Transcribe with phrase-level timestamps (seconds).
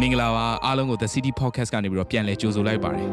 [0.00, 3.08] မင်္ဂလာပါအားလုံးကို The City Podcast ကနေပြီးတော့ပြန်လည်ကြိုဆိုလိုက်ပါတယ်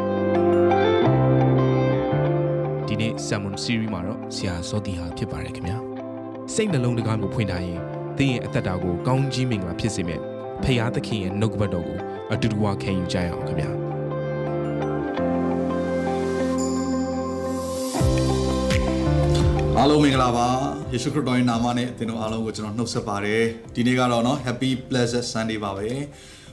[2.87, 5.77] ဒီနေ့ Salmon Series မှာတော့ဆရာစောတီဟာဖြစ်ပါတယ်ခင်ဗျာ
[6.53, 7.79] စိတ်နှလုံးတကားကိုဖွင့်ထားရင်
[8.17, 10.21] သင်ရဲ့အသက်တာကိုကောင်းကြီးမင်္ဂလာဖြစ်စေမယ့်
[10.63, 11.99] ဖရာသခင်ရဲ့နှုတ်ကပတ်တော်ကို
[12.33, 13.71] အတူတူဝခံယူကြရအောင်ခင်ဗျာ
[19.77, 20.47] အားလုံးမင်္ဂလာပါ
[20.91, 23.43] ယေရှုခရစ်တော်ရဲ့နာမနဲ့သင်တို့အားလုံးကိုကျွန်တော်နှုတ်ဆက်ပါတယ်
[23.75, 25.87] ဒီနေ့ကတော့เนาะ Happy Blessed Sunday ပါပဲ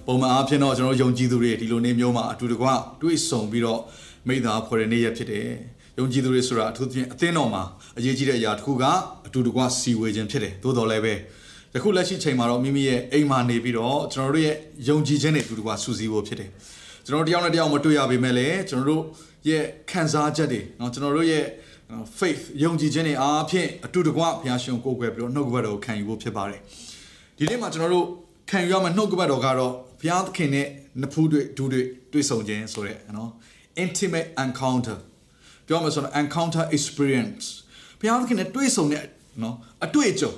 [0.07, 2.67] ပုံမှန်အားဖြင့်တော့ကျွန်တော်ယုံကြည်သူတွေဒီလိုနေ့မျိုးမှာအတူတကွ
[3.03, 3.81] တွေ့ဆုံပြီးတော့
[4.29, 5.49] မိသားဖွဲ့တဲ့နေ့ရက်ဖြစ်တယ်
[5.99, 7.63] ယုံကြည်သူတွေဆိုတာအထူးသဖြင့်အသင်းတော်မှာ
[7.99, 8.85] အရေးကြီးတဲ့အရာတစ်ခုက
[9.27, 11.15] အတူတကွစီဝေခြင်းဖြစ်တယ်သို့တော်လည်းပဲ
[11.75, 14.57] ယခုလက်ရှိချိန်မှာတော့မိမိရဲ့အိမ်မှာနေပြီးတော့ကျွန်တော်တို့ရဲ့
[14.89, 16.51] ယုံကြည်ခြင်းတွေအတူတကွစူးစီးဖို့ဖြစ်တယ်
[17.07, 19.03] ကျွန်တော်တို့တယောက်နဲ့တယောက်မတွေ့ရပေမဲ့လည်းကျွန်တော်တို့
[19.49, 21.45] ရဲ့ခံစားချက်တွေเนาะကျွန်တော်တို့ရဲ့
[22.19, 26.61] faith ယုံကြည်ခြင်းတွေအားဖြင့်အတူတကွဘုရားရှင်ကိုကိုယ်ကွယ်ပြီးတော့နှုတ်ကပတ်တော်ကိုခံယူဖို့ဖြစ်ပါတယ်
[27.37, 28.07] ဒီနေ့မှာကျွန်တော်တို့
[28.51, 30.68] ခံယူရမယ့်နှုတ်ကပတ်တော်ကတော့ ဘုရားသခင်နဲ့
[31.00, 33.30] နှစ်ဖူးတွေ့ဒူးတွေ့တွေ့ဆုံခြင်းဆိုတဲ့နော်
[33.84, 34.98] intimate encounter
[35.68, 37.46] ပြောမှဆိုတော့ encounter experience
[38.00, 39.04] ဘုရားသခင်နဲ့တွေ့ဆုံတဲ့
[39.44, 40.34] နော်အတွေ့အကြုံ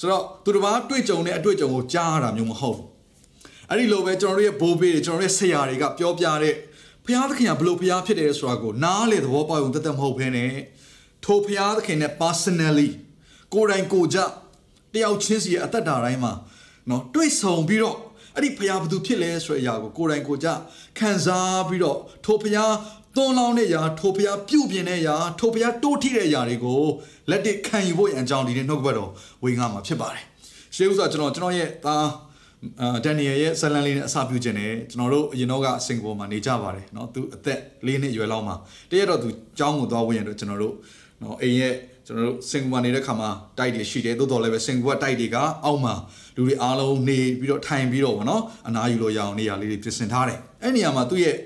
[0.00, 2.88] ဆိုတော့သူတစ်ပါးတွေ့ကြုံတဲ့အတွေ့အကြုံကိုကြားရတာမျိုးမဟုတ်ဘူး
[3.70, 6.54] အဲ့ဒီလိုပဲကျွန်တော်တို့ရဲ့ဘိုးဘေးတွေကျွန်တော်တို့ရဲ့ဆရာတွေကပြောပြတဲ့
[7.04, 10.54] ဘုရားသခင်ကဘလို့ဘုရားဖြစ်တယ်ဆိုတာကိုနားလေသဘောပေါက်ရုံတသက်မဟုတ်ဘဲနဲ့
[11.24, 12.90] ထိုဘုရားသခင်နဲ့ personally
[13.54, 14.18] ကိုယ်တိုင်ကိုယ်ကြ
[14.94, 16.32] တယောက်ချင်းစီရဲ့အသက်တာတိုင်းမှာ
[16.90, 17.96] နော်တွေ့ဆုံပြီးတော့
[18.34, 20.48] အဲ့ဒီဖျားဘသူဖြစ်လဲဆိုတဲ့အရာကိုကိုယ်တိုင်ကိုကြ
[20.98, 22.72] ခံစားပြီးတော့ထိုဖျား
[23.16, 26.80] သွန်လောင်းတဲ့အရာထိုဖျားပြုတ်ပြင်းတဲ့အရာထိုဖျားတိုးထိတဲ့အရာတွေကို
[27.30, 29.10] လက်တစ်ခံယူဖို့ရန်အကြောင်းဒီနေ့နှုတ်ကပတ်တော်
[29.44, 30.24] ဝေငါမှာဖြစ်ပါတယ်
[30.74, 32.06] ရှေးဥစွာကျွန်တော်ကျွန်တော်ရဲ့သား
[32.80, 38.54] အာဒန်နီယယ်ရဲ့ဇလန်လေးနဲ့အစပြုခြင်းနဲ့ကျွန်တော်တို့အရင်တော့ကစင်ကာပူမှာနေကြပါတယ်เนาะသူအသက်၄နှစ်အရွယ်လောက်မှာ
[38.90, 40.74] တရက်တော့သူကျောင်းကိုသွားဝင်ရတော့ကျွန်တော်တို့
[41.20, 41.74] เนาะအိမ်ရဲ့
[42.06, 45.94] ကျွန်တော်တို့စင်ကာပူနေတဲ့ခါမှာတိုက်တွေရှိတယ်တိုးတော်လည်းပဲစင်ကာပူကတိုက်တွေကအောက်မှာ
[46.36, 51.36] လူတွေအားလုံးနေပြီးတော့ထိုင်ပြီးတော့ဗောနော်အနားယူလို့ရအောင်နေရာလေးတွေပြင်ဆင်ထားတယ်အဲ့နေရာမှာသူ့ရဲ့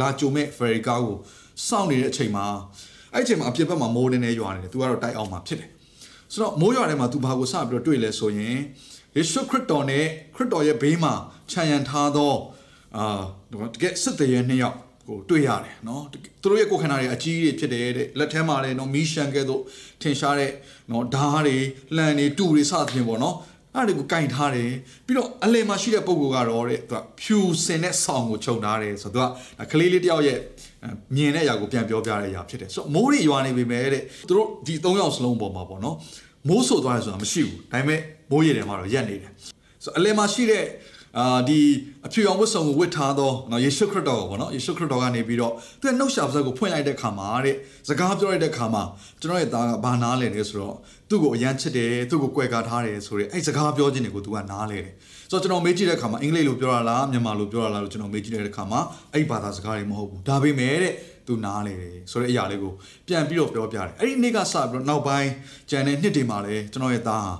[0.00, 1.16] လာကြုံမဲ့ဖယ်ရီကာကို
[1.66, 2.46] စောင့်နေတဲ့အချိန်မှာ
[3.12, 5.70] အဲ့အချိန်မှာအပြစ်ဘက်မှာမိုးနေနေရွာနေတယ်သူကတော့တိုက်အောင်မှာဖြစ်တယ်
[6.32, 8.56] ဆိုတော့မိုးရွာထဲမှာသူဘာကိုစပြီးတော့တွေ့လဲဆိုရင်
[9.16, 10.04] ယေရှုခရစ်တော်နဲ့
[10.34, 11.12] ခရစ်တော်ရဲ့ဘေးမှာ
[11.50, 12.34] ခြံရံထားသော
[12.96, 13.20] အာ
[13.74, 14.76] တကယ်စစ်တရေနှစ်ယောက်
[15.07, 19.61] ကိုတွေ့ရတယ်เนาะသူတို့ရဲ့ကိုယ်ခန္ဓာတွေအကြီးတွေဖြစ်တယ်တဲ့လက်ထဲမှာလည်းเนาะမီးရှန်ကဲတို့
[20.01, 20.51] ထင်ရှားတဲ့
[20.89, 21.57] เนาะဓားတွေ
[21.95, 23.35] လှန်တွေတူတွေစသဖြင့်ပေါ့เนาะ
[23.75, 24.71] အဲ့ဒါကိုကင်ထားတယ်
[25.05, 30.39] ပြီးတော့အလယ်မှာရှိတဲ့ပုံကတော့တဲ့သူကဖြူစင်တဲ့ဆောင်းကိုခြုံထားတယ်ဆိုတော့သူကကလေးလေးတယောက်ရဲ့
[31.15, 35.95] မြင်တဲ့အရာကိုပြန်ပြောပြတဲ့အရာဖြစ်တယ်ဆိုတော့မိုးတွေရွာနေပြီမဲ့တဲ့သူတို့ဒီ၃ယောက်စလုံးပေါ်မှာပေါ့နော်
[36.49, 37.99] မိုးဆိုသွားတယ်ဆိုတာမရှိဘူးဒါပေမဲ့
[38.31, 39.31] မိုးရေထဲမှာတော့ရက်နေတယ်
[39.83, 40.65] ဆိုတော့အလယ်မှာရှိတဲ့
[41.16, 41.60] အာဒီ
[42.06, 47.56] အဖြူရောင်ဝတ်စုံကိုဝတ်ထားသောနော်ယေရှုခရစ်တော်ကိုပေါ့နော်ယေရှုခရစ်တော်ကနေပြီးတော့သူရဲ့နှုတ်ရှာပါးစပ်ကိုဖွင့်လိုက်တဲ့ခါမှာတဲ့
[47.88, 48.82] စကားပြောလိုက်တဲ့ခါမှာ
[49.20, 50.76] ကျွန်တော်ရဲ့သားကဘာနားလဲလဲဆိုတော့
[51.08, 54.94] သူ့ကိုအယမ်းချစ်တယ်သူ့ကိုကြွယ်ကာထားတယ်ဆိုတဲ့အဲ့စကားပြောခြင်းတွေကိုသူကနားလဲတယ်
[55.30, 58.80] ဆိုတော့ကျွန်တော်မေးကြည့်တဲ့ခါမှာအင်္ဂလိပ်လိုပြောရလားမြန်မာလိုပြောရလားလို့ကျွန်တော်မေးကြည့်တဲ့ခါမှာ
[59.14, 60.94] အဲ့ဘာသာစကားတွေမဟုတ်ဘူးဒါပေမဲ့တဲ့
[61.26, 62.72] သူနားလေတယ်ဆိုတဲ့အရာလေးကို
[63.08, 65.30] ပြန်ပြီးတော့ပြောပြတယ်အဲ့ဒီနေ့ကစပြီးတော့နောက်ပိုင်း
[65.70, 67.32] ကျန်တဲ့နှစ်တွေမှာလည်းကျွန်တော်ရဲ့သားဟာ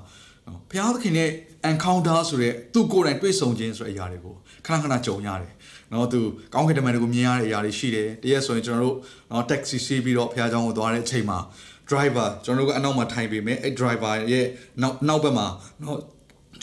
[0.70, 1.30] ဘုရားသခင်နဲ့
[1.70, 4.34] encounter ဆိုတဲ့သူကိုယ်တိုင်တွေ့ဆုံခြင်းဆိုတဲ့အရာတွေကို
[4.66, 5.52] ခဏခဏကြုံရတယ်။
[5.92, 6.20] နော်သူ
[6.54, 8.96] ကောင်းကင်တမန်တွေကိုမြင်ရတဲ့အရာတွေရှိတယ်။တရက်ဆိုရင်ကျွန်တော်တို့
[9.30, 11.38] နော် taxi စီးပြီးတော့ဘုရားကျောင်းကိုသွားတဲ့အချိန်မှာ
[11.90, 14.46] driver ကျွန်တော်တို့ကအနောက်မှာထိုင်ပေမဲ့အဲ့ driver ရဲ့
[14.82, 15.46] နောက်နောက်ဘက်မှာ
[15.84, 15.98] နော်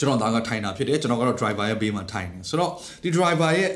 [0.00, 3.70] ျွန်တော်သားကထိုင်တာဖြစ်တယ်ကျွန်တော်ကတော့ driver ရဲ့ဘေးမှာထိုင်တယ်ဆိုတော့ဒီ driver ရဲ့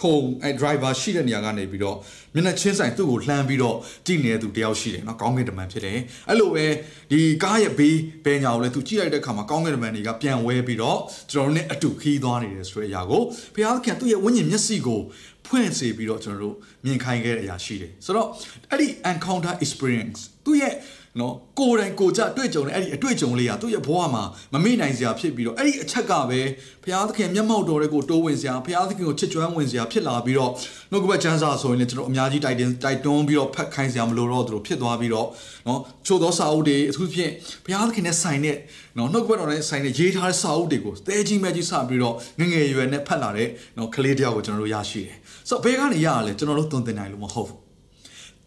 [0.00, 1.96] ခုံအဲ driver ရှိတဲ့နေရာကနေပြီးတော့
[2.36, 3.76] မျက်နှာချင်းဆိုင်သူ့ကိုလှမ်းပြီးတော့
[4.06, 5.98] ကြည့်နေတဲ့သူတယောက်ရှိတယ်နော်ကောင်းကင်တမန်ဖြစ်တယ်
[6.28, 6.66] အဲ့လိုပဲ
[7.10, 10.98] ဒီကားရဲ့ဘေးဘယ်ညာကိုလဲသူကြည့်လိုက်တဲ့အခါမှာကောင်းကင်တမန်တွေကပြန်ဝဲပြီးတော့
[11.32, 13.22] ကျွန်တော်တို့နဲ့အတူခီးသွားနေတယ်ဆိုတဲ့အရာကို
[13.54, 15.00] ဘုရားသခင်သူ့ရဲ့ဝိညာဉ်မျက်စိကို
[15.46, 16.54] ဖွင့်စေပြီးတော့ကျွန်တော်တို့
[16.84, 18.28] မြင်ခိုင်းခဲ့တဲ့အရာရှိတယ်ဆိုတော့
[18.70, 20.74] အဲ့ဒီ encounter experience သူ့ရဲ့
[21.20, 26.40] နော်ကိုယ်တိုင်ကိုကြတွေ့ကြုံတဲ့အဲ့ဒီအတွေ့အကြုံလေးကသူ့ရဲ့ဘဝမှာမမေ့နိုင်စရာဖြစ်ပြီးတော့အဲ့ဒီအချက်ကပဲ
[26.82, 30.50] ဘုရားသခင်မျက်မှောက်တော်တွေကိုတိုးဝင်စရာဘုရားသခင်ကိုချစ်ကြွမ်းဝင်စရာဖြစ်လာပြီးတော့
[30.90, 35.28] နှုတ်ကပတ်ချမ်းစာဆိုရင်လည်းကျွန်တော်အများကြီးတိုက်တင်တိုက်တွန်းပြီးတော့ဖတ်ခိုင်းစရာမလိုတော့သူတို့ဖြစ်သွားပြီးတော့
[35.66, 37.32] နော်ချို့သောစာအုပ်တွေအထူးဖြင့်
[37.64, 38.56] ဘုရားသခင်နဲ့ဆိုင်တဲ့
[38.98, 43.48] နော်နှုတ်ကပတ်တော်နဲ့ဆိုင်တဲ့ရေးထားတဲ့စာအုပ်တွေကိုတဲကြီးမဲကြီးစပြီးတော့ငငယ်ရွယ်နဲ့ဖတ်လာတဲ့
[43.78, 45.16] နော်ကလေးတယောက်ကိုကျွန်တော်တို့ရရှိတယ်
[45.48, 47.65] ဆိုတော့ဘယ်ကနေရရလဲကျွန်တော်တို့သွန်သင်နိုင်လို့မဟုတ်ဘူး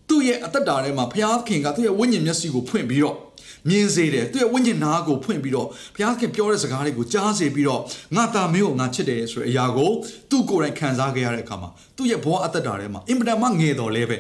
[0.10, 3.18] သူ့ရဲ့အသက်တာထဲမှာဘုရားသခင်ကသူ့ရဲ့ဝိညာဉ်မျက်စိကိုဖွင့်ပြီးတော့
[3.70, 7.82] မြင်စေတယ်သူ့ရဲ့ဝိညာဉ်နာကိုဖွင့်ပြီးတော့ဘုရားသခင်ပြောတဲ့စကားတွေကိုကြားစေပြီးတော့
[8.16, 9.92] ငါတာမင်းကိုငါချစ်တယ်ဆိုတဲ့အရာကို
[10.30, 14.18] သူ့ကိုယ်တိုင်ခံစားခဲ့ရတဲ့အခါမှာသူ့ရဲ့ဘဝအသက်တာထဲမှာအင်ပဒံမငယ်တော်လဲပဲ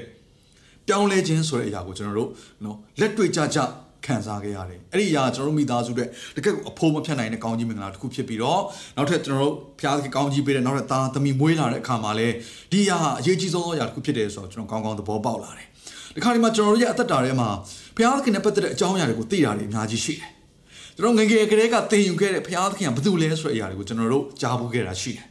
[0.87, 2.29] ပြောင်းလဲခြင်းဆိုတဲ့အရာကိုကျွန်တော်တို့
[2.63, 3.59] နော်လက်တွေ့ကြကြ
[4.05, 8.61] ခံစားခဲ့ရတယ်အဲ့ဒီအရာကျွန်တော်တို့မိသားစုတွေတကယ်အဖိုးမဖြတ်နိုင်တဲ့ကောင်းကြီးမင်္ဂလာတစ်ခုဖြစ်ပြီးတော့
[8.95, 12.35] နောက်ထပ်ကျွန်တော်တို့ဖျားသခင်ကောင်းကြီးပေးတဲ့နောက်ထပ်သားသမီးမွေးလာတဲ့အခါမှာလည်း
[12.71, 15.68] ဒီအရာဟာအရေးကြီးဆုံးသောအရာတစ်ခုဖြစ်တယ်ဆိုတော့ကျွန်တော်ကောင်းကောင်းသဘောပေါက်လာတယ်
[16.15, 17.49] ဒီခါဒီမှာကျွန်တော်တို့ရဲ့အသက်တာထဲမှာ
[17.95, 20.29] ဘုရားသခင်နဲ့ပတ်သက်တဲ့အကြောင်းအရာတွေကိုသိတာတွေအများကြီးရှိတယ်
[20.95, 25.25] ကျွန်တော်ငငယ်ကလေးကသင်ယူခဲ့တဲ့ဘုရားသခင်ကဘာလို့လဲဆိုတဲ့အရာတွေကိုကျွန်တော်တို့ကြားဖို့ခဲ့တာရှိတယ်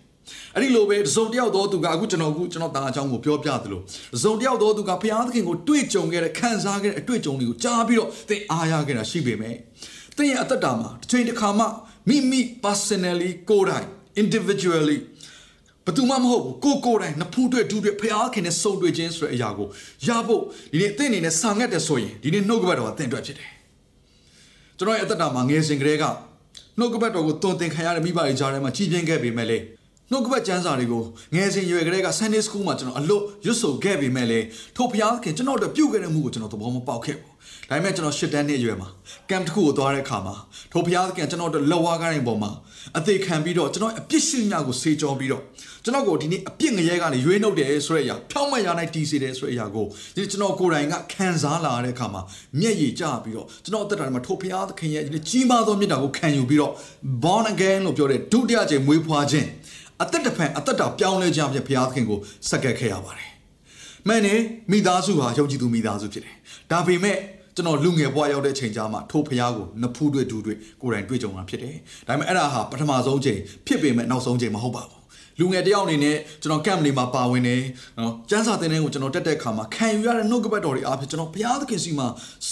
[0.55, 3.81] အဲ့ဒီလိုပဲတစုံတယောက်သောသူကအခုကျွန်တော်အခုကျွန်တော်တာအကြောင်းကိုပြောပြသလို
[4.15, 9.57] တစုံတယောက်သောသူကဘုရားသခင်ကိုတွေ့ကြုံခဲ့တဲ့ခံစားခဲ့တဲ့အတွေ့အကြုံတွေကိုကြားပြီးတော့သင်အားရခဲ့တာရှိပေမဲ့
[10.17, 11.65] သင်ရဲ့အသက်တာမှာတစ်ချိန်တစ်ခါမှ
[12.09, 13.87] မိမိ personally ကိုယ်တိုင်
[14.23, 14.99] individually
[15.89, 19.69] ဘယ်သူမှမဟုတ်ဘူးကိုကိုယ်တိုင်နဖူးတွေ့ဒူးတွေ့ဖျားခင်နဲ့စုံတွေ့ခြင်းဆိုတဲ့အရာကို
[20.07, 20.43] ရဖို့
[20.73, 23.51] ဒီနေ့အသင်အနေနဲ့စာငတ်တယ်ဆိုရင်ဒီနေ့နှုတ်ကပတ်တော်ကသင်အတွက်ဖြစ်တယ်
[24.79, 26.05] ကျွန်တော်ရဲ့အသက်တာမှာငယ်စဉ်ကတည်းက
[26.79, 29.59] နှုတ်ကပတ်တော်ကိုတုံသင်ခံရတဲ့မိဘတွေကြားထဲမှာကြီးပြင်းခဲ့ပေမဲ့လေ
[30.11, 31.03] နှုတ်ကပတ်ကျမ်းစာတွေကို
[31.35, 34.41] ငယ်စဉ်ရွယ်ကလေးက Sunday School မှာကျွန်တော်အလို့ရွတ်ဆိုခဲ့ပေမဲ့လေ
[34.77, 37.33] ထို့ဘုရားခင်ကျွန်တော်တို့ပြုတ်ခဲ့တဲ့မှုကိုကျွန်တော်သဘောမပေါက်ခဲ့ဘူး
[37.69, 38.89] ဒါပေမဲ့ကျွန်တော်ရှစ်တန်းနှစ်အရွယ်မှာ
[39.31, 40.35] ကမ်တစ်ခုကိုသွားတဲ့အခါမှာ
[40.73, 42.51] ထို့ဘုရားခင်ကျွန်တော်တို့လက်ဝါးကိုင်းပေါ်မှာ
[42.99, 45.43] အသေးခံပြီးတော့ကျွန်တော်အပြစ်ရှိများကိုစေကြောပြီးတော့
[45.85, 49.87] ကျွန်တော်ကိုဒီနေ့အပြစ်ငရဲကနေရွေးနှုတ်တယ်ဆိုတဲ့အရာဖြောင်းမရနိုင်တီးစေတယ်ဆိုတဲ့အရာကို
[50.17, 52.23] ဒီကျွန်တော်ကိုယ်တိုင်ကခံစားလာတဲ့အခါမှာ
[52.61, 56.73] မျက်ရည်ကျပြီးတော့ကျွန်တော်အသက်တာမှာထို့ဘုရားသခင်ရဲ့ဒီကြီးမားသောမြတ်တာကိုခံယူပြီးတော့
[57.25, 59.49] born again လို့ပြောတဲ့ဒုတိယကြိမ်မွေးဖွားခြင်း
[60.03, 62.19] အသက်တစ်ဖန်အသက်တာပြောင်းလဲခြင်းအဖြစ်ဘုရားသခင်ကို
[62.51, 63.31] စက္ကပ်ခဲ့ရပါတယ်။
[64.09, 64.41] မှန်တယ်
[64.71, 66.35] မိသားစုဟာယုံကြည်သူမိသားစုဖြစ်တယ်။
[66.71, 67.17] ဒါပေမဲ့
[67.59, 71.77] ကျွန်တော်လူငယ်ဘဝရောက်တဲ့ချိန်ကြားမှာထိုဖျားကိုနဖူးတွေ့ဒူးတွေ့ကိုယ်တိုင်တွေ့ကြုံတာဖြစ်တယ်။
[72.07, 74.98] ဒါပေမဲ့အဲ့ဒါဟာပထမဆုံးချိန်ဖြစ်ပေမဲ့နောက်ဆုံးချိန်မဟုတ်ပါဘူး
[75.41, 77.57] လူငယ်တယောက်အနေနဲ့ကျွန်တော်ကမ်ပနေမှာပါဝင်နေ
[77.99, 82.07] နော်ကျန်းစာတင်တဲ့ကိုကျွန်တော်တက်တဲ့အခါမှာခံယူရတဲ့နှုတ်ကပတ်တော်တွေအားဖြင့်ကျွန်တော်ဘုရားသခင်စီမှာ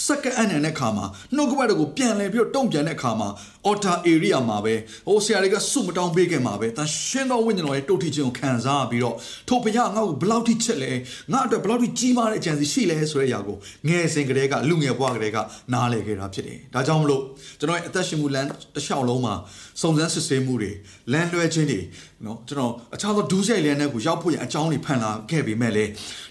[0.05, 1.05] စက္ကန့်အနံတဲ့အခါမှာ
[1.35, 3.29] နှုတ်ကပတ်တော်ကိုပြန်လည်ပြီးတော့တုံ့ပြန်တဲ့အခါမှာ
[3.69, 4.75] altar area မှာပဲ
[5.07, 9.15] ဟိုဆရာတွေကစုမတောင်းပေးခင်မှာပဲတန်ရှင်းသောဝိညာဉ်တော်ရဲ့တုတ်ထိခြင်းကိုခံစားပြီးတော့
[9.47, 10.91] ထိုဘုရားငါ့ကိုဘယ်လောက်ထိချစ်လဲ
[11.31, 13.57] ငါအတွက်ဘယ်လောက်ထိကြီးမားတဲ့အကြံစီရှိလဲဆိုတဲ့အရာကို
[13.87, 15.37] ငယ်စဉ်ကတည်းကလူငယ်ဘဝကတည်းက
[15.73, 17.23] နားလည်ခဲ့တာဖြစ်တယ်ဒါကြောင့်မလို့
[17.59, 19.33] ကျွန်တော်ရဲ့အသက်ရှင်မှုလမ်းတစ်လျှောက်လုံးမှာ
[19.81, 20.71] စုံစမ်းစစ်ဆေးမှုတွေ
[21.11, 21.79] လမ်းလွဲခြင်းတွေ
[22.25, 25.85] နော်ကျွန်တော်အခြားသောဒူးဆိုင်လမ်းတွေကိုရောက်ဖို့ရအကြောင်းတွေဖန်လာခဲ့ပေမဲ့လေ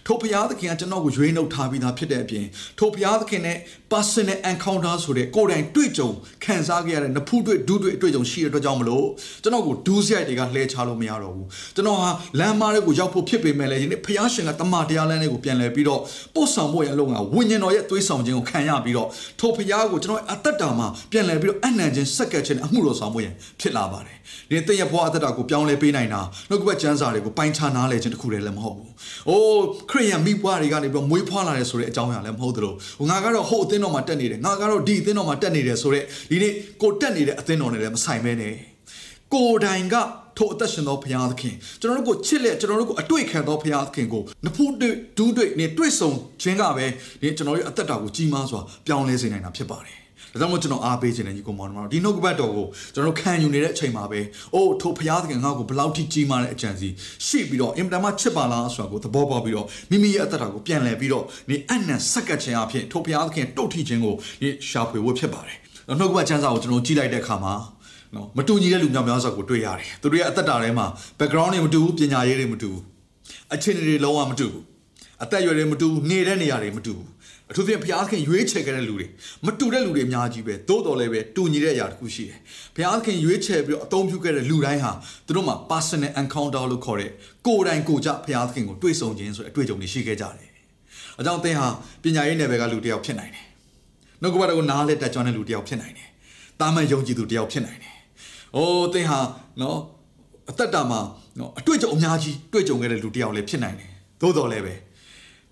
[0.06, 2.46] ထိုဘုရားသခင်ကကျွန်တော်ကိုရွေးနှုတ်ထားပြီးသားဖြစ်တဲ့အပြင်
[2.78, 3.58] ထိုဘုရားသခင်နဲ့
[3.92, 6.10] personal encounter ဆိုတဲ့ကိုယ်တိုင်တွေ့ကြုံ
[6.44, 9.06] ခံစားခဲ့ရတဲ့နဖူးတွေ့ဒူးတွေ့အတွေ့အကြုံရှိတဲ့အတွက်ကြောင့်မလို့
[9.42, 11.46] ကျွန်တော်ကိုဒူးဆိုင်တွေကလှဲချလို့မရတော့ဘူး
[11.76, 16.00] ကျွန်တော်ဟာလမ်းမားတွေကိုရောက်ဖို့ဖြစ်ပေမဲ့လေဒီနေ့ဘုရားရှင်ကတမန်တရားလမ်းတွေကိုပြန်လဲပြီးတော့
[16.34, 19.08] ပို့ဆောင်ဖို့ရအလုံးကဝိညာဉ်တော်ရဲ့သွေးဆောင်ခြင်းကိုခံရပြီးတော့
[19.40, 23.28] ထိုဘုရားကိုကျွန်တော်အသက်တာမှာပြန်လဲပြီးတော့အနံ့ခြင်းစက္ကပ်ခြင်းအမှုတော်ဆောင်ဖို့ရ
[23.60, 24.16] ဖြစ်လာပါတယ်
[24.50, 28.90] ဒီတည့်ရဘွားအသက်တာကိုပြောင်းလဲပေးနိုင်တာနှုတ်ကပတ်ကျမ်းစာတွေကိုပိုင်းခြားနားလဲခြင်းတခုတည်းလည်းမဟုတ်ဘူး။
[29.28, 32.72] အိုးခရိယန်မိဘတွေကနေပြီးတော့မွေးဖွားလာတယ်ဆိုတဲ့အကြောင်းအရာလည်းမဟုတ်သလို
[33.10, 36.52] ငါကတော့ဟိုအသင်းတော်မှာတက်နေတယ်ငါကတော့ဒီအသင်းတော်မှာတက်နေတယ်ဆိုတဲ့ဒီနေ့
[36.82, 38.54] ကိုတက်နေတဲ့အသင်းတော်နဲ့လည်းမဆိုင်ပဲနဲ့
[39.34, 39.96] ကိုတိုင်က
[40.38, 46.10] ထိုအသက်ရှင်သောဘုရားသခင်ကျွန်တော်တို့ကိုချစ်လက်ကျွန်တော်တို့ကိုအတွေ့ခံသောဘုရားသခင်ကိုနဖူးတွေ့ဒူးတွေ့နေတွေ့ဆုံ
[46.42, 46.86] ခြင်းကပဲ
[47.20, 50.05] ဒီကျွန်တော်ရဲ့အသက်တာကိုကြီးမားစွာပြောင်းလဲစေနိုင်တာဖြစ်ပါတယ်
[50.40, 54.20] ဒါကြောင့်မို့ကျွန်တော်အားပေးခြင်းနဲ့ညီကောင်မောင်တို့ဒီနှုတ်ကပတ်တော်ကိုကျွန်တော်ခံယူနေတဲ့အချိန်မှာပဲ
[54.54, 56.88] အိုးထိုဖရားသခင်ငါ့ကိုဘလောက်ထိကြီးမားတဲ့အကြံစီ
[57.26, 65.56] ရှိပြီးတော့အင်မတန်မှချစ်ပါလားဆိုတာကိုသဘောပေါက်ပြီးတော့မိမိရဲ့အသက်တာကိုပြန်လည်ပြီးတော့ဒီအနံဆက်ကပ်ခြင်းအဖြစ်ထိုဖရားသခင်တုတ်ထိခြင်းကိုဒီရှာဖွေဖို့ဖြစ်ပါတယ်
[65.98, 67.54] နှုတ်ကပတ်ချမ်းစာကိုကျွန်တော်ကြည့်လိုက်တဲ့အခါမှာ
[68.14, 70.86] နော်မတူညီတဲ့လူမျိုးများစွာကိုတွေ့ရတယ်သူတို့ရဲ့အသက်တာထဲမှာ
[71.18, 72.82] background တွေမတူဘူးပညာရေးတွေမတူဘူး
[73.54, 74.64] အခြေအနေတွေလုံးဝမတူဘူး
[75.22, 77.08] အသက်အရွယ်တွေမတူဘူးနေတဲ့နေရာတွေမတူဘူး
[77.50, 79.06] အထူးသဖြင့်ဘုရားသခင်ရွေးချယ်ခဲ့တဲ့လူတွေ
[79.44, 82.38] မတူတဲ့လူတွေအများကြီးပဲသို့တော်လည်းပဲတူညီတဲ့အရာတစ်ခုရှိတယ်
[82.76, 84.92] ဘုရားသခင်ရွေးချယ်ပြီးတော့အသုံးပြုခဲ့တဲ့လူတိုင်းဟာ
[85.26, 87.10] သူတို့မှာ personal encounter လို့ခေါ်တဲ့
[87.46, 90.50] ကိုယ်တိုင်ကိုယ်ကြဘုရားသခင်ကိုတွေ့ဆုံခြင်းဆိုတဲ့အတွေ့အကြုံတွေရှိခဲ့ကြတယ်
[91.20, 91.68] အကြောင်းသင်ဟာ
[92.02, 93.44] ပညာရေးနယ်ပယ်ကလူတစ်ယောက်ဖြစ်နိုင်တယ်
[94.22, 96.08] နှုတ်ကပတ်တော်ကိုနားလက်တက်ကြွတဲ့လူတစ်ယောက်ဖြစ်နိုင်တယ်
[96.60, 97.94] တာမန်ယုံကြည်သူတစ်ယောက်ဖြစ်နိုင်တယ်
[98.56, 99.18] အိုးသင်ဟာ
[99.60, 99.78] နော်
[100.50, 101.00] အသက်တာမှာ
[101.38, 104.74] နော်အတွေ့အကြုံအများကြီးတွေ့ကြုံခဲ့တဲ့လူတစ်ယောက်လည်းဖြစ်နိုင်တယ်သို့တော်လည်းပဲ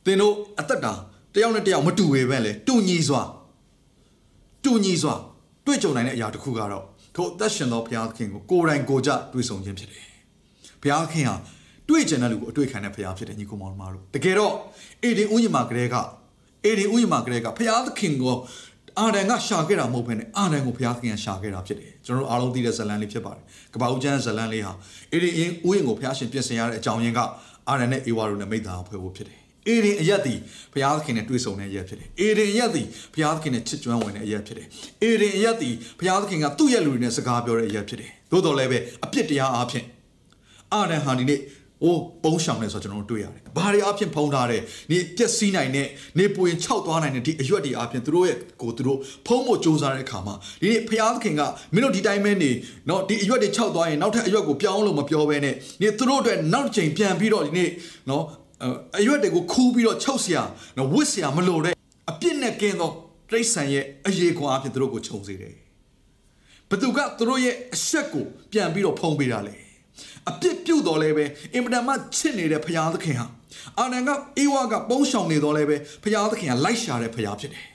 [0.04, 0.92] သင်တို့အသက်တာ
[1.34, 3.22] တယောက်နဲ့တယောက်မတူဝေပဲလေတူညီစွာ
[4.64, 5.14] တူညီစွာ
[5.66, 10.04] တွေ့ကြုံနိုင်တဲ့အရာတစ်ခုကတော့ထိုအသက်ရှင်သောဘုရားသခင်ကိုကိုယ်တိုင်ကိုယ်ကြတွေ့ဆုံခြင်းဖြစ်တယ်။
[10.82, 11.36] ဘုရားသခင်ဟာ
[11.88, 14.54] တွေ့ကြတဲ့လူကိုအတွေ့ခံတဲ့ဘုရားဖြစ်တယ်ညီကောင်မောင်တို့တကယ်တော့
[15.02, 15.96] အေဒင်ဥယျာဉ်မှာကလေးက
[16.64, 18.34] အေဒင်ဥယျာဉ်မှာကလေးကဘုရားသခင်ကို
[18.98, 23.42] အာဒန်ကရှာခဲ့တာမဟုတ်ဘဲနဲ့အာဒန်ကိုဘုရားသခင်ကရှာခဲ့တာဖြစ်တယ်ကျွန်တော်တို့အားလုံးသိတဲ့ဇလန်လေးဖြစ်ပါတယ်
[23.74, 24.72] ကပ္ပဦးကျမ်းဇလန်လေးဟာ
[25.12, 27.20] အေဒင်ဥယျာဉ်ကိုဘုရားရှင်ပြင်ဆင်ရတဲ့အကြောင်းရင်းက
[27.68, 30.38] အာဒန်နဲ့အေဝါတို့နဲ့မိသားအောင်ဖွဲ့ဖို့ဖြစ်တယ် အေဒင်အရက်သည်
[30.72, 34.68] ဘုရားသခင်နဲ့တွေ့ဆုံတဲ့အရက်ဖြစ်တယ်။အေဒင်အရက်သည်ဘုရားသခင်နဲ့ချစ်ကြွမ်းဝင်တဲ့အရက်ဖြစ်တယ်။
[35.02, 39.84] အေဒင်အရက်သည်ဘုရားသခင်ကသူ့ရဲ့လူတွေနဲ့စကားပြောတဲ့အရက်ဖြစ်တယ်။သို့တော်လည်းပဲအပြစ်တရားအဖြစ်
[40.72, 51.42] အာဒံဟာဒီနေ့ိုးပုံးရှောင်နေဆိုကျွန်တော်တို့တွေ့ရတယ်။ဘာတွေအဖြစ်ဖုံးထားတယ်။နေပျက်စီးနိုင်တဲ့နေပွင်ခြောက်သွားနိုင်တဲ့ဒီအရွက်တွေအဖြစ်သူတို့ရဲ့ကိုသူတို့ဖုံးဖို့စူးစမ်းတဲ့အခါမှာဒီနေ့ဖျားသခင်က
[51.74, 52.50] မင်းတို့ဒီတိုင်းပဲနေ
[52.88, 57.70] နော်ဒီအရွက်တွေခြောက်သွားရင်နောက်ထပ်အရွက်ကိုပြောင်းလို့မပြောဘဲနဲ့နေသူတို့အတွက်နောက်တစ်ချိန်ပြန်ပြီးတော့ဒီနေ့
[58.10, 58.24] နော်
[58.97, 60.39] အရွက်တွေကိုခူးပြီးတော့ချုပ်เสีย
[60.77, 61.75] နော်ဝစ်เสียမလို့တဲ့
[62.09, 62.91] အပြစ်နဲ့ကင်းသော
[63.29, 65.55] တိရစ္ဆာန်ရဲ့အရေးခွန်အဖြစ်သူတို့ကိုခြုံစေတယ်
[66.69, 69.55] ဘသူကသူတို့ရဲ့အဆက်ကိုပြန်ပြီးတော့ဖုံးပေးတာလေ
[70.29, 73.25] အပြစ်ပြုတ်တော်လဲပဲအင်မတန်မှချစ်နေတဲ့ဖရာသခင်ဟာ
[73.79, 77.65] အာနန်ကအေဝါကပုံးရှောင်နေတော်လဲပဲဖရာသခင်ကလိုက်ရှာတဲ့ဖရာဖြစ်တယ်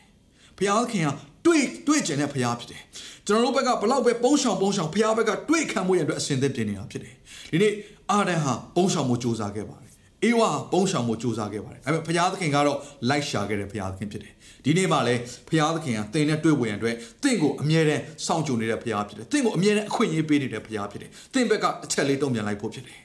[0.58, 1.12] ဖရာသခင်ဟာ
[1.46, 2.82] တွေ့တွေ့ကျင်တဲ့ဖရာဖြစ်တယ်
[3.26, 7.14] ကျွန်တော်တို့ဘက်ကဘလောက်ပဲပုံရှောင်ပုံရှောင်ဖခင်ဘက်ကတွေးခံမှုရတဲ့အတွက်အစင်သက်ပြင်နေတာဖြစ်တယ်
[7.52, 7.72] ဒီနေ့
[8.10, 9.87] အာဒန်ဟာပုံရှောင်မှုစူးစမ်းခဲ့ပါတယ်
[10.23, 12.77] အေဝါပုံရှောင်မှုစူးစမ်းခဲ့ပါတယ်ဒါပေမဲ့ဖခင်သခင်ကတော့
[13.09, 14.33] လိုက်ရှာခဲ့တဲ့ဖခင်သခင်ဖြစ်တယ်
[14.65, 22.99] ဒီနေ့မှလည်းဖခင်သခင်ကတင်နဲ့တွေ့ဝင်ရတဲ့တင့်ကိုအမြဲတမ်းစောင့်ကြိုနေတဲ့ဖခင်ဖြစ်တယ်တင့်ကိုအမြဲတမ်းအခွင့်အရေးပေးနေတဲ့ဖခင်ဖြစ်တယ်တင့်ဘက်ကအချက်လေးတုံ့ပြန်လိုက်ဖို့ဖြစ်တယ်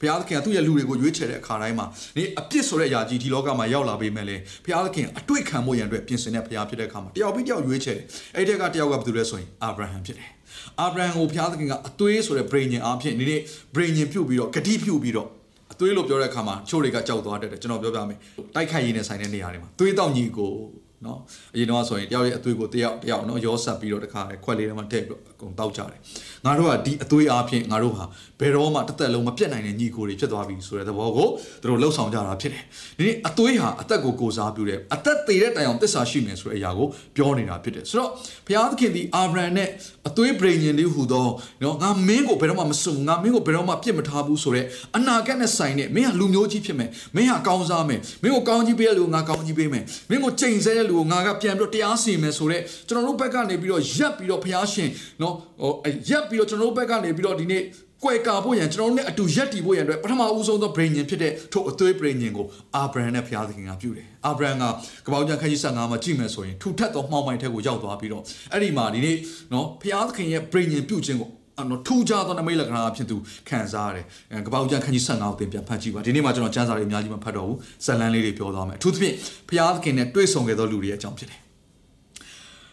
[0.00, 1.86] ဘုရားသခင်ကသူ့ရဲ့လူတွေကိုရွေးချယ်တဲ့အခါတိုင်းမှာ
[2.16, 10.30] ဒီအပြစ်ဆိုတဲ့အရာကြီးဒီလောကမှာရောက်လာပေးမယ်လေဘုရားသခင်အတွေ့ခံမှုရန်အတွက်ပြင်ဆင်တဲ့ဘုရားဖြစ်တဲ့အခါမှာတယောက်ပြီးတယောက်ရွေးချယ်တယ်အဲ့ဒီကတယောက်ကဘယ်သူလဲဆိုရင်အာဗြဟံဖြစ်တယ်
[10.80, 13.40] အာဗြဟံကိုဘုရားသခင်ကအသွေးဆိုတဲ့ brain အားဖြင့်ဒီနေ့
[13.74, 15.39] brain ပြုတ်ပြီးတော့ဂတိပြုတ်ပြီးတော့အ
[15.80, 18.18] သွေးလို့ပြောတဲ့အခါမှာချို့တွေကကြောက်သွားတတ်တယ်ကျွန်တော်ပြောပြမယ်
[18.54, 20.52] တိုက်ခိုက်ရင်းနဲ့ဆိုင်တဲ့နေရာတွေမှာသွေးတောက်ညီကို
[21.06, 21.18] နော်
[21.54, 25.98] အရင်တော့ဆိုရင်တယောက်ရဲ့အသွေးကိုတယောက်တယောက်နော်ရောဆက်ပြီးတော့တခါခွက်လေးထဲမှာထည့်ပြီးတော့အကုန်တောက်ကြတယ်
[26.46, 28.04] ငါတို့ကဒီအသွေးအားဖြင့်ငါတို့ဟာ
[28.40, 31.28] ဘယ်တော့မှတစ်သက်လုံးမပြတ်နိုင်တဲ့ညီကိုတွေဖြစ်သွားပြီဆိုတဲ့သဘောကို
[31.62, 32.64] သူတို့လှုပ်ဆောင်ကြတာဖြစ်တယ်
[32.98, 38.10] ဒီနေ့အသွေးဟာအသက်ကိုကိုစားပြုတယ်အသက်သေးတဲ့တိုင်အောင်တစ္ဆာရှိမယ်ဆိုတဲ့အရာကိုပြောနေတာဖြစ်တယ်ဆိုတော့
[38.46, 39.68] ဘုရားသခင်ဒီအာဗြဟံနဲ့
[40.08, 41.28] အသွေးပရိညင်လေးဟူသော
[41.62, 44.64] နော်ငါမင်းကိုဘယ်တော့မှမစွငါမင်းကိုဘယ်တော့မှပြစ်မထားဘူးဆိုတဲ့
[44.96, 54.88] အနာဂတ်နဲ့ဆိုင်တဲ့မင်းဟာလူမျိုးကြီးဖြစ်မယ်မင်းဟာကောင်းစားမယ်မင်းကိုကောင်းကြီးပေးတဲ့လူကိုငါကောင်းကြီးပေးမယ်မင်းကိုချိန်ဆတဲ့လူကိုငါကပြန်ပြီးတော့တရားစီရင်မယ်ဆိုတဲ့ကျွန်တော်တို့ဘက်ကနေပြီးတော့ရက်ပြီးတော့ဘုရားရှင်
[55.22, 55.72] နော်ဟို
[56.08, 57.62] ရက်ပြီးတော့ကျွန်တော်တို့ဘက်ကနေပြီးတော့ဒီနေ့
[58.04, 64.64] ကွယ်ကာဖို့ရန်ကျွန်တော်တို့နဲ့အတူရက်တည်ဖို့ရန်အတွက်ပထမဦးဆုံးသော brain ညင်ဖြစ်တဲ့ထို့အသွေး brain ညင်ကိုအာဗြဟံနဲ့ဘုရားသခင်ကပြုတယ်။အာဗြဟံက
[65.06, 69.16] ကပောက်ကျန်ခန်းကြီး15မှာကြည့်မယ်ဆိုရင်ထူထပ်သောမှောင်မိုင်ထက်ကိုရောက်သွားပြီးတော့အဲ့ဒီမှာဒီနေ့
[69.52, 71.30] နော်ဘုရားသခင်ရဲ့ brain ညင်ပြုခြင်းကို
[71.70, 73.16] နော်ထူးခြားသောနမိတ်လက္ခဏာအဖြစ်သူ
[73.48, 74.04] ခံစားရတယ်။
[74.46, 79.14] ကပောက်ကျန်ခန်းကြီး15ကိုသင်ပြန်ဖတ်ကြည့်ပါ။ဒီနေ့မှာကျွန်တော်စံစာတွေအများကြီးမဖတ်တော့ဘူး။ဇလန်းလေးတွေပြောသွားမယ်။အထူးသဖြင့်
[79.48, 81.40] ဘုရားသခင်နဲ့တွေ့ဆုံခဲ့သောလူတွေရဲ့အကြောင်းဖြစ်တယ်။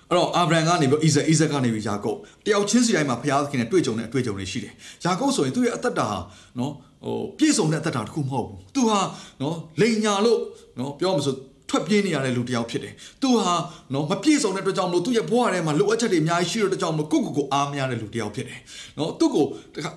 [0.10, 4.74] အဲ့တော့အာဗြဟံကနေပြီးဣဇက်ဣဇက်ကနေပြီးယာကုပ်တယောက်ချင်းစီတိုင်းမှာဘုရားသခင်နဲ့တွေ့ကြုံတဲ့အတွေ့အကြုံတွေရှိတယ်။
[5.04, 6.20] ယာကုပ်ဆိုရင်သူ့ရဲ့အသက်တာဟာ
[6.60, 6.74] နော်
[7.06, 9.00] ဟိုပြည့်စုံတဲ့အသက်တာတစ်ခုမဟုတ်ဘူး။သူဟာ
[9.42, 10.40] နော်လိန်ညာလို့
[10.80, 11.36] နော်ပြောမှဆို
[11.70, 13.54] ထွက်ပြေးနေရတဲ့လူတစ်ယောက်ဖြစ်တယ်။သူဟာ
[13.94, 18.60] နော်မပြည့်စုံတဲ့အတွက်ကြောင့်မလို့သူ့ရဲ့ဘဝထဲမှာလိုအပ်ချက်တွေအများကြီးရှိတဲ့အတွက်ကြောင့်မလို့ကိုကိုကိုအားမရတဲ့လူတစ်ယောက်ဖြစ်တယ်။
[18.98, 19.46] နော်သူ့ကို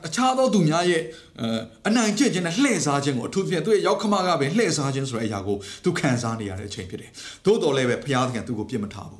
[0.07, 1.03] အခြားသောသူများရဲ့
[1.87, 7.11] အနိုင်ကျင့်ခြင်းနဲ့လှည့်စားခြင်းကိုအထူးသဖြင့်သူ့ရဲ့ရောက်ခမကပဲလှည့်စားခြင်းဆိုတဲ့အရာကိုသူခံစားနေရတဲ့အချိန်ဖြစ်တယ်။
[7.45, 9.20] သို့တော်လည်းပဲဘုရားသခင်သူ့ကိုပြစ်မထားဘူး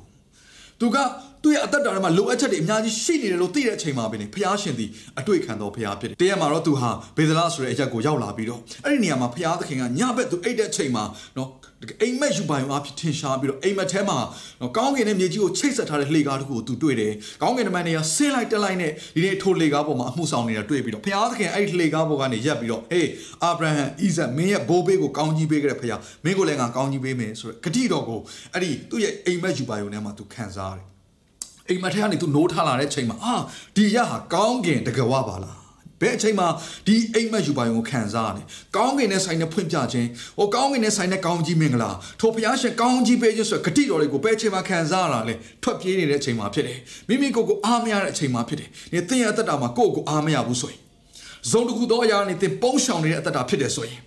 [0.81, 0.97] သူက
[1.43, 11.03] သူ့ရဲ့အသက်တာထဲမှာလိုအပ်ချက်တွေအများကြီးရှိနေတယ်လို့သိတဲ့အချိန်မှာပဲလေဖះရှင်သည်အတွေ့ခံတော်ဖះဖြစ်တယ်။တရက်မှာတော့သူဟာဘေဒလာဆိုတဲ့အချက်ကိုရောက်လာပြီးတော့အဲ့ဒီနေရာမှာဖះသခင်ကညဘက်သူအိတ်တဲ့အချိန်မှာ
[11.37, 11.49] နော်
[12.01, 14.17] အိမ်မက်ယူပိုင်အားဖြင့်ထင်ရှားပြီးတော့အိမ်မက်ထဲမှာ
[14.61, 23.07] နော်ကောင်းကင်နဲ့မြေကြီးကိုချိတ်ဆက်ထားတဲ့လှေကားတစ်ခုကိုသူတွေ့တယ်။ကောင်းကင်တမန်တွေကဆင်းလိုက်တက်လိုက်နဲ့ဒီနေ့ထိုလှေကားပေါ်မှာအမှုဆောင်နေတာတွေ့ပြီးတော့ဖះသခင်အဲ့ဒီလှေကားပေါ်ကနေရက်ပြီးတော့ဟေး
[23.43, 25.93] အာဗြဟံဣဇက်မင်းရဲ့ဘိုးဘေးကိုကောင်းကြီးပေးခဲ့တဲ့ဖះ
[26.25, 28.19] မင်းကိုလည်းငါကောင်းကြီးပေးမယ်ဆိုတော့ဂတိတော်ကို
[28.53, 30.90] အဲ့ဒီသူ့ရဲ့အိမ်မက်ယူပိုင်ုံထဲမှာသူခံစားရတယ်
[31.71, 33.35] အိမ်မထဲကနေသူနိုးထားလာတဲ့ချိန်မှာအာ
[33.75, 35.61] ဒီရဟာကောင်းကင်တကဝပါလား
[36.01, 36.47] ဘယ်အချိန်မှာ
[36.87, 50.81] ဒီအိမ်မက်ယူပါယုံကိုခံစားရတယ်။ကောင်းကင်နဲ့ဆိုင်တဲ့ဖွင့်ပြခြင်းဟိုကောင်းကင်နဲ့ဆိုင်တဲ့ကောင်းကြီးမင်္ဂလာထိုဘုရားရှင်ကောင်းကြီးပေးခြင်းဆိုဂတိတော်တွေကိုဘယ်အချိန်မှာခံစားရတာလဲထွက်ပြေးနေတဲ့အချိန်မှာဖြစ်တယ်။မိမိကိုယ်ကိုအားမရတဲ့အချိန်မှာဖြစ်တယ်။ဒီသင်ရဲ့အသက်တာမှာကိုယ့်ကိုအားမရဘူးဆိုရင်
[51.49, 53.99] ဇုံတစ်ခုသောအရာနဲ့သင်ပုံရှောင်နေတဲ့အသက်တာဖြစ်တယ်ဆိုရင်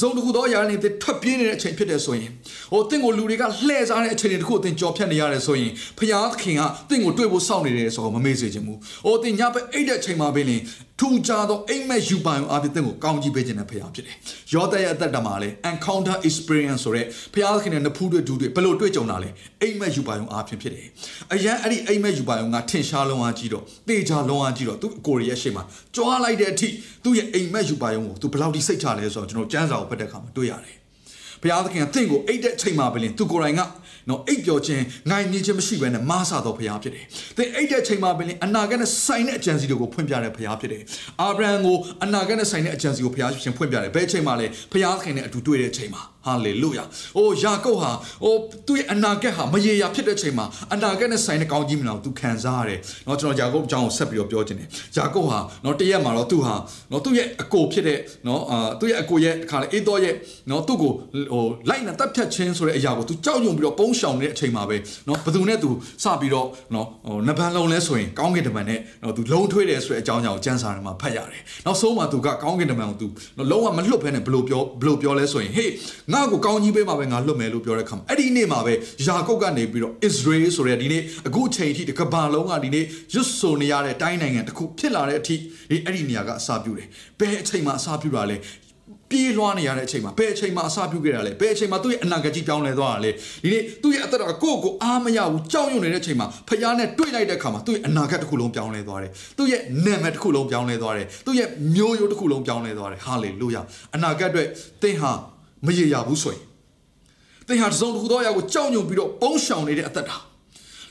[0.00, 2.30] စုံတစ်ခုသောအရာနဲ့သထွက်ပြေးနေတဲ့အချိန်ဖြစ်တယ်ဆိုရင်
[2.72, 10.60] ဟိုတင့်ကိုလူတွေကလှည့်စားတဲ့အချိန်တွေတခုအတင်ကြော်ဖြတ်နေရတယ်ဆိုရင်ဖျားသခင်ကတင့်ကိုတွေ့ဖို့စောင့်နေတယ်ဆိုတော့မမေ့စေချင်ဘူး။ဟိုတင်ညဘက်အိတ်တဲ့အချိန်မှာပဲလင်
[11.00, 14.16] ထူကြသောအိမ်မက်ယူပိုင်အဖြစ်တင့်ကိုကောင်းကြီးပေးခြင်းနဲ့ဖျားဖြစ်တယ်။
[14.54, 19.28] ယောသရဲ့အသက်တာမှာလေ encounter experience ဆိုတဲ့ဖျားသခင်နဲ့နဖူးတွေ့ဒူးတွေ့ဘယ်လိုတွေ့ကြုံတာလဲ
[19.62, 20.86] အိမ်မက်ယူပိုင်အဖြစ်ဖြစ်တယ်။
[21.34, 25.62] အရန်အဲ့ဒီအိမ်မက်ယူပိုင်ကထင်ရှားလုံးအားကြီးတော့တေချာလုံးအားကြီးတော့သူ့အကိုရရဲ့ရှေ့မှာ
[25.96, 26.68] ကြွားလိုက်တဲ့အထိ
[27.04, 30.76] သူ့ရဲ့အိမ်မက်ယူပိုင်ကိုသူဘယ်လောက်ထိစိတ်ချလဲဆိုတော့ကျွန်တော်ကျမ်းစာကိုဖတ်တဲ့အခါမှာတွေ့ရတယ်။
[31.42, 33.60] ဘုရားသခင်ကတင့်ကိုအိတ်တဲ့ချိန်မှာပဲလင်သူကိုယ်တိုင်က
[34.08, 37.04] နော်အိတ်ပြောခြင်းငိုင်းနေခြင်းမရှိဘဲနဲ့မားဆတော်ဘုရားဖြစ်တယ်။
[37.36, 40.82] သင်အိတ်တဲ့ချိန်မှာပဲလင်အနာဂတ်နဲ့ဆိုင်တဲ့အကြံစီတွေကိုဖွင့်ပြတဲ့ဘုရားဖြစ်တယ်။
[41.20, 46.84] အာဗြဟံကိုအနာဂတ်နဲ့ဆိုင်တဲ့အကြံစီကိုဘုရားရှင်ဖွင့်ပြတယ်။ဘယ်ချိန်မှာလဲဘုရားသခင်နဲ့အတူတွေ့တဲ့ချိန်မှာဟာလေလုယာ။
[47.16, 47.90] အိုယာကုပ်ဟာ
[48.24, 48.34] အို
[48.66, 56.54] သူ့ရဲ့အနာဂတ်ဟာမရေရာဖြစ်တဲ့ချိန်မှာအနာဂတ်နဲ့ဆိုင်တဲ့ကောင်းကြီးမလားသူခံစားရတယ်။နော်ကျွန်တော်ယာကုပ်အကြောင်းကိုဆက်ပြီးတော့ပြောခြင်းတယ်။ယာကုပ်ဟာနော်တရက်မှာတော့သူဟာ
[56.90, 60.14] နော်သူ့ရဲ့အကိုဖြစ်တဲ့နော်အာသူ့ရဲ့အကိုရဲ့အခါလေအေးတော်ရဲ့
[60.50, 60.92] နော်သူ့ကို
[61.32, 64.76] ဟိုလိုက်နဲ့တပ်ဖြတ်ခြင်းဆိုတဲ့အရာကိုသူကြောက်ရွံ့ပြီးတော့ပုံးရှောင်နေတဲ့အချိန်မှာပဲ
[65.08, 65.70] နော်ဘသူနဲ့သူ
[66.04, 75.70] စပြီးတော့နော်ဟိုနဗန်လုံးလဲဆိုရင်ကောင်းကင်တမန်နဲ့နော်သူလုံးထွေးတယ်ဆိုတဲ့အကြောင်းအရာကိုကျမ်းစာထဲမှာဖတ်ရတယ်။နောက်ဆုံးမှာသူကကောင်းကင်တမန်ကိုသူနော်လုံးဝမလွတ်ဘဲနဲ့ဘလို့ပြောဘလို့ပြောလဲဆိုရင်ဟေး
[76.12, 78.74] ငါ့ကိုကောင်းကြီးပေးမှာပဲငါလွတ်မယ်လို့ပြောတဲ့ခါမှာအဲ့ဒီနေ့မှာပဲ
[79.06, 82.84] ယာကုပ်ကနေပြီးတော့ Israel ဆိုတဲ့ဒီနေ့အခုချိန်အထိတစ်ကမ္ဘာလုံးကဒီနေ့
[83.14, 86.88] ရွတ်ဆိုနေရတဲ့တိုင်းနိုင်ငံတစ်ခုဖြစ်လာတဲ့အထိဒီအဲ့ဒီနေရာကအစာပြုတယ်။
[87.20, 88.36] ဘယ်အချိန်မှာအစာပြုတာလဲ
[89.14, 93.10] ပြေးလွှားနေရတဲ့အချိန်မှာဘယ်အချိန်မှာအစပြုခဲ့တာလဲဘယ်အချိန်မှာသူ့ရဲ့အနာဂတ်ကြီးပြောင်းလဲသွားတာလဲ
[93.42, 103.62] ဒီနေ့သူ့ရဲ့အသက်တာကိုယ့်ကိုအားမရဘူးကြောက်ရွံ့နေတဲ့အချိန်မှာဖခင်နဲ့တွေ့လိုက်တဲ့အခါမှာသူ့ရဲ့အနာဂတ်တစ်ခုလုံးပြောင်းလဲသွားတယ်သူ့ရဲ့နာမည်တစ်ခုလုံးပြောင်းလဲသွားတယ်သူ့ရဲ့မျိုးရိုးတစ်ခုလုံးပြောင်းလဲသွားတယ်ဟာလေလုယာ
[103.94, 104.48] အနာဂတ်အတွက်
[104.82, 105.12] သင်ဟာ
[105.66, 106.42] မရေရဘူးဆိုရင်
[107.48, 110.16] သင်ဟာတစ်စုံတစ်ခုသောအရာကိုကြောက်ရွံ့ပြီးတော့ပုံရှောင်နေတဲ့အသက်တာ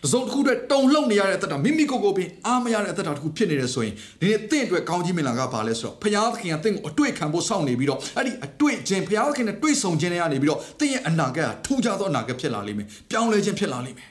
[0.05, 14.09] တစုံတစ်ခုတည်းတုံလှုပ်နေရတဲ့အသက်တာမိမိကိုယ်ကိုယ်ပင်အားမရတဲ့အသက်တာတစ်ခုဖြစ်နေတယ်ဆိုရင်ဒီနေ့တင့်အတွက်ကောင်းကြီးမင်္ဂလာကပါလဲဆိုတော့ဖခင်သခင်ကတင့်ကိုအတွေ့ခံဖို့စောင့်နေပြီးတော့အဲ့ဒီအတွေ့ခြင်းဖခင်သခင်နဲ့တွေ့ဆုံခြင်းတွေကနေပြီးတော့တင့်ရဲ့အနာဂတ်ဟာထူးခြားသောအနာဂတ်ဖြစ်လာလိမ့်မယ်ပြောင်းလဲခြင်းဖြစ်လာလိမ့်မယ်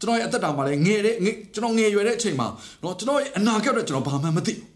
[0.00, 1.14] ကျွန်တော်ရဲ့အသက်တာမှာလည်းငယ်တဲ့
[1.54, 2.48] ကျွန်တော်ငယ်ရွယ်တဲ့အချိန်မှာ
[2.80, 4.66] เนาะကျွန်တော်ရဲ့အနာဂတ်တော့ကျွန်တော်ဘာမှမသိဘူး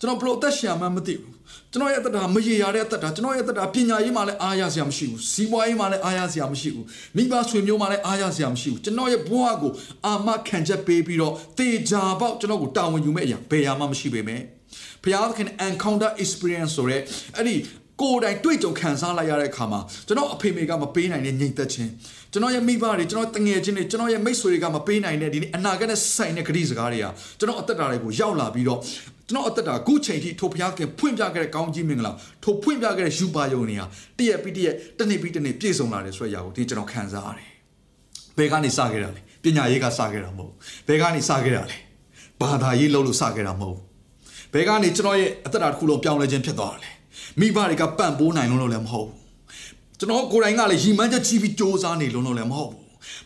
[0.00, 1.32] ကျွန်တော်ဘလို့အသက်ရှင်မှမသိဘူး
[1.72, 6.86] ကျွန်တော်ရဲ့အသက်တာမရေရာတဲ့အသက်တာကျွန်တော်ရဲ့အသက်တာပညာရေးမှာလည်းအားရစရာမရှိဘူးစီးပွားရေးမှာလည်းအားရစရာမရှိဘူး
[7.16, 9.72] မိဘဆွေမျိုးမှာလည်းအားရစရာမရှိဘူးကျွန်တော်ရဲ့ဘဝကို
[10.06, 14.40] အာမခံချက်ပေးပြီးတော့တေချာပေါက်ကျွန်တော်ကိုတာဝန်ယူမဲ့အရာဘယ်ရာမှမရှိပေမဲ့
[15.02, 16.98] ဘုရားသခင် encounter experience ဆိုရဲ
[17.36, 17.56] အဲ့ဒီ
[18.00, 21.90] ကိုယ်တိုင်တွေ့ကြုံခံစားလိုက်ရတဲ့အခါမှာကျွန်တော်အဖေမေကမပေးနိုင်တဲ့ညှိသက်ခြင်း
[22.32, 27.06] ကျွန်တော်ရဲ့မိဘတွေကျွန်တော်တငယ်ချင်းတွေကျွန်တော်ရဲ့မိတ်ဆွေတွေကမပေးနိုင်တဲ့ဒီနေ့အနာဂတ်နဲ့ဆိုင်တဲ့ဂရုစကားတွေက
[27.38, 28.80] ကျွန်တော်အသက်တာတွေကိုရောက်လာပြီးတော့
[29.28, 33.86] ကျွန်တော်အသက်တာအခုချိန်ထိထိုဘုရားခင်ဖွင့်ပြခဲ့တဲ့ကောင်းကြီးမင်္ဂလာထိုဖွင့်ပြခဲ့တဲ့ယူပါယုံတွေဟာ
[34.18, 37.48] တရက်ပြီးတရက်တစ်နေ့ပြီးတစ်နေ့ပြည့်စုံလာတယ်ဆိုတဲ့အရာကိုဒီကျွန်တော်ခံစားရတယ်
[38.38, 40.52] ဘယ်ကနေစခဲ့တာလဲပညာရေးကစခဲ့တာမဟုတ်
[40.88, 41.78] ဘယ်ကနေစခဲ့တာလဲ
[42.40, 43.78] ဘာသာရေးလုပ်လို့စခဲ့တာမဟုတ်
[44.52, 46.90] ဘယ်ကနေကျွန်တော်ရဲ့အသက်တာတစ်ခုလုံးပြောင်းလဲခြင်းဖြစ်သွားတာလဲ
[47.40, 49.18] မိဘတွေကပံ့ပိုးနိုင်လို့လည်းမဟုတ်ဘူး
[49.98, 52.77] ကျွန်တော်ကိုယ်တိုင်ကလည်းရီမန်းချက်ကြီးပြီးစ조사နေလို့လည်းမဟုတ်ဘူး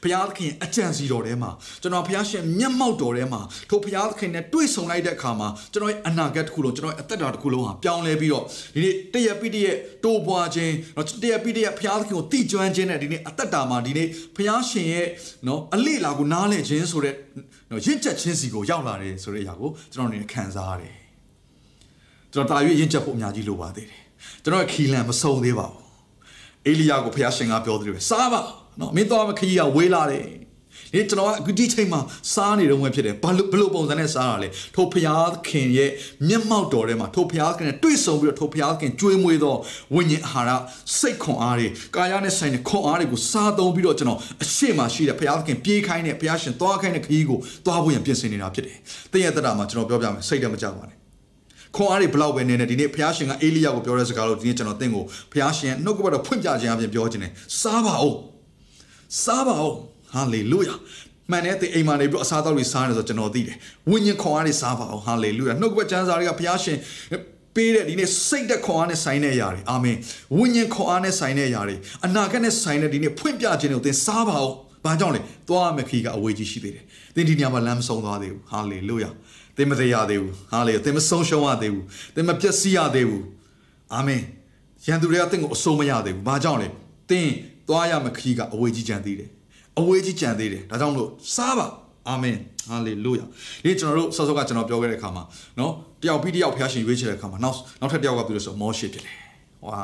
[0.02, 1.50] ဘုရားသခင်အကြံစီတော်ထဲမှာ
[1.82, 3.40] ကျွန်တော်ဘုရားရှင်မျက်မှောက်တော်ထဲမှာ
[3.70, 8.44] ထိုဘုရားသခင်နဲ့တွေ့ဆုံလိုက်တဲ့အခါမှာကျွန်တော်ရဲ့အနာဂတ်တစ်ခုလုံးကျွန်တော်ရဲ့အသက်တာတစ်ခုလုံးဟာပြောင်းလဲပြီးတော့
[8.74, 15.06] ဒီနေ့တရက်ပြီးတရက်တိုးပွားခြင်းနော်တရက်ပြီးတရက်ဘုရားသခင်ကိုတည်ကျွမ်းခြင်းနဲ့ဒီနေ့အသက်တာမှာဒီနေ့ဘုရားရှင်ရဲ့
[15.46, 17.14] နော်အလေလာကိုနားလည်ခြင်းဆိုတဲ့
[17.70, 20.94] နော်ရင့်ချက်ခြင်းစီကိုရောက်လာတယ်ဆိုတဲ့အရာကိုကျွန်တော်အနေနဲ့ခံစားရတယ်
[22.32, 24.02] ကျွန်တော်တာရွေးရင့်ချက်ဖို့အများကြီးလိုပါသေးတယ်
[24.44, 25.82] ကျွန်တော်ရဲ့ခီလန်မဆုံးသေးပါဘူး
[26.66, 28.42] အေလိယကိုဘုရားရှင်ကပြောတယ်ပဲစားပါ
[28.80, 30.26] နော်မင်းတော့မခကြီးကဝေးလာတယ်
[30.92, 32.00] ဒီကျွန်တော်ကအခုဒီချိန်မှာ
[32.32, 35.90] စားနေတော့မှဖြစ်တယ်ဘာလို့ဘလို့ပုံစံနဲ့စားတာလဲထိုဖျားခင်ရဲ့
[36.28, 39.56] မျက်မှောက်တော်ထဲမှာထိုဖျားခင်နဲ့တွေ့ဆုံပြီးတော့ထိုဖျားခင်ကြွေးမွေးသော
[39.94, 40.60] ဝိညာဉ်အာဟာရ
[40.98, 48.76] စိတ်ခွန်အားတွေကာယနဲ့ဆိုင်တဲ့ခွန်အားတွေကိုစားသုံးပြီးတော့ကျွန်တော်အရှိမရှိတဲ့ဖျားခင်ပြေးခိုင်းတဲ့ဖျားရှင်သွားခိုင်းတဲ့ခကြီးကိုသွားဖို့ရန်ပြင်ဆင်နေတာဖြစ်တယ်။
[49.12, 50.96] တည့်ရတဲ့တာမှာကျွန်တော်ပြောပြမယ်စိတ်တမကြပါနဲ့။
[51.76, 58.16] ခွန်အားတွေဘလောက်ပဲနေနေဒီနေ့ဘုရားရှင်ကအေလိယကိုပြောတဲ့စကားလို့ဒီနေ့ကျွန်တော်သင်ကိုဘုရားရှင်နှုတ်ကပတ်တော်ဖွင့်ပြခြင်းအပြင်ပြောခြင်းနဲ့စားပါဦး
[59.20, 59.74] စားပါဦး
[60.12, 60.74] ဟာလေလုယာ
[61.30, 63.56] မှန်တဲ့အိမ်မှာနေပြီးအစားအသောက်တွေစားနေဆိုကျွန်တော်သိတယ်
[63.90, 66.78] ဝိညာဉ်ခွန်အားတွေစားပါအောင်ဟာလေလုယာနှုတ်ကပတ်ကျမ်းစာတွေကဘုရားရှင်
[67.54, 69.96] ပေးတဲ့ဒီနေ့စိတ်သက်ခွန်အားနဲ့ဆိုင်တဲ့အရာတွေအာမင်
[70.36, 79.10] ဝိညာဉ်ခွန်အားနဲ့ဆိုင်တဲ့အရာတွေအနာဂတ်နဲ့ဆိုင်တဲ့ဒီနေ့ဖွင့်ပြခြင်းတွေကိုသင်စားပါအောင်ဘာကြောင့်လဲသွားမယ်ခီကအဝေးကြီးရှိသေးတယ်သင်ဒီညမှာလမ်းမဆုံးသွားသေးဘူးဟာလေလုယာ
[79.56, 83.24] သင်မသေးရသေးဘူးဟာလေသင်မဆုံးရှုံးရသေးဘူးသင်မပျက်စီးရသေးဘူး
[83.94, 84.22] အာမင်
[84.86, 86.68] ရန်သူတွေကသင်ကိုအဆုံးမရသေးဘူးဘာကြောင့်လဲ
[87.10, 87.28] သင်
[87.68, 89.30] သွားရမယ့်ခရီးကအဝေးကြီးကြံသေးတယ်
[89.78, 91.66] အဝေးကြီးကြံသေးတယ်ဒါကြောင့်မလို့စားပါ
[92.08, 92.36] အာမင်
[92.70, 93.24] ဟာလေလုယာ
[93.64, 95.24] ဒီကျွန်တော်တို့ဆော့ဆော့ကကျွန်တော်ပြောခဲ့တဲ့အခါမှာ
[95.58, 95.72] နော်
[96.02, 99.16] တယောက်ပြီးတယောက်ဖျားရှင်ရွေးချယ်တဲ့အခါမှာနောက်နောက်ထပ်တယောက်ကပြောလို့ဆိုမောရှေဖြစ်တယ်
[99.62, 99.80] ဟွာ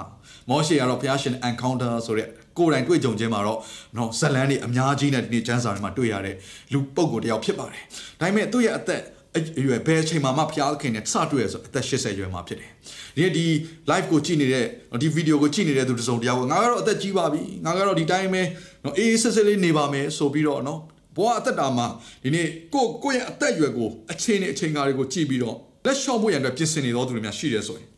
[0.51, 3.59] မောရှေကတော့ဖျားရှင် encounter ဆိုတဲ့ကိုယ်တိုင်တွေ့ကြုံခြင်းမှာတော့
[3.97, 6.37] နော်ဇလန်းတွေအများကြီးနဲ့ဒီနေ့ကျမ်းစာတွေမှာတွေ့ရတဲ့
[6.73, 7.83] လူပုဂ္ဂိုလ်တယောက်ဖြစ်ပါတယ်
[8.21, 9.03] ဒါပေမဲ့သူ့ရဲ့အသက်
[9.37, 12.71] အရွယ်ဘယ်အချိန်မှမဖျားခင်နဲ့စတွေ့ရဆိုအသက်80ရွယ်မှာဖြစ်တယ်။
[13.17, 13.47] ဒီဒီ
[13.91, 14.65] live ကိုကြည့်နေတဲ့
[15.03, 18.43] ဒီ video ကိုကြည့်နေတဲ့သူတစုံတယောက်ကငါကတော့အသက်ကြီးပါပြီ။ငါကတော့ဒီတိုင်းပဲ
[18.85, 20.81] နော်အေးအေးဆေးဆေးလေးနေပါမယ်ဆိုပြီးတော့နော်
[21.17, 21.87] ဘဝအသက်တာမှာ
[22.23, 27.89] ဒီနေ့ကိုကိုယ့်ရဲ့အသက်အရွယ်ကိုအချိန်နဲ့အချိန်ကားတွေကိုကြည့်ပြီးတော့လက်လျှော့ဖို့ရန်အတွက်ပြင်ဆင်နေသောသူတွေများရှိတယ်ဆိုရင်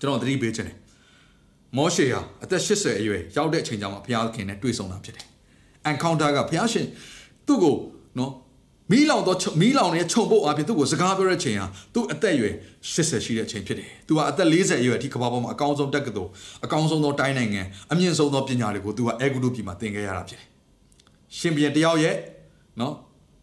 [0.00, 0.76] ကျွန်တော်သတိပေးခြင်းတယ်။
[1.76, 5.26] မောရှေဟာအသက်80အရွယ်ရောက်တဲ့အချိန်ကျမှဘုရားခင်နဲ့တွေ့ဆုံတာဖြစ်တယ်။
[5.90, 6.86] encounter ကဘုရားရှင်
[7.46, 7.76] သူ့ကို
[8.18, 8.32] နော်
[8.92, 12.54] မီးလောင်တော့မီးလောင်နေတဲ့ခြုံပုတ်အပြင်သူ့ကိုစကားပြောတဲ့ချိန်ဟာသူ့အသက်အရွယ်
[12.92, 16.30] 80ရှိတဲ့အချိန်ဖြစ်တယ်။သူဟာအသက်40အရွယ်အထိကမ္ဘာပေါ်မှာအကောင်းဆုံးတက္ကသိုလ်
[16.64, 20.48] အကောင်းဆုံးသောတိုင်းနိုင်ငံအမြင့်ဆုံးသောပညာတွေကိုသူကအဲဂုတုပြည်မှာသင်ခဲ့ရတာဖြစ်တယ်။
[21.38, 22.16] ရှင်ပြန်တယောက်ရဲ့
[22.80, 22.94] နော်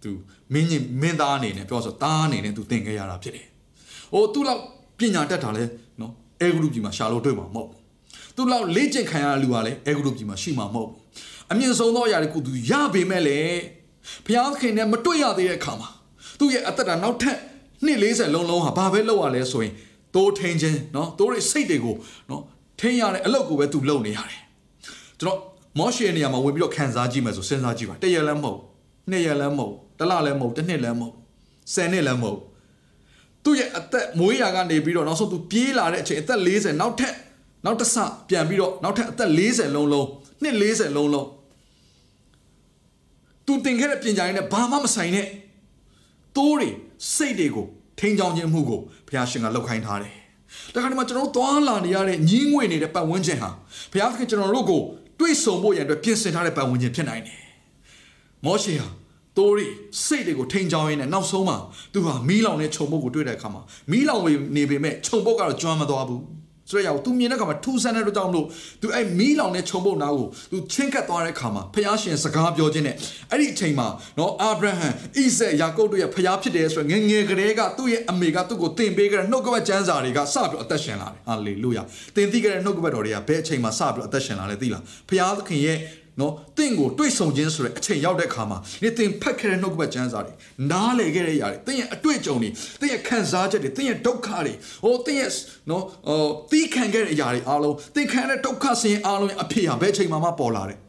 [0.04, 0.12] သူ
[0.54, 3.48] မင်းကြီးမင်းသားအနေနဲ့ပြောဆိုသားအနေနဲ့သူသင်ခဲ့ရတာဖြစ်တယ်။
[4.14, 4.62] ဟိုသူ့လောက်
[5.00, 5.64] ပညာတတ်တာလဲ
[6.02, 7.80] နော်အဲဂုတုပြည်မှာရှာလို့တွေ့မှာမဟုတ်ဘူး။
[8.36, 10.98] သူ့လောက်လေ့ကျင့်ခံရတဲ့လူကလည်းအဲဂုတုပြည်မှာရှိမှာမဟုတ်ဘူး။
[11.52, 13.81] အမြင့်ဆုံးသောအရာတွေကိုသူရပေမဲ့လည်း
[14.27, 15.89] ဘုရားသခင်နဲ့မတွေ့ရသေးတဲ့အခါမှာ
[16.39, 17.39] သူ့ရဲ့အသက်တာနောက်ထပ်
[17.85, 19.73] နှစ်40လုံးလုံးဟာဘာပဲလုပ်ရလဲဆိုရင်
[20.15, 21.95] တိုးထင်းခြင်းเนาะတိုးရဲ့စိတ်တွေကို
[22.29, 22.41] เนาะ
[22.81, 24.41] ထင်းရတဲ့အလုပ်ကိုပဲသူလုပ်နေရတယ်
[25.21, 25.39] ကျွန်တော်
[25.79, 28.59] မောရှေနေရာမှာဝင်ပြီးတော့ခံစားကြည့်မယ်ဆိုစဉ်းစားကြည့်ပါတရက်လည်းမဟုတ်
[29.11, 31.15] နှစ်ရက်လည်းမဟုတ်တစ်လလည်းမဟုတ်တစ်နှစ်လည်းမဟုတ်
[31.75, 32.39] ဆယ်နှစ်လည်းမဟုတ်
[33.45, 37.15] သူ့ရဲ့အသက်မွေးရာကနေပြီးတော့နောက်ဆုံးသူပြေးလာတဲ့အချိန်အသက်40နောက်ထပ်
[37.65, 37.97] နောက်တစ်ဆ
[38.29, 40.07] ပြန်ပြီးတော့နောက်ထပ်အသက်40လုံးလုံး
[40.43, 41.27] နှစ်40လုံးလုံး
[43.46, 45.28] သူတင်ခဲ့တဲ့ပညာရေးနဲ့ဘာမှမဆိုင်တဲ့
[46.36, 46.70] တိုးတွေ
[47.16, 47.66] စိတ်တွေကို
[48.00, 50.16] ထိန်းချောင်းခြင်းမှုကိုဘုရားရှင်ကလောက်ခိုင်းထားတယ်။
[50.74, 53.50] ဒါခါဒီမှာကျွန်တော်တို့သွားလာနေရတဲ့ညင်းငွေနေတဲ့ပတ်ဝန်းကျင်ဟာ
[53.92, 54.82] ဘုရားသခင်ကျွန်တော်တို့ကို
[55.20, 57.42] တွေ့ဆုံဖို့ရန်အတွက်ပြင်ဆင်ထားတဲ့ပတ်ဝန်းကျင်ဖြစ်နိုင်တယ်။
[58.46, 58.90] မောရှေဟာ
[59.38, 59.68] တိုးရီ
[60.06, 61.58] စိတ်တွေကိုထိန်းချောင်းရင်းနဲ့နောက်ဆုံးမှာ
[61.94, 64.22] သူဟာမီးလောင်တဲ့ခြုံပုတ်ကိုတွေ့တဲ့အခါမှာမီးလောင်
[64.56, 66.22] နေပေမဲ့ခြုံပုတ်ကတော့ကျွမ်းမသွားဘူး
[66.70, 68.48] ဆိုရအောင်သူမြင်တဲ့အခါမှာထူဆန်းတဲ့အတွက်ကြောင့်မလို့
[68.82, 72.96] သူအဲ့မီးလောင်တဲ့ခြုံပုတ်နာကိုသူချင်းကပ်သွားတဲ့အခါမှာဖျားရှင်စကားပြောခြင်းနဲ့
[73.32, 81.84] အဲ့ဒီအချိန်မှာနော်အာဗြဟံဣဇက်ယာကုပ်တို့ရဲ့ဖျားဖြစ်တယ်ဆိုရင်ငငယ်ကလေးကသူ့ရဲ့အမေကသူ့ကိုတင်ပေးခဲ့တဲ့နှုတ်ကပတ်ကျမ်းစာတွေကစပြီးအသက်ရှင်လာတယ်ဟာလေလုယာ
[82.16, 85.78] တင်သိခဲ့တဲ့နှုတ်ကပတ်တော်တွေကဘယ်အချိန်မှာစပြီးအသက်ရှင်လာလဲသိလားဖျားသခင်ရဲ့
[86.20, 90.34] နော်တင့်ကိုတွေ့ဆုံခြင်းဆိုတဲ့အချိန်ရောက်တဲ့အခါမှာနေတင်ဖတ်ခဲ့တဲ့နှုတ်ကပတ်ကျမ်းစာတွေ
[90.72, 92.50] နားလည်ခဲ့တဲ့အရာတွေတင်ရဲ့အတွေ့အကြုံတွေ
[92.82, 95.32] တင်ရဲ့ခံစားချက်တွေတင်ရဲ့ဒုက္ခတွေဟိုတင်ရဲ့
[95.70, 100.80] နော်ဟိုတီးခံခဲ့တဲ့အရာတွေအားလုံးတင်ခံတဲ့ဒုက္ခဆင်းရဲအားလုံးအဖြစ်ဟာဘယ်အချိန်မှမပေါ်လာတယ်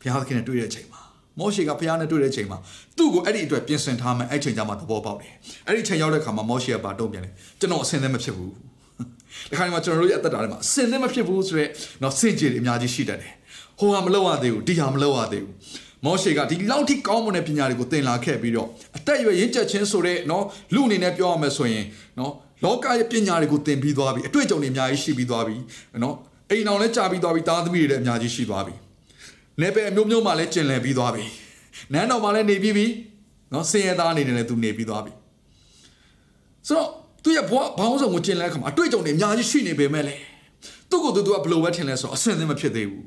[0.00, 1.00] ဘုရားသခင်နဲ့တွေ့တဲ့အချိန်မှာ
[1.38, 2.58] မောရှေကဘုရားနဲ့တွေ့တဲ့အချိန်မှာ
[2.98, 5.32] သူ့ကိုအဲ့ဒီအတွက်ပြင်ဆင်ထားမှအဲ့ချိန်ကျမှသဘောပေါက်တယ်
[5.66, 8.52] အဲ့ဒီချိန်ရောက်တဲ့အခါမှာမောရှေကပါတုံ့ပြန်တယ်ကျွန်တော်အဆင်သင့်မဖြစ်ဘူး
[9.50, 11.70] ဒီခါမှာကျွန်တော်တို့ရဲ့အသက်တာထဲမှာအဆင်သင့်မဖြစ်ဘူးဆိုတော့
[12.02, 13.32] နော်စင်ကြယ်တွေအများကြီးရှိတတ်တယ်
[13.78, 15.52] ဟိုဟာမလုပ်ရသေးဘူးဒီဟာမလုပ်ရသေးဘူး
[16.04, 21.84] မောရှေကဒီလောက်ထိကောင်းမွန်တဲ့ပညာတွေကိုသင်လာခဲ့ပြီးတော့အသက်အရွယ်ရင့်ကျက်ခြင်းဆိုတဲ့နော်လူအနေနဲ့ပြောရမယ်ဆိုရင်
[22.18, 22.32] နော်
[22.64, 25.56] လောကရဲ့ပညာတွေကိုသင်ပြီးသွားပြီအတွေ့အကြုံတွေအများကြီးရှိပြီးသွားပြီ
[26.02, 26.16] နော်
[26.50, 28.74] အိမ်အောင်လည်းကြာပြီးသွားပြီသားသမီးတွေလည်းအများကြီးရှိသွားပြီ
[29.60, 31.24] နေပယ်အမျိုးမျိုးမှလည်းကျင်လည်ပြီးသွားပြီ
[31.92, 32.86] နန်းတော်မှလည်းနေပြီးပြီ
[33.52, 35.12] နော်စင်ရသားအနေနဲ့လည်းသူနေပြီးသွားပြီ
[36.68, 36.88] ဆိုတော့
[37.22, 40.14] သူရဲ့ဘဝဘောင်းဆောင်ကိုကျင်လဲခါမှာအတွေ့အကြုံတွေအများကြီးရှိနေပေမဲ့လေ
[40.90, 43.04] သူ့ကိုယ်သူကဘယ်လိုပဲထင်လဲဆိုတော့အဆင်သင့်မဖြစ်သေးဘူး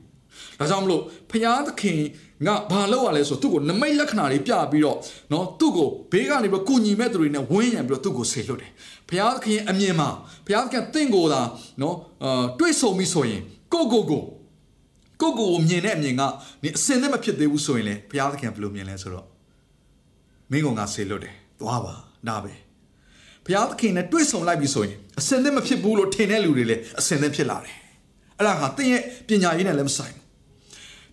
[0.59, 2.01] ဒါကြောင့်မလို့ဖျားသခင်
[2.47, 4.99] ငါဘာလုပ်ရလဲဆိုသူ့ကိုနမိတ်လက္ခဏာတွေပြပြီးတော့
[5.31, 8.71] เนาะသူ့ကိုဘေးကနေပြီးကုညီမဲ့သူတွေနဲ့ဝန်းရံပြီးတော့သူ့ကိုဆေလွတ်တယ်
[9.09, 10.09] ဖျားသခင်အမြင်မှာ
[10.47, 11.41] ဖျားသခင်တင့်ကိုသာ
[11.81, 14.23] เนาะအာတွေးဆုံပြီးဆိုရင်ကိုကိုကို
[15.21, 16.23] ကိုကိုကိုမြင်တဲ့အမြင်က
[16.63, 19.27] နေအစင်နဲ့မဖြစ်သေးဘူးဆိုရင်လေဘုရားသခင်ဘယ်လိုမြင်လဲဆိုတော့
[20.51, 21.95] မင်းကငါဆေလွတ်တယ်သွားပါ
[22.29, 22.53] ဒါပဲ
[23.45, 27.77] ဘုရားသခင်နဲ့တွေ့ဆုံလိုက်ပြီဆိုရင်အစင်နဲ့မဖြစ်ဘူးလို့ထင်တဲ့လူတွေလည်းအစင်နဲ့ဖြစ်လာတယ်
[28.39, 30.23] အဲ့ဒါကသင်ရဲ့ပညာရေးနဲ့လည်းမဆိုင်ဘူး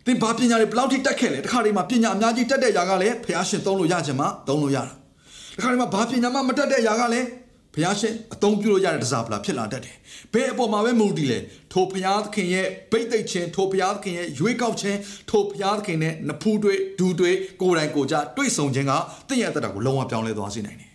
[0.07, 4.85] သင်ဘာပညာတွေဘယ်လောက်ထိတက်ခဲ့လဲတခါတည်းမှာပညာအများကြီးတက်တဲ့ຢာကလည်းဘုရားရှင်သုံးလို့ရချင်မှသုံးလို့ရတာ
[5.57, 7.27] တခါတည်းမှာဘာပညာမှမတက်တဲ့ຢာကလည်း
[7.75, 9.97] ဘုရားရှင်အသုံးပြုလို့ရတဲ့တစားပလာဖြစ်လာတတ်တယ်
[10.33, 11.38] ဘယ်အပေါ်မှာပဲမူတည်လဲ
[11.73, 14.99] ထိုဘုရားသခင်ရဲ့ဗိတ်သိက်ခြင်းထိုဘုရားသခင်ရဲ့ရွေးကောက်ခြင်း
[15.31, 18.93] ထိုဘုရားသခင်နဲ့နဖူးတွေဒူတွေကိုယ်တိုင်ကိုယ်ကြတွေ့ဆုံခြင်းက
[19.29, 20.90] တင့်ရဲ့အသက်တာကိုလုံးဝပြောင်းလဲသွားစေနိုင်တယ်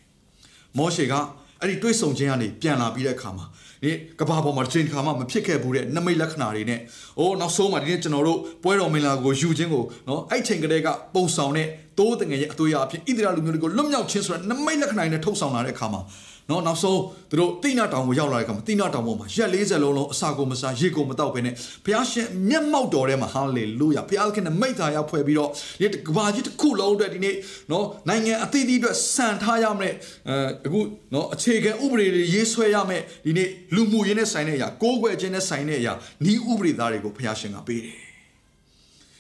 [0.78, 1.14] မောရှေက
[1.62, 3.46] အဲ့ဒီတွေ့ဆုံခြင်းကနေပြန်လာပြီးတဲ့အခါမှာ
[3.84, 6.80] ဒီကဘာပေါ်မှာတစ်ချိန်တစ်ခါမှမဖြစ်ခဲ့ဘူးတဲ့နမိတ်လက္ခဏာတွေနဲ့
[7.20, 11.68] အိုးနောက်ဆုံးမှာဒီနေ့ကျွန်တော်တို့ပွဲတော်မင်္ဂလာကိုယူခြင်းကိုနော်အဲ့ချိန်ကလေးကပုံဆောင်တဲ့
[12.00, 16.02] တိုးတငယ်ရဲ့အသွေးအဖြစ်ဣသရေလလူမျိုးတွေကိုလွတ်မြောက်ခြင်းဆိုတဲ့နမိတ်လက္ခဏာတွေနဲ့ထုတ်ဆောင်လာတဲ့အခါမှာ
[16.50, 21.54] နော်နောက်ဆုံးသူတို့တိနာတောင်ကိုရောက်လာတဲ့အခါမှာတိနာတောင်ပေါ်မှာရက်40လုံးလုံးအစာကိုမစားရေကိုမတောက်ဘဲနဲ့
[21.86, 25.50] ဘုရားရှင်မျက်မှောက်တော်ထဲမှာဟာလေလုယာဘုရားခင်နဲ့မိသားရောက်ဖွဲ့ပြီးတော့
[25.82, 27.36] ဒီကဘာကြီးတစ်ခုလုံးအတွက်ဒီနေ့
[27.72, 29.94] နော်နိုင်ငံအသီးသီးအတွက်စံထားရမယ်
[30.30, 30.36] အဲ
[30.66, 30.80] အခု
[31.14, 35.94] နော်အခြေခံဥပဒေတွေရေးဆွဲရမယ်ဒီနေ့လူမှုရေးနဲ့ဆိုင်တဲ့အရာကိုးကွယ်ခြင်းနဲ့ဆိုင်တဲ့အရာ
[36.32, 37.98] ဤဥပဒေသားတွေကိုဘုရားရှင်ကပေးတယ်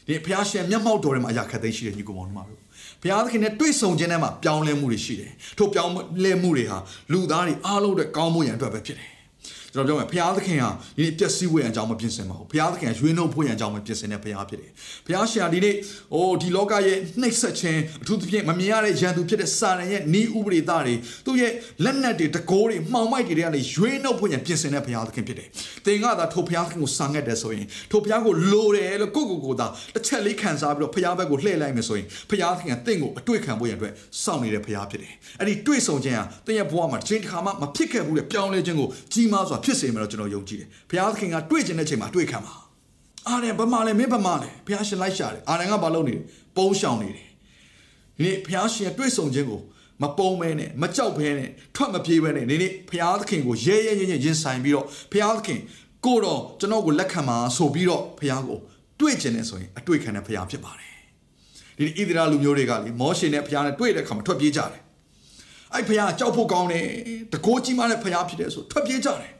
[0.07, 2.59] ဒီဘုရားရှင်မျက်မှောက်တော်ထဲမှာအရာခက်သိမ်းရှိတဲ့ညီကောင်မောင်တို့မှာတို့
[3.01, 5.91] ဘုရားသခင်နဲ့တွေ့ဆုံခြင်းထဲမှာပြောင်းလဲမှုတွေရှိတယ်ထို့ပြောင်း
[6.23, 6.77] လဲမှုတွေဟာ
[7.11, 9.09] လူသားတွေအားလုံးအတွက်ကောင်းမှုရန်အတွက်ပဲဖြစ်တယ်
[9.73, 14.71] ကျွန်တော်ပြောမယ်ဘုရားသခင်ဟာဒီနေ့ပျက်စီးဝေရန်အကြောင်းမပြင်ဆင်ပါဘူးဘုရားသခင်ကရွေးနှုတ်ဖို့ရန်အကြောင်းမပြင်ဆင်တဲ့ဘုရားဖြစ်တယ်
[15.05, 15.75] ဘုရားရှင်ဟာဒီနေ့
[16.13, 21.51] အိုးဒီလောကရဲ့နှိပ်စက်ခြင်းအထူးသဖြင့်မမြင်ရတဲ့ရန်သူဖြစ်တဲ့စာရန်ရဲ့ဤဥပဒေသားတွေသူ့ရဲ့
[21.83, 25.47] လက်နက်တွေတကိုးတွေမှောင်မိုက်တွေကနေရွေးနှုတ်ဖို့ရန်ပြင်ဆင်တဲ့ဘုရားသခင်ဖြစ်တယ်
[25.85, 42.55] သင်ကသာထိုဘုရားသခင်ကိုစာငတ်တယ်ဆိုရင်ထိုဘုရားကိုလိုတယ်လို့ကိုကိုကိုသာတစ်ချက်လေးခံစားပြီးတော့ဘုရားဘက်ကိုလှည့်လိုက်မယ်ဆိုရင်ဘုရားသခင်ကတင့်ကိုအတွေ့ခံဖို့ရန်အတွက်စောင့်နေတဲ့ဘုရားဖြစ်တယ်အဲ့ဒီတွေ့ဆုံခြင်းဟာသင်ရဲ့ဘဝမှာတစ်ချိန်တစ်ခါမှမဖြစ်ခဲ့ဘူးတဲ့ပြောင်းလဲခြင်းကိုကြီးမားစွာဖြစ်စေမယ်လို့ကျွန်တော်ယုံကြည်တယ်ဘုရားသခင်ကတွေ့ခြင်းတဲ့ချိန်မှာတွေ့ခံပါ
[43.27, 46.21] အာရန်ဘာမှလဲမင်းဘာမှလဲဘုရားရှင်လိုက်ရှာတယ်အာရန်ကဘာလုပ်နေလဲ
[46.57, 47.27] ပုံးရှောင်နေတယ်
[48.17, 49.61] ဒီနေ့ဘုရားရှင်တွေ့ဆုံခြင်းကို
[50.01, 55.59] မပုံမဲနဲ့မကြောက်ဘဲနဲ့ထွက်မပြေးဘဲနဲ့ဒီနေ့ဘုရားသခင်ကိုရဲရဲရဲရဲရင်ဆိုင်ပြီးတော့ဘုရားသခင်
[56.05, 58.59] ကိုတော့ကျွန်တော်ကိုလက်ခံပါဆိုပြီးတော့ဘုရားကို
[58.99, 60.93] တွေ့ခြင်းနဲ့ဆိုရင်အတွေ့ခံတဲ့ဘုရားဖြစ်ပါတယ်
[61.77, 64.81] ဒီဣသရေလလူမျိုးတွေကလေမောရှေနဲ့ဘုရားနဲ့တွေ့တဲ့အခါမှာထွက်ပြေးကြတယ်
[65.73, 66.85] အဲ့ဘုရားကြောက်ဖို့ကောင်းတယ်
[67.33, 69.31] တကိုးကြီးမားတဲ့ဘုရားဖြစ်တယ်ဆိုထွက်ပြေးကြတယ်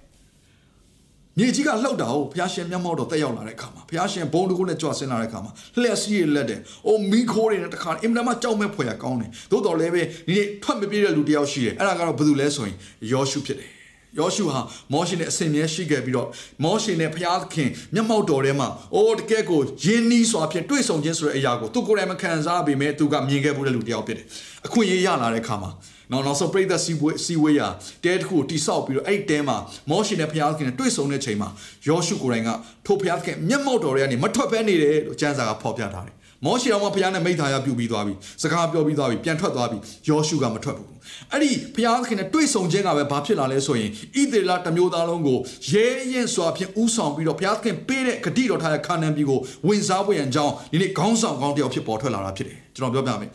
[1.39, 12.75] မြေကြီးကလှုပ်တာကိုဘုရားရှင်မျက်မှောက်တော့တက်ရောက်လာတဲ့အခါမှာဘုရားရှင်ဘုံတကုနဲ့ကြွဆင်းလာတဲ့အခါမှာလှက်စီးရလက်တယ်။အိုမီခိုးတွေနဲ့တခါအင်မတန်မှကြောက်မဲ့ဖွယ်ရကောင်းတယ်။သို့တော်လည်းပဲဒီနေ့ထွက်မပြေးတဲ့လူတယောက်ရှိတယ်။အဲ့ဒါကတော့ဘယ်သူလဲဆိုရင်
[13.11, 13.69] ယောရှုဖြစ်တယ်။
[14.19, 14.61] ယောရှုဟာ
[14.93, 16.27] မောရှေနဲ့အစဉ်မြဲရှိခဲ့ပြီးတော့
[16.63, 24.25] မောရှေနဲ့ဘုရားသခင်မျက်မှောက်တော်ထဲမှာအိုးတကယ်ကိုယင်းနီးစွာဖြင့်တွေ့ဆုံခြင်းဆိုတဲ့အရာကိုသူကိုယ်တိုင်မခံစားပေမဲ့သူကမြင်ခဲ့မှုတဲ့လူတယောက်ဖြစ်တယ်။
[24.65, 25.71] အခွင့်အရေးရလာတဲ့အခါမှာ
[26.11, 27.61] နောက်နောက်ဆုံးပြိသက်စီဝေးစီဝေးရ
[28.03, 29.57] တဲတစ်ခုကိုတိဆောက်ပြီးတော့အဲ့တဲမှာ
[29.89, 31.49] မောရှေနဲ့ဘုရားသခင်နဲ့တွေ့ဆုံတဲ့ချိန်မှာ
[31.87, 32.49] ယောရှုကိုယ်တိုင်က
[32.85, 39.77] ထိုဘုရားသခင်မျက်မှောက်တော်တွေကနေမထွက်ဘဲနေတယ်လို့ကျမ်းစာကဖော်ပြထားတယ်မောရှေတော်ကဘုရားနဲ့မိသားရပြုပြီးသွားပြီစကားပြောပြီးသွားပြီပြန်ထွက်သွားပြီ
[40.09, 40.87] ယောရှုကမထွက်ဘူး
[41.31, 45.37] အဲ့ဒီဘုရားသခင်နဲ့တွေ့ဆုံခြင်းကပဲဘာဖြစ်လာလဲဆိုရင်ဣသေလတမျိုးသားလုံးကို
[45.71, 53.29] ရဲရင်စွာဖြင့်ဥဆောင်ပြီးတော့ဘုရားသခင်ပေးတဲ့ဂတိတော်ထားတဲ့ခါနန်ပြည်ကိုဝင်စားဖို့ရန်ကြောင်းဒီနေ့ခေါင်းဆောင်ကောင်းတယောက်ဖြစ်ပေါ်ထွက်လာတာဖြစ်တယ်ကျွန်တော်ပြောပြမယ်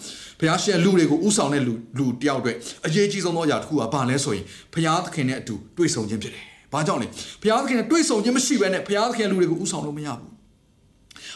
[0.45, 7.07] ဘုရားရှင်လူတွေကိုဥဆောင်တဲ့လူလူတယောက်အတွက်အရေးကြီးဆုံးသောအရာတစ်ခုကဘာလဲဆိုရင်ဘုရားသခင်နဲ့အတူတွေ့ဆုံခြင်းဖြစ်တယ်ဘာကြောင့်လဲ
[7.43, 10.31] ဘုရားသခင်နဲ့တွေ့ဆုံခြင်းမရှိဘဲနဲ့ဘုရားသခင်လူတွေကိုဥဆောင်လို့မရဘူး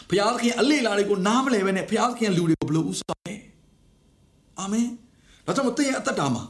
[0.09, 3.35] ဘုရားသခင်အလေးလာတွေကိုနားမလဲဘဲနဲ့ဘုရားသခင်လူတွေကိုဘယ်လိုဥဆောင်လဲ
[4.59, 4.87] အာမင်
[5.45, 6.43] ဒါကြောင့်မသိရဲ့အသက်တာမှာ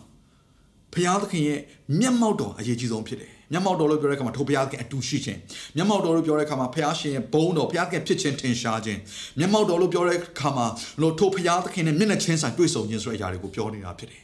[0.94, 1.60] ဘုရားသခင်ရဲ့
[2.00, 5.40] မျက်မှောက်တော်အရေးကြီးဆုံးဖြစ်တယ် မျက်မှောက်တော်လို့ပြောတဲ့အခါမှာထိုဘုရားသခင်အတူရှိခြင်း
[5.76, 9.00] မျက်မှောက်တော်လို့ပြောတဲ့အခါမှာဘုရားရှင်ရဲ့ဘုန်းတော်ဘုရားသခင်ဖြစ်ခြင်းထင်ရှားခြင်း
[9.40, 10.66] မျက်မှောက်တော်လို့ပြောတဲ့အခါမှာ
[11.02, 14.24] လို့ထိုဘုရားသခင်နဲ့မျက်နှာချင်းဆိုင်တွေ့ဆုံခြင်းဆိုတဲ့အရာတွေကိုပြောနေတာဖြစ်တယ်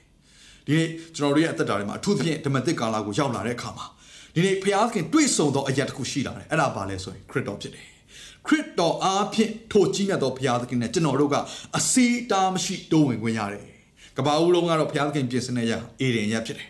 [0.65, 3.85] ဒီနေ့ကျွန်တော်တို့ရဲ့အသက်တာတွေမှာအထူးသဖြင့်ဓမ္မသစ်ကာလကိုရောက်လာတဲ့အခါမှာ
[4.35, 7.85] ဒီနေ့ဘုရားသခင်တွေ့ဆုံသောအရာတစ်ခုရှိလာတယ်အဲ့ဒါဘာလဲဆိုရင်ခရစ်တော်ဖြစ်တယ်
[8.47, 11.35] ခရစ်တော်အားဖြင့်ထိုကြီးမြတ်သောဘုရားသခင်နဲ့ကျွန်တော်တို့က
[11.77, 13.63] အစီတားမရှိတိုးဝင်ခွင့်ရတယ်
[14.17, 16.69] ကဘာဦးလုံးကတော့ဘုရားသခင်ပြင်ဆင်တဲ့ရအေဒင်ရဖြစ်တယ်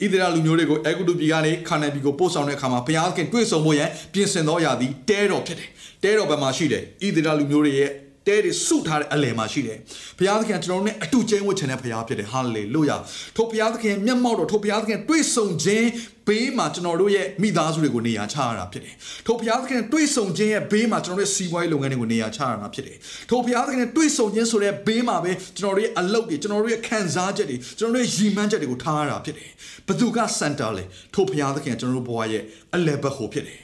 [0.00, 5.68] ဣသရေလလူမျိုးတွေကိုအေဂုတုပြည်ကနေခါနန်ပြည်ကိုပို့ဆောင်တဲ့အခါမှာဘုရားသခင်တွေ့ဆုံဖို့ရန်ပြင်ဆင်သောအရာသည်တဲတော်ဖြစ်တယ်
[6.02, 6.84] တဲတော်ဘက်မှာရှိတယ်ဣ
[7.16, 7.90] သရေလလူမျိုးတွေရဲ့
[8.28, 9.78] တဲတွေစုထားတဲ့အလယ်မှာရှိတယ်
[10.18, 12.96] ဘုရားသခင်ကျွန်တော်တို့နဲ့အတူကျင်းဝတ်ချင်တဲ့ဘုရားဖြစ်တယ်ဟာလေလုယာ
[13.36, 15.88] ထိုဘုရားသခင်မျက်မှောက်တော်ထိုဘုရားသခင်တွေ့ဆုံခြင်း
[16.28, 18.94] ဘေးမှာကျွန်တော်တို့ရဲ့မိသားစုတွေကိုနေရာချရတာဖြစ်တယ်
[19.26, 22.96] ထိုဘုရားသခင်တွေ့ဆုံခြင်းရဲ့ဘေးမှာကျွန်တော်တို့ရဲ့စီးပွားရေးလုပ်ငန်းတွေကိုနေရာချရတာဖြစ်တယ်
[23.30, 29.50] ထိုဘုရားသခင်တွေ့ဆုံခြင်းဆိုတဲ့ဘေးမှာပဲကျွန်တော်တို့ရဲ့အလုပ်တွေကျွန်တော်တို့ရဲ့ခံစားချက်တွေကျွန်တော်တို့ရဲ့ရည်မှန်းချက်တွေကိုထားရတာဖြစ်တယ်
[29.88, 32.42] ဘသူကစန်တာလဲထိုဘုရားသခင်ကျွန်တော်တို့ဘဝရဲ့
[32.74, 33.58] အလယ်ဘက်ဟိုဖြစ်တယ်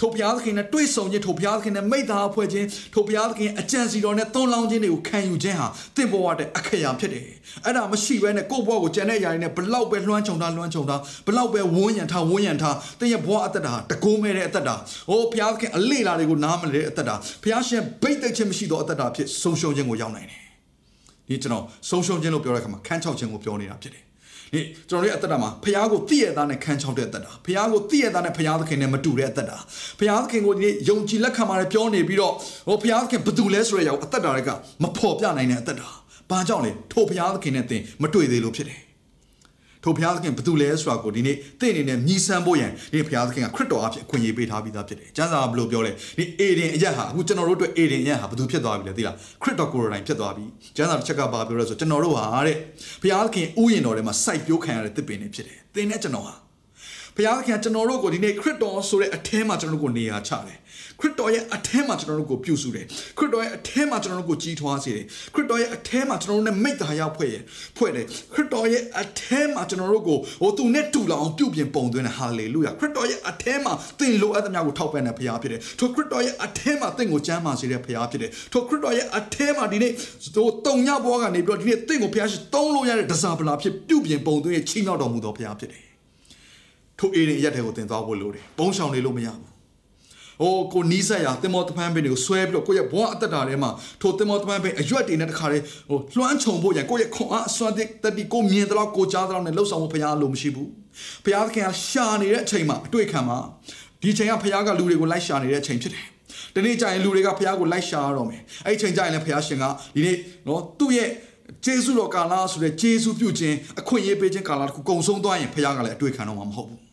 [0.00, 7.26] ထိုဘုရားသခင်နဲ့တွေ့ဆုံခြင်းထိုဘုရားသခင်နဲ့မိသားအဖွဲ့ခြင်းထိုဘုရားသခင်အကြံစီတော်နဲ့သွန်လောင်းခြင်းတွေကိုခံယူခြင်းဟာတင့်ဘဝတဲ့အခရာဖြစ်တယ်
[7.64, 14.74] အဲ့ဒါမရှိဘဲနဲ့ကိုယ့်ဘဝကိုကြံတဲ့ຢာတွေနဲ့ဘလောက်ပဲလွှမ်းခြုံထားလွှမ်းခြုံထားဘလောက်ပဲဝန်းရံထားဝန်းရံထားတင့်ရဲ့ဘဝအသက်တာတကိုးမဲ့တဲ့အသက်တာ
[15.10, 20.42] ဟိုဘုရားသခင်အလေလာတွေကိုနားမလဲတဲ့အသက်တာဘုရားရှင်ဘိတ်သိက်ခြင်းမရှိသောအသက်တာဖြစ်ဆုံးရှုံးခြင်းကိုရောက်နိုင်တယ်
[21.28, 24.07] ဒီကျွန်တော်ဆုံးရှုံးခြင်းလို့ပြောတဲ့အခါမှာခန်းချောက်ခြင်းကိုပြောနေတာဖြစ်တယ်
[24.54, 29.58] ဒီကျွန်တော်တို့ရဲ့အသက်တာမှာဖះကိုတည့်ရသားနဲ့ခန်းချောက်တဲ့အသက်တာဖះကိုတည့်ရသားနဲ့ဖះသခင်နဲ့မတူတဲ့အသက်တာ
[29.98, 32.34] ဖះသခင်ကိုဒီနေ့ယုံကြည်လက်ခံပါတယ်ပြောနေပြီးတော့
[32.68, 34.50] ဟိုဖះသခင်ဘယ်သူလဲဆိုတဲ့အရာကိုအသက်တာတွေက
[34.82, 35.88] မဖော်ပြနိုင်တဲ့အသက်တာ
[36.30, 38.80] ဘာကြောင့်လဲထိုဖះသခင်နဲ့သင်မတွေ့သေးလို့ဖြစ်တယ်
[39.84, 50.44] ထိုဘုရားသခင်ဘယ်သူလဲဆိုတာကိုဒီနေ့သင်အနေနဲ့မြည်ဆန်းဖို့ရန်ဒီဘုရားသခင်ကခရစ်တော်အဖြစ်အခွင့်အရေးပေးထားပြီးသားဖြစ်တယ်။ကျမ်းစာကဘယ်လိုပြောလဲ။ဒီအေဒင်အရက်ဟာအခုကျွန်တော်တို့အတွက်အေဒင်အရက်ဟာဘယ်သူဖြစ်သွားပြီလဲသိလား။ခရစ်တော်ကိုယ်တိုင်ဖြစ်သွားပြီ။
[50.76, 52.56] ကျမ်းစာတစ်ချက်ကဘာပြောလဲဆိုကျွန်တော်တို့ဟာတဲ့
[53.02, 56.34] ဘုရားသခင်ဥယျာဉ်တော်ထဲမှာစိုက်ပျိုးခံရတဲ့တစ်ပင်တွေဖြစ်တယ်။သင်နဲ့ကျွန်တော်ဟာ
[57.16, 60.58] ဘုရားသခင်ကျွန်တော်တို့ကိုဒီနေ့ခရစ်တော်ဆိုတဲ့အထဲမှာကျွန်တော်တို့ကိုနေရာချတယ်
[61.00, 62.84] ခရစ်တော်ရဲ့အထဲမှာကျွန်တော်တို့ကိုပြုစုတယ်
[63.18, 67.36] ခရစ်တော်ရဲ့အထဲမှာကျွန်တော်တို့ကိုကြီးထွားစေတယ်ခရစ်တော်ရဲ့အထဲမှာကျွန်တော်တို့နဲ့မိတ္တာရဖွဲ့ရ
[67.76, 79.92] ဖွဲ့တယ်ခရစ်တော်ရဲ့အထဲမှာကျွန်တော်တို့ကိုဟိုသူနဲ့တူလောင်ပြုပြင်ပုံသွင်းတယ်ဟာလေလုယာခရစ်တော်ရဲ့အထဲမှာသင်လိုအပ်သမျှကိုထောက်ပံ့တဲ့ဘုရားဖြစ်တယ်ထိုခရစ်တော်ရဲ့အထဲမှာသင်ကိုကျမ်းမာစေတဲ့ဘုရားဖြစ်တယ်ထိုခရစ်တော်ရဲ့အထဲမှာဒီနေ့
[80.34, 85.84] ဟိုတုံညဘွားကနေပြီးတော့ဒီနေ့သင်ကိုဘုရားရှိသုံးလို့ရတဲ့ဒဇာပလာဖြစ်ပြုပြင်ပုံသွင်းရဲ့ချီးမြှောက်တော်မူသောဘုရားဖြစ်တယ်
[86.98, 89.48] ထိုအေရင်ရက်တဲ့ကိုတင်သွားဖို့လိုတယ်။ပုံဆောင်နေလို့မရဘူး။
[90.40, 93.70] ဟိုကိုနီးဆက်ရတင်မောတပန်းပင်တွေကိုဆွဲပြီးတော့ကိုယ့်ရဲ့ဘဝအသက်တာထဲမှာ
[94.00, 100.68] ထိုတင်မောတပန်းပင်အရွက်တွေနဲ့တခါလေဟိုလွှမ်းခြုံဖို့ရန်ကိုယ့်ရဲ့ခွန်အားအစွမ်းတတတိကိုမြင်တော့ကိုကြားတော့နဲ့လှုပ်ဆောင်ဖို့ဘုရားလိုမရှိဘူး။
[101.24, 103.38] ဘုရားသခင်ကရှာနေတဲ့အချိန်မှာအတွေ့ခံမှာ
[104.02, 106.06] ဒီချိန်ကဘုရားကလူတွေကိုလိုက်ရှာနေတဲ့အချိန်ဖြစ်တယ်။
[106.54, 111.10] ဒီနေ့ကျရင်လူတွေကဘုရားကိုလိုက်ရှာရတော့မယ်။အဲ့ဒီချိန်ကျရင်လည်းဘုရားရှင်ကဒီနေ့နော်သူ့ရဲ့
[111.64, 116.87] ဂျေစုတော်ကာလဆိုတဲ့ဂျေစုပြုခြင်းအခွင့်အရေးပေးခြင်းကာလတစ်ခုကုံဆုံးသွားရင်ဖခင်ကလည်းအတွေ့ခံတော့မှာမဟုတ်ဘူး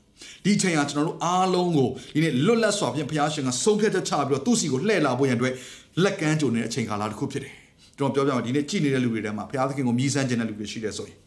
[0.45, 5.53] ဒီချိန်ကကျွန်တော်တို့အားလုံးကိုဒီနေ့လွတ်လပ်စွာဖြင့်ဖခင်ရှင်ကဆုံးဖြတ်ချက်ချပြီးတော့သူ့စီကိုလှည့်လာဖို့ရန်အတွက်
[6.03, 7.53] လက်ကမ်းကြုံနေတဲ့အချိန်ကာလတစ်ခုဖြစ်တယ်
[7.97, 11.17] ကျွန်တော်ပြောပြမယ်ဒီနေ့ကြည်နေတဲ့လူတွေထဲမှာဖခင်သခင်ကိုမြည်ဆန်းခြင်းတဲ့လူတွေရှိတယ်ဆိုရင်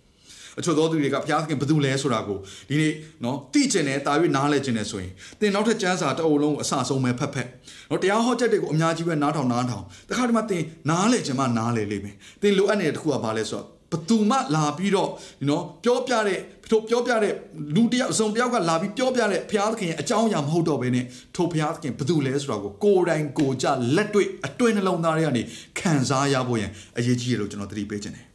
[0.59, 2.93] အချို့သောသူတွေကဘုရားသခင်ဘယ်သူလဲဆိုတာကိုဒီနေ့
[3.25, 7.49] နော်သိကျင်တယ်တာ၍နားလဲကျင်တယ်ဆိုရင်သင်နောက်ထပ်ကျမ်းစာတအုပ်လုံးကိုအစဆုံးပဲဖတ်ဖက်
[7.91, 15.11] နော်တရားဟောချက်တွေကိုအများကြီးပဲနားထောင်နားထောင်တခါတည်းမှသင်နားလဲခြင်းမှနားလဲလိမ့်မယ်သင်လိုအပ်နေတဲ့တစ်ခုကဘာလဲဆိုတော့ ဘသူမှလာပြီးတော့
[15.49, 17.35] နော်ပြောပြတဲ့ထိုပြောပြတဲ့
[17.75, 21.05] လူတယောက်စုံတယောက်ကလာပြီးပြောပြတဲ့ဘုရားသခင်ရဲ့အကြောင်းအရာမဟုတ်တော့ဘဲနဲ့
[21.37, 25.43] ထိုဘုရားသခင်ဘသူလဲဆိုတာကိုကိုယ်တိုင်ကိုကြလက်တွေ့အတွင်းနှလုံးသားတွေကနေ
[25.79, 28.27] ခံစားရဖို့ရန်အရေးကြီးရလို့ကျွန်တော်သတိပေးခြင်းတယ်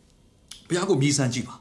[0.69, 1.55] ဘုရားကိုမြည်ဆန်းကြည့်ပါ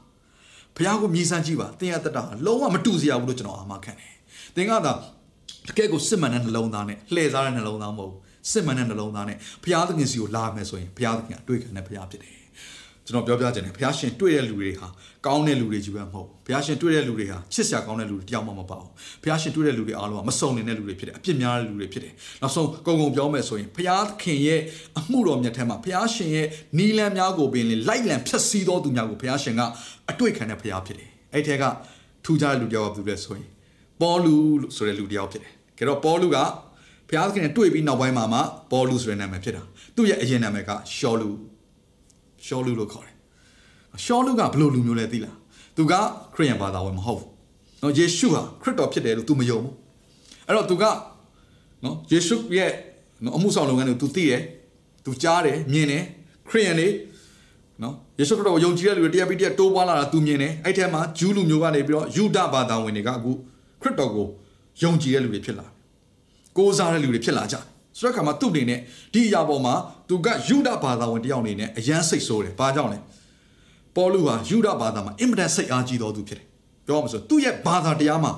[0.77, 4.13] ဘုရားကိုမြည်ဆန်းကြည့်ပါသင်ရတတ်တာလုံးဝမတူစရာဘူးလို့ကျွန်တော်အာမခံတယ်
[4.55, 4.93] သင်ကသာ
[5.67, 8.19] တကယ်ကိုစစ်မှန်တဲ့နှလုံးသားနဲ့လှည့်စားတဲ့နှလုံးသားမဟုတ်ဘူး
[8.51, 12.42] စစ်မှန်တဲ့နှလုံးသားနဲ့ဘုရားသခင်စီကိုလာမယ်ဆိုရင်ဘုရားသခင်အတွေ့ခံတဲ့ဘုရားဖြစ်တယ်
[13.05, 14.87] ကျွန်တော်ပြောပြခြင်းတယ်ဘုရားရှင်တွေ့တဲ့လူတွေဟာ
[15.25, 18.89] ကောင်းတဲ့လူတွေကြီးပဲမဟုတ်ဘုရားရှင်တွေ့တဲ့လူတွေဟာချစ်စရာကောင်းတဲ့လူတွေတယောက်မှမပါဘူး
[19.23, 24.61] ဘုရားရှင်တွေ့တဲ့လူတွေအားလုံးကမစုံနေတဲ့လူတွေဖြစ်တယ်အပြစ်များတဲ့လူတွေဖြစ်တယ်နောက်ဆုံးကုံကုံပြောမယ်ဆိုရင်ဘုရားခင်ရဲ့
[24.99, 29.61] အမှုတော်မြတ်ထဲမှာဘုရားရှင်ရဲ့နီလန်များကိုပင်လေလိုက်လံဖြတ်စည်းတော်သူများကိုဘုရားရှင်က
[30.11, 31.63] အတွေ့ခံတဲ့ဘုရားဖြစ်တယ်အဲ့ထဲက
[32.25, 33.47] ထူးခြားတဲ့လူတယောက်ကဘယ်သူလဲဆိုရင်
[34.01, 36.37] ပေါလုလို့ဆိုတဲ့လူတယောက်ဖြစ်တယ်ကြတော့ပေါလုက
[37.09, 38.39] ဘုရားသခင်နဲ့တွေ့ပြီးနောက်ပိုင်းမှာမှ
[38.71, 39.63] ပေါလုဆိုတဲ့နာမည်ဖြစ်တာ
[39.95, 41.29] သူ့ရဲ့အရင်နာမည်ကရှောလု
[42.46, 43.14] ရှောလုလို့ခေါ်တယ်
[44.04, 45.36] ရှောလုကဘယ်လိုလူမျိုးလဲသိလား
[45.76, 45.94] သူက
[46.34, 47.28] ခရစ်ယာန်ဘာသာဝင်မဟုတ်ဘူး
[47.82, 49.74] နော်ယေရှုဟာခရစ်တော်ဖြစ်တယ်လို့ तू မယုံဘူး
[50.46, 50.84] အဲ့တော့ तू က
[51.84, 52.70] နော်ယေရှုရဲ့
[53.24, 54.42] နော်အမှုဆောင်လုပ်ငန်းကို तू သိတယ်
[55.04, 56.02] तू ကြားတယ်မြင်တယ်
[56.48, 56.88] ခရစ်ယာန်တွေ
[57.82, 63.30] နော်ယေရှုခရစ်တော်ကိုယုံကြည်တဲ့လူတွေတရားပြီးတရားတိုးပွားလာတာ तू မြင်တယ်အဲ့ထဲမှာဂျူးလူမျိုးကနေပြီးတော့ယူဒဘာသာဝင်တွေကအခု
[63.80, 64.26] ခရစ်တော်ကို
[64.82, 65.72] ယုံကြည်တဲ့လူတွေဖြစ်လာတယ်
[66.56, 67.64] ကိုးစားတဲ့လူတွေဖြစ်လာကြတယ်
[67.98, 68.80] ဆိုတဲ့အခါမှာသူ့အနေနဲ့
[69.12, 69.74] ဒီအရာပေါ်မှာ
[70.08, 72.98] သူကယူဒဘာသာဝင်တယောက်အနေနဲ့အယမ်းစိတ်ဆိုးတယ်ဘာကြောင့်လဲ
[73.96, 76.46] ပေါလုဟာယူဒဘာသာမှာအင်မတန်စိတ်အားကြီးတော်သူဖြစ်တယ်
[76.86, 78.32] ပြောမှဆိုသူ့ရဲ့ဘာသာတရားမှာ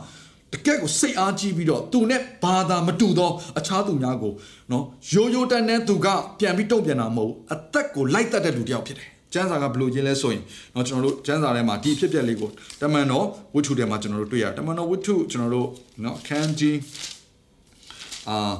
[0.52, 4.32] တကယ့်ကိုစိတ်အားကြီးပြီးတော့သူနဲ့ဘာသာမတူသောအခြားသူများကို
[4.70, 6.06] နော်ရိုးရိုးတန်းတန်းသူက
[6.38, 15.68] ပြန်ပြီးတုံ့ပြန်တာမဟုတ်အသက်ကိုလိုက်တတ်တဲ့လူတယောက်ဖြစ်တယ်ကျမ်းစာကဘယ်လိုချင်းလဲဆိုရင်เนาะကျွန်တော်တို့ကျမ်းစာထဲမှာဒီအဖြစ်အပျက်လေးကိုတမန်တော်ဝတ္ထုထဲမှာကျွန်တော်တို့တွေ့ရတယ်တမန်တော်ဝတ္ထုကျွန်တော်တို့
[16.02, 16.78] เนาะခန်းကြီး
[18.28, 18.52] အာ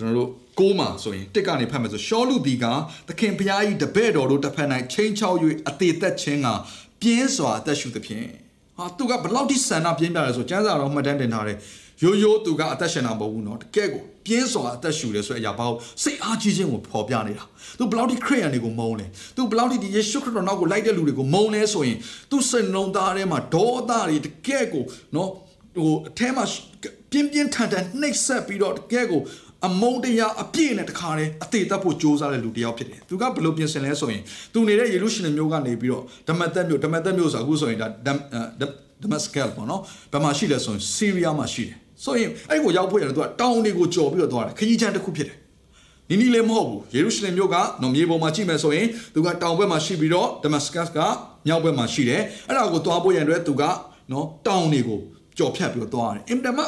[0.00, 2.64] န်တော်တို့ကိုးမှာဆိုရင်တစ်ကနေဖတ်မယ်ဆိုရှောလူဒီက
[3.08, 5.38] သခင်ဖျားကြီးတပဲ့တော်တို့တစ်ဖက်၌ချင်းချောက်၍
[5.68, 6.48] အသေးသက်ခြင်းက
[7.02, 8.28] ပြင်းစွာအသက်ရှူသဖြင့်
[8.76, 11.58] ဟာသူကဘလောက်ထိဆန္ဒပြင်းပြတယ်ဆိုကျမ်းစာတော်မှတ်တမ်းတင်ထားတယ်
[12.02, 17.44] ရိုးရိုးသူကအသက်ရှင်တာမဟုတ်ဘူးเนาะတကယ်ကိုပြင်းစွာအသက်ရှူတယ်ဆိုတဲ့အရာပေါ့စိတ်အားကြီးခြင်းကိုဖော်ပြနေတာ
[17.78, 21.98] သူဘလောက်ထိခရိယန်တွေကိုမုန်းလဲသူဘလောက်ထိဒီယေရှုခရစ်တော်နောက်ကိုလိုက်တဲ့လူတွေကိုမုန်းလဲဆိုရင်
[22.30, 25.28] သူစိတ်နှလုံးသားထဲမှာဒေါသတွေတကယ်ကိုเนาะ
[25.76, 26.44] ဟိုအထဲမှာ
[27.10, 29.20] ပြင်းပြင်းထန်ထန်နှိပ်စက်ပြီးတော့တကယ်ကို
[29.67, 34.21] အမုန်းတရားအပြည့်နဲ့တခါတည်းအသေးသက်ဖို့ကြိုးစားတဲ့လူတစ်ယောက်ဖြစ်တယ်။သူကဘယ်လိုပြင်ဆင်လဲဆိုရင်
[34.53, 37.87] သူနေတဲ့ယေရုရှလင်မြို့ကနေပြီးတော့ဒမတ်သက်မြို့ဒမတ်သက်မြို့ဆိုအခုဆိုရင်ဒါ
[39.03, 45.37] ဒမတ်စကယ်ပေါ့နော်။ဘယ်မှာရှိလဲဆိုရင်ဆီးရီးယားမှာရှိတယ်။ဆိုရင်အဲ့ကိုရောက်ဖို့ရတယ်သူကတောင်တွေကိုကြော်ပြီးတော့သွားတယ်။ခကြီးချမ်းတစ်ခုဖြစ်တယ်။
[46.09, 50.99] နီနီလည်းမဟုတ်ဘူးယေရုရှလင်မြို့ကနော်မြေပေါ်မှာကြည့်မယ်ဆိုရင်သူကတောင်ဘက်မှာရှိပြီးတော့ဒမတ်စကတ်က
[51.47, 53.63] မြောက်ဘက်မှာရှိတယ်။အဲ့ဒါကိုသွားဖို့ရန်အတွက်သူက
[54.11, 54.99] နော်တောင်တွေကို
[55.37, 56.59] ကြော်ဖြတ်ပြီးတော့သွားတယ်။အင်တမ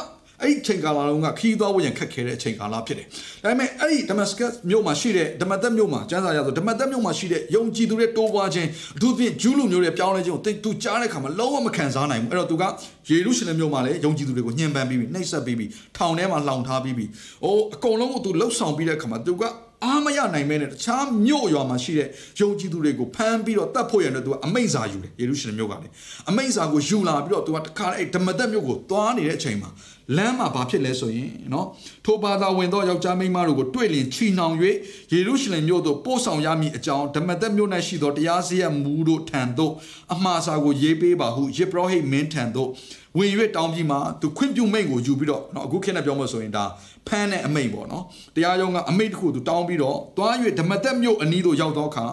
[0.42, 3.06] အဲ့ဒီချိန်ကာလလုံးကခီးသွားဖို့ရန်ခက်ခဲတဲ့အချိန်ကာလဖြစ်တယ်။
[3.42, 12.64] ဒါပေမဲ့အဲ့ဒီဒမတ်စကတ်မြို့မှာရှိတဲ့ဒမတ်သက်မြို့မှာကျမ်းစာရဆိုဒမတ်သက်မြို့မှာရှိတဲ့ယုံကြည်သူတွေတိုးပွားခြင်းအထူးဖြင့်ဂျူးလူမျိုးတွေပြောင်းလဲခြင်းကိုသူကြားတဲ့အခါမှာလုံးဝမခံစားနိုင်ဘူး။အဲ့တော့သူက
[13.08, 17.08] ယေရုရှလင်မြို့မှာလည်းယုံကြည်သူတွေကိုညှဉ်းပန်းပြီးပြီးနှိပ်စက်ပြီးပြီးထောင်ထဲမှာလှောင်ထားပြီးပြီး
[17.44, 19.42] အိုးအကုန်လုံးကိုသူလှုပ်ဆောင်ပြီးတဲ့အခါမှာသူက
[19.84, 22.08] အားမရနိုင်မဲနဲ့တခြားမြို့ရွာမှာရှိတဲ့
[22.40, 25.92] ယုံကြည်သူတွေကိုဖမ်းပြီးတော့တတ်ဖို့ရတဲ့သူကအမိန့်စာယူတယ်ယေရုရှလင်မြို့ကလည်း
[26.28, 29.70] အမိန့်စာကိုယူလာပြီးတော့သူကတခါအဲ့ဓမ္မသက်မြို့ကိုသွားနေတဲ့အချိန်မှာ
[30.16, 31.66] လမ်းမှာဘာဖြစ်လဲဆိုရင်နော်
[32.04, 34.54] ထိုဘာသာဝင်သောယောက်ျားမိန်းမတို့ကိုတွေ့လင်ချီနှောင်၍
[35.12, 39.72] ယေရုရှလင်မြို့သို့ပို့ဆောင်ရမည်အကြောင်းဓမ္မသက်မြို့၌ရှိသောတရားစရမူတို့ထံသို့
[40.14, 42.70] အမှားစာကိုရေးပေးပါဟုယေဘရဟိမင်းထံသို့
[43.18, 46.64] ဝင်၍တောင်းပြီးမှသူခွင့်ပြုမိန့်ကိုယူပြီးတော့နော်အခုခေတ်နဲ့ပြောမှဆိုရင်ဒါ
[47.08, 52.06] ဖမ်းတဲ့အမိန့်ပေါ့နော်တရားရုံးကအမိန့်တစ်ခုသူတောင်းပြီးတော့တွား၍ဓမ္မသက်မြို့အနီးသို့ရောက်သောအခါ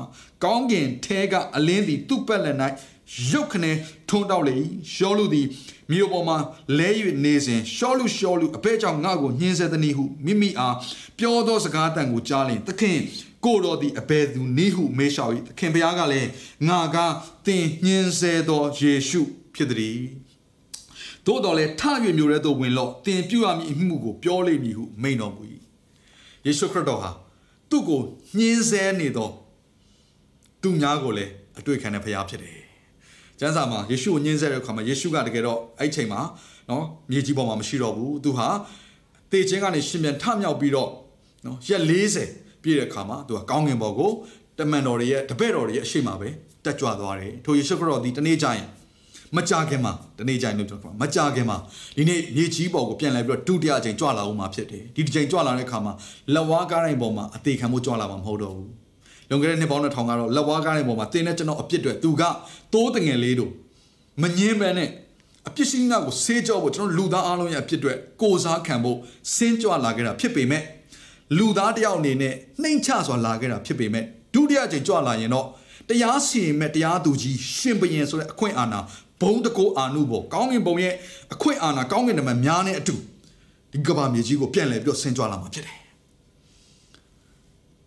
[0.44, 2.58] ကောင်းကင်ထဲကအလင်းသည်သူ့ပတ်လက်၌
[3.30, 3.72] ရုတ်ခနဲ
[4.10, 4.58] ထုံတောက်လေ
[4.94, 5.48] ရှောလူသည်
[5.92, 6.38] မြို့ပေါ်မှာ
[6.78, 6.90] လဲ၍
[7.24, 10.76] နေစဉ်ရှောလူရှောလူအဘဲကြောင့်ငါ့ကိုညှင်းဆဲသည်နည်းဟုမိမိအား
[11.20, 13.00] ပြောသောစကားတန်ကိုကြားလင်သခင်
[13.46, 16.30] ကိုတော်သည်အဘယ်သူနည်းဟုမေးလျှောက်၏သခင်ဘုရားကလည်း
[16.68, 16.98] ငါက
[17.46, 19.22] သင်ညှင်းဆဲသောယေရှု
[19.56, 20.00] ဖြစ်သည်
[21.26, 21.84] သို့တော်လည်းထ၍
[22.18, 25.42] မျိုးရဲသို့ဝင်လော့တင်ပြုရမည်အမှုကိုပြောလိမ့်မည်ဟုမိန်တော်မူ၏
[26.46, 27.12] ယေရှုခရစ်တော်ဟာ
[27.70, 28.02] သူ့ကို
[28.38, 29.30] ညှင်းဆဲနေသော
[30.62, 32.58] သူများကိုလည်းအတွေ့ခံတဲ့ဖရားဖြစ်တယ်
[33.40, 36.22] ကျမ်းစာမှာယေရှုကိုညှင်းဆဲတဲ့အခါမှာယေရှုကတကယ်တော့အဲ့ချိန်မှာ
[36.70, 38.48] နော်မြေကြီးပေါ်မှာမရှိတော့ဘူးသူဟာ
[39.32, 40.90] တေခြင်းကနေရှင်ပြန်ထမြောက်ပြီးတော့
[41.46, 41.84] နော်ရက်
[42.24, 44.12] 40ပြည့်တဲ့အခါမှာသူကကောင်းကင်ဘော်ကို
[44.58, 46.30] တမန်တော်တွေရဲ့တပည့်တော်တွေရဲ့အရှိမပဲ
[46.66, 48.68] တက်ကြွသွားတယ်ထိုယေရှုခရစ်တော်ဒီတနေ့ကျရင်
[49.36, 51.58] မကြခင်မှာတနေ့ကျရင်လို့ပြောမှာမကြခင်မှာ
[51.98, 55.94] ဒီနေ့မြေကြီးပေါ်ကိုပြန်လဲပြီးတော့ဒုတိယအချိန်ကြွလာအောင်မှာဖြစ်တယ်ဒီတစ်ချိန်ကြွလာတဲ့အခါမှာ
[56.34, 58.72] လက်ဝါးကားတိုင်းပေါ်မှာအသေးခံမှုကြွလာမှာမဟုတ်တော့ဘူး
[59.30, 62.24] လွန်ခဲ့တဲ့နှစ်ပေါင်း2000ကတော့လက်ဝါးကားတိုင်းပေါ်မှာတင်းတဲ့ကျွန်တော်အပြစ်တွေသူက
[62.74, 63.52] တိုးတငယ်လေးတို့
[64.22, 64.90] မငင်းပဲနဲ့
[65.48, 68.98] အပြစ်ရှိငါကိုဆေးကြောဖို့ကျွန်တော်လူသားအားလုံးရဲ့အပြစ်တွေကိုစားခံဖို့
[69.36, 70.64] စင်းကြွလာခဲ့တာဖြစ်ပေမဲ့
[71.38, 75.48] လူသားတယောက်အနေနဲ့နှိမ်ချစွာလာခဲ့တာဖြစ်ပေမဲ့ဒုတိယအချိန်ကြွလာရင်တော့
[75.90, 78.80] တရားစီရင်မဲ့တရားသူကြီးရှင်ဘရင်ဆိုတဲ့အခွင့်အာဏာ
[79.22, 80.94] ဘုံတကိုအာနုဘောကောင်းကင်ဘုံရဲ့
[81.34, 82.96] အခွင့်အာဏာကောင်းကင်နမများနဲ့အတူ
[83.72, 85.80] ဒီကဘာမြေကြီးကိုပြန်လဲပြီးတော့ဆင်းကြွလာမှာဖြစ်တယ်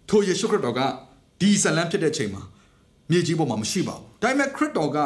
[0.09, 0.81] ထိုယေရှုခရစ်တော်က
[1.40, 2.42] ဒီဇလန်ဖြစ်တဲ့ချိန်မှာ
[3.11, 4.99] မြေကြီးပေါ်မှာမရှိပါဘူးဒါပေမဲ့ခရစ်တော်က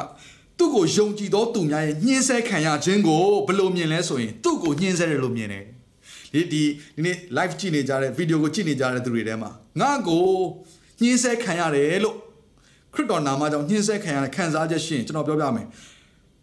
[0.58, 5.64] သူ့ကိုယုံကြည်သောသူများရဲ့ညှင်းဆဲခံရခြင်းကိုဘယ်လိုမြင်လဲဆိုရင်သူ့ကိုညှင်းဆဲတယ်လို့မြင်တယ်
[6.32, 6.62] ဒီဒီ
[6.96, 10.24] ဒီနေ့ live ကြည့်နေကြတဲ့ video ကိုကြည့်နေကြတဲ့သူတွေထဲမှာငါ့ကို
[11.00, 12.16] ညှင်းဆဲခံရတယ်လို့
[12.94, 15.66] ခရစ်တော်နာမကြောင့်ညှင်းဆဲခံရတဲ့ခံစားချက်ရှိရင်ကျွန်တော်ပြောပြမယ်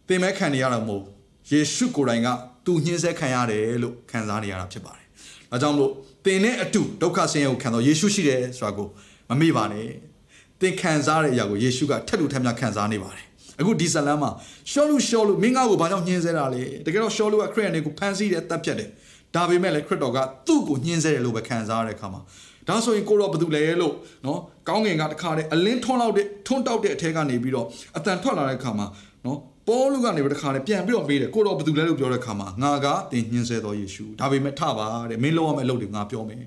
[0.07, 1.03] သင်မဲခံနေရတာမဟုတ်
[1.51, 2.27] ယေရှုကိုယ်တိုင်က
[2.65, 5.05] သူညှင်းဆဲခံရတယ်လို့ခံစားနေရတာဖြစ်ပါတယ်။
[5.51, 5.91] ဒါကြောင့်မလို့
[6.25, 8.87] သင်နဲ့အတူဒုက္ခဆင်းရဲကိုခံတော့ယေရှုရှိတယ်ဆိုတာကို
[9.29, 9.87] မမေ့ပါနဲ့။
[10.61, 13.25] သင်ခံစားတဲ့အရာကိုယေရှုကထက်လူထက်များခံစားနေပါတယ်။
[13.59, 14.31] အခုဒီဇလန်မှာ
[14.71, 18.89] ရှောလူရှောလူမင်းငါ့ကိုဘာကြောင့်ညှင်းဆဲတာလဲ။တကယ်တော့ရှောလူကခရစ်ယာန်တွေကိုဖန်ဆီးတယ်တပ်ဖြတ်တယ်။
[19.35, 22.21] ဒါပေမဲ့လည်းခရစ်တော်ကသူ့ကိုညှင်းဆဲတယ်လို့ပဲခံစားရတဲ့အခါမှာ
[22.67, 23.93] ဒါဆိုရင်ကိုတော့ဘာတူလဲလို့
[24.25, 28.87] နော်ကောင်းငင်ကတခါတည်းအလင်းထွန်းလောက်တဲ့ထွန်းတောက်တဲ့အထက်ကနေပြီးတော့အတန်ထွက်လာတဲ့အခါမှာ
[29.25, 36.37] နော် ပေါလုကနေတခါနဲ့ပြန်ပြီးတော့မေးတယ်ကိုတော့ဘာတူလဲလို့ပြောတဲ့အခါမှာငါကတင်ညှင်းဆဲတော်ယေရှုဒါပေမဲ့ထပါတဲ့မင်းလုံးရမယ့်အလုပ်တွေငါပြောမယ်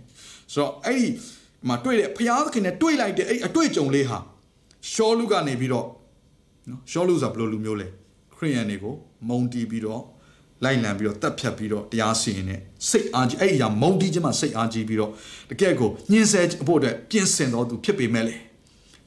[0.53, 1.09] ဆိုတော့အဲ့ဒီ
[1.69, 4.19] မှာတွေ့တဲ့ဖျားသခင်နဲ့တွေ့လိုက်တဲ့အဲ့အတွေ့အကြုံလေးဟာ
[4.93, 5.87] ရှောလုကနေပြီးတော့
[6.71, 7.89] နော်ရှောလုဆိုတာဘယ်လိုလူမျိုးလဲ
[8.37, 8.95] ခရိယန်တွေကို
[9.29, 10.03] မုံတီးပြီးတော့
[10.64, 15.11] လိုက်လံပြီးတော့တက်ဖြတ်ပြီးတော့တရားစီရင်တဲ့စိတ်အားကြီးအဲ့ဒီအရာမုန်းတီးခြင်းမှာစိတ်အားကြီးပြီးတော့
[15.51, 18.37] တကယ့်ကိုညှင်းဆဲဖို့အတွက်ပြင်ဆင်တော်သူဖြစ်ပေမဲ့လေ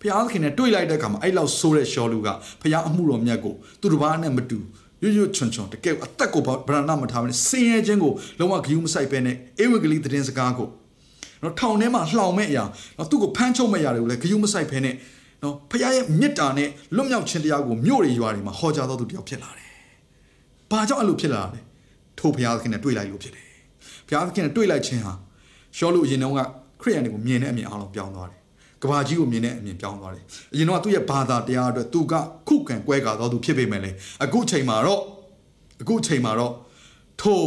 [0.01, 2.29] ဖျားသခင်နဲ့တွေ့လိုက်တဲ့အခါမှာအဲ့လောက်ဆိုးတဲ့ရှောလူက
[2.61, 4.59] ဖျားအမှုတော်မြတ်ကိုသူတစ်ပါးနဲ့မတူ
[5.03, 10.69] ရွရွချွန်ချွန်တကယ်အသက်ကိုဗရဏမထားဘဲဆင်းရဲခြင်းကိုလုံးဝဂယုမဆိုင်ပဲနဲ့အေဝံဂေလိသတင်းစကားကို
[11.43, 12.63] နော်ထောင်ထဲမှာလှောင်မဲ့အရာ
[12.97, 14.95] နော်သူ့ကိုဖမ်းချုပ်မဲ့အရာတွေကိုလည်းဂယုမဆိုင်ပဲနဲ့
[15.43, 19.69] နော်ဖခင်ရဲ့မေတ္တာနဲ့လွတ်မြောက်ခြင်းတရားကိုမြို့တွေရွာတွေမှာဟောကြားတော်သူတယောက်ဖြစ်လာတယ်။
[20.71, 21.59] ဘာကြောင့်အဲ့လိုဖြစ်လာလဲ။
[22.19, 23.47] ထို့ဖခင်နဲ့တွေ့လိုက်လို့ဖြစ်တယ်။
[24.07, 25.13] ဖခင်နဲ့တွေ့လိုက်ခြင်းဟာ
[25.77, 26.39] ရှောလို့အရင်တုန်းက
[26.81, 28.40] ခရိယန်တွေကိုမြင်တဲ့အမြင်အားလုံးပြောင်းသွားတယ်။
[28.83, 30.23] ကဘာကြီးကိုမြင်တဲ့အမြင်ပြောင်းသွားတယ်။
[30.53, 32.13] အရင်တော့သူ့ရဲ့ဘာသာတရားအတွက်သူက
[32.47, 33.91] ခုခံကွဲကာတော်သူဖြစ်ပေမဲ့လေ
[34.23, 35.01] အခုချိန်မှာတော့
[35.81, 36.53] အခုချိန်မှာတော့
[37.21, 37.41] ထို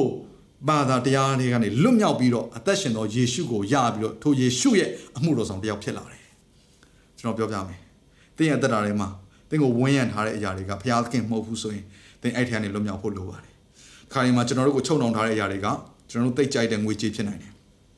[0.68, 6.22] ဘာသာတရားတွေကနေလွတ်မြောက်ပြီးတော့အသက်ရှင်သောယေရှုကိုယပြီးတော့ထိုယေရှုရဲ့အမှုတော်ဆောင်တယောက်ဖြစ်လာတယ်။
[7.18, 7.80] ကျွန်တော်ပြောပြမယ်။
[8.36, 9.08] တင်းရဲ့တက်တာတွေမှာ
[9.50, 11.84] တင်းကိုဝန်းရံထားတဲ့အရာတွေကဘုရားသခင်မဟုတ်ဘူးဆိုရင်
[12.22, 13.52] တင်းအဲ့ထက်ကနေလွတ်မြောက်ဖို့လိုပါတယ်။
[14.12, 15.66] ခါဒီမှာကျွန်တော်တို့ကိုချုပ်နှောင်ထားတဲ့အရာတွေက
[16.10, 17.52] ကျွန်တော်တို့သိကြိုက်တဲ့ငွေကြေးဖြစ်နိုင်တယ်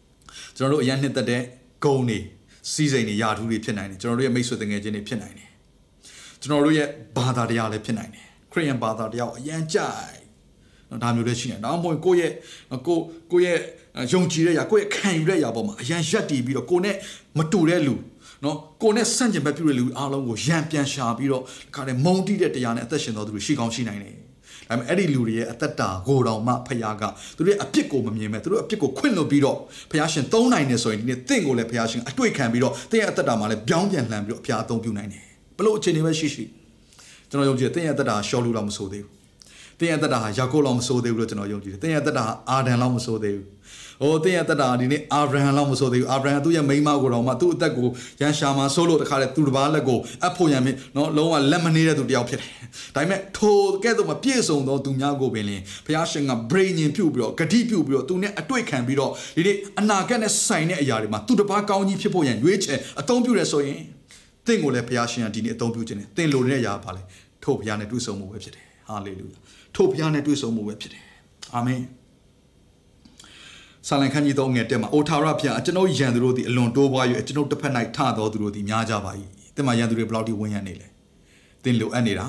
[0.57, 1.43] ။ကျွန်တော်တို့အရင်နှစ်သက်တဲ့
[1.85, 2.19] ဂုံတွေ
[2.73, 5.51] စီးစိမ်တွေယာထူးတွေဖြစ်နိုင်တယ်ကျွန်တော်တို့ရဲ့မိတ်ဆွေတငယ်ချင်းတွေဖြစ်နိုင်တယ်
[6.43, 10.21] ကျွန်တော်တို့ရဲ့ဘာသာတရားလည်းဖြစ်နိုင်တယ်ခရိယန်ဘာသာတရားအရန်ကြိုက်
[10.91, 12.33] နော်ဒါမျိုးလည်းရှိတယ်ဒါမှမဟုတ်ကိုယ့်ရဲ့
[12.87, 12.99] ကို
[13.33, 13.59] ကိုယ့်
[14.01, 16.97] ရဲ့ယုံကြည်တဲ့ຢာကိုယ့်ရဲ့ခံယူတဲ့ຢာပေါ်မှာအရန်ရက်တည်ပြီးတော့ကိုယ်နဲ့
[17.39, 17.95] မတူတဲ့လူ
[18.45, 21.43] နော်ကိုနဲ့ဆန့်ကျင်ဘက်ပြုတဲ့လူအားလုံးကိုရံပြန်ရှာပြီးတော့
[21.75, 24.17] ခါတဲ့မုံတိတဲ့တရားနဲ့အသက်ရှင်တော်သူတွေရှိကောင်းရှိနိုင်တယ်
[24.69, 27.05] ဒါပေမဲ့အဲ့ဒီလူတွေရဲ့အသက်တာကိုတော်မှဖခင်က
[27.37, 29.59] သူတို့ရဲ့အပြစ်ကိုမမြင်မဲ့သူတို့အပြစ်ကိုခွင့်လွှတ်ပြီးတော့
[29.91, 35.25] ဖခင်ရှင်သုံးနိုင်နေဆိုရင်ဒီနေ့တင့်ကိုလည်းဖခင်ရှင်အတွေ့ခံပြီးတော့တင့်ရဲ့အသက်တာမှာလည်းပြောင်းပြန်လှန်ပြီးတော့အဖျားအသုံးပြုနိုင်တယ်
[35.57, 36.45] ဘလို့အခြေအနေပဲရှိရှိ
[37.31, 39.17] ကျွန်တော်ယုံကြည်တယ်တင့်ရဲ့အသက်တာရှောလူလောက်မဆိုသေးဘူး
[39.81, 43.47] တင်းရဲ့တက်တာဟာယာကုပ်လောက်မဆိုးသေးဘူးလို့ကျွန်တော်ယုံကြည်တယ်တင်းရဲ့တက်တာဟာအာဒန်လောက်မဆိုးသေးဘူး။
[44.03, 47.89] အိုးတင်းရဲ့တက်တာဒီနေ့အာဗြဟံလောက်မဆိုးသေးဘူး။အာဗြဟံသူ့ရဲ့မိန်းမကိုတော့မှသူ့အသက်ကို
[48.21, 52.51] ရန်ရှာမှာဆိုးလို့တခါလေသူတစ်ပါးလက်ကိုအပ်ဖို့ရန်မင်းနော်လုံးဝလက်မနေတဲ့သူတယောက်ဖြစ်တယ်။
[52.95, 63.81] ဒါပေမဲ့ထိုကဲ့သို့မပြည့်စုံသောသူများကိုပင်လင်ဘုရားရှင်က brain ညင်ပြုတ်ပြီးတော့ဂတိပြုတ်ပြီးတော့သူနဲ့အတွေ့ခံပြီးတော့ဒီနေ့အနာဂတ်နဲ့ဆိုင်တဲ့အရာတွေမှာသူတစ်ပါးကောင်းကြီးဖြစ်ဖို့ရန်ရွေးချယ်အသုံးပြုရဲဆိုရင်
[64.47, 67.03] တင့်ကိုလည်းဘုရားရှင်ကဒီနေ့အသုံးပြုခြင်းနဲ့တင်လိုတဲ့အရာပါလေ
[67.45, 69.39] ထို့ဘုရားနဲ့တွေ့ဆုံမှုပဲဖြစ်တယ်။ဟာလေလုယာ။
[69.75, 71.05] ထို့ဘုရားနဲ့တွေ့ဆုံမှုပဲဖြစ်တယ်
[71.55, 71.81] အာမင်
[73.89, 79.13] ဆာလံခန်းကြီးသုံးငယ်တက်မှာအိုထာရဘုရားကျွန်ုပ်ယံသူတို့သည်အလွန်တိုးပွား၍ကျွန်ုပ်တစ်ဖက်၌ထတော်သူတို့သည်များကြပါ၏
[79.55, 80.89] တင်မှာယံသူတွေဘယ်လောက်ထိဝန်းရံနေလဲ
[81.65, 82.27] တင်လိုအပ်နေတာ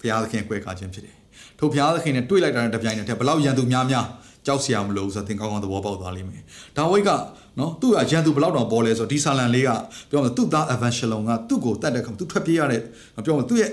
[0.00, 1.16] ဘုရားသခင်ကွဲခါခြင်းဖြစ်တယ်
[1.58, 4.06] ထို့ဘုရားသခင်နဲ့တွေ့လိုက်တာတဲ့တပြိုင်နက်တည်းဘယ်လောက်ယံသူများများ
[4.46, 6.42] ကြောက်စရာမလိုဘူးဆိုတော့သင်ကောင်းကောင်းသဘောပေါက်သွားလိမ့်မယ်
[6.76, 7.10] ဒါဝိတ်က
[7.58, 9.70] နော်သူ့ကရန်သူဘလောက်တောင်ပေါ်လဲဆိုတော့ဒီဆာလန်လေးက
[10.10, 12.80] ပြောမှသူ့သားအဗန်ရှလုံကသူ့ကိုတတ်တဲ့ခါသူထွက်ပြေးရတဲ့
[13.24, 13.70] ပြောမှသူ့ရဲ့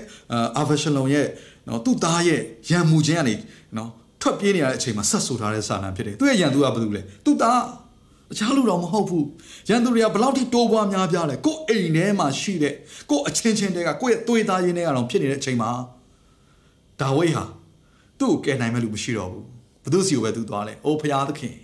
[0.56, 1.26] အာဗန်ရှလုံရဲ့
[1.68, 3.34] နော်သူ့သားရဲ့ရန်မှုခြင်းကနေ
[3.76, 3.90] နော်
[4.20, 7.60] ထွက်ပြေးနေရတဲ့အချိန်မှာဆက်ဆူထားတဲ့ဆာလန်ဖြစ်တယ်သူ့ရဲ့ရန်သူကဘာလုပ်လဲသူ့သား
[8.32, 9.26] အခြားလူတော့မဟုတ်ဘူး
[9.68, 12.74] ရန်သူတွေကဘလောက်ထိတိုးပွားများပြားလဲကိုယ်အိမ်ထဲမှာရှိတဲ့
[13.10, 15.70] ကိုယ်အချင်းချင်းတွေကကိုယ့်ရဲ့သွေးသားရင်းတွေကတော့ဖြစ်နေတဲ့အချိန်မှာ
[17.00, 17.44] ဒါဝိတ်ဟာ
[18.18, 19.44] သူ့ကိုကယ်နိုင်မဲ့လူမရှိတော့ဘူး
[19.84, 21.54] ဘသူစီကိုပဲသူသွားလဲအိုးဖရာသခင်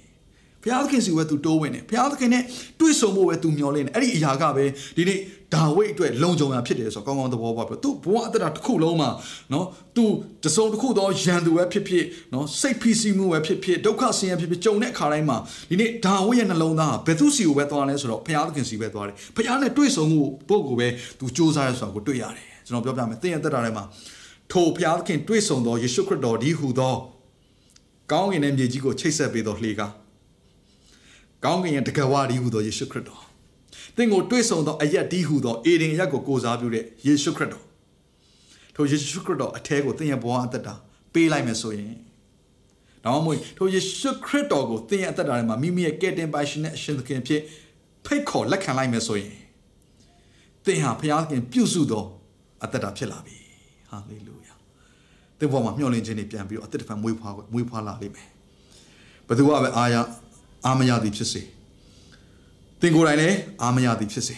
[0.67, 2.43] ဖရာသခင်စီကိုပဲသူတိုးဝင်တယ်ဖရာသခင်နဲ့
[2.81, 4.65] တွေ့ဆုံဖို့ပဲသူမျှော်လင့်တယ်အဲ့ဒီအရာကပဲ
[4.97, 5.19] ဒီနေ့
[5.55, 9.11] ဒါဝိတ်အတွက်လုံခြုံရဖြစ်တယ်ဆိုတော့ကောင်းကောင်းသဘောပေါက်ပြီသူဘဝအတ္တတစ်ခုလုံးမှာ
[9.53, 10.05] နော်သူ
[10.45, 15.39] တစုံတစ်ခုသောရန်သူပဲဖြစ်ဖြစ်နော်စိတ်ဖိစီးမှုပဲဖြစ်ဖြစ်ဒုက္ခဆင်းရဲဖြစ်ဖြစ်ကြုံတဲ့အခါတိုင်းမှာ
[15.71, 20.89] ဒီနေ့ဒါဝိတ်ရဲ့နှလုံးသားဘယ်သူစီကိုပဲသွားလဲဆိုတော့ဖရာသခင်စီပဲသွားတယ်ဖရာနဲ့တွေ့ဆုံမှုပုဂ္ဂိုလ်ပဲ
[21.19, 23.85] သူစူးစမ်းရဆိုတာကိုတွေ့ရတယ်ကျွန်တော်ပြောပြမယ်သင်ရဲ့တက်တာထဲမှာ
[24.53, 26.95] ထိုဖရာသခင်တွေ့ဆုံသောယေရှုခရစ်တော်ဒီဟူသော
[28.13, 29.93] ကောင်းကင်ရဲ့မြေကြီးကိုချိတ်ဆက်ပေးသောလှေကား
[31.45, 33.23] ကောင်းကင်ရဲ့တကယ်ဝါဒီဟူသောယေရှုခရစ်တော်
[33.97, 37.65] သင်ကိုတွေ့ဆုံသောအရက်ဒီဟူသောအေဒင်ရက်ကိုကိုစားပြုတဲ့ယေရှုခရစ်တော်
[38.75, 40.75] ထိုယေရှုခရစ်တော်အထဲကိုသင်ရဲ့ဘဝအသက်တာ
[41.13, 41.95] ပေးလိုက်မယ်ဆိုရင်
[43.05, 47.41] တော့မွေထိုယေရှုခရစ်တော်ကိုသင်ရဲ့အသက်တာထဲမှာမိမိရဲ့ကယ်တင်ပိုင်ရှင်နဲ့အရှင်သခင်ဖြစ်
[48.07, 49.35] ဖိတ်ခေါ်လက်ခံလိုက်မယ်ဆိုရင်
[50.65, 52.05] သင်ဟာဘုရားသခင်ပြုစုသော
[52.65, 53.37] အသက်တာဖြစ်လာပြီ
[53.91, 54.55] ဟာလေလုယာ
[55.39, 58.29] သင်ဘဝမှာမျှော်လင့်ခြင်းတွေပြန်ပြီးတော့အသက်တစ်ဖန်မွေးဖွားမွေးဖွားလာလိမ့်မယ်
[59.27, 59.97] ဘယ်သူကပဲအာရ
[60.67, 61.43] အာမရသည်ဖြစ်စေ
[62.81, 64.37] သင်ကိုယ်တိုင်လည်းအာမရသည်ဖြစ်စေ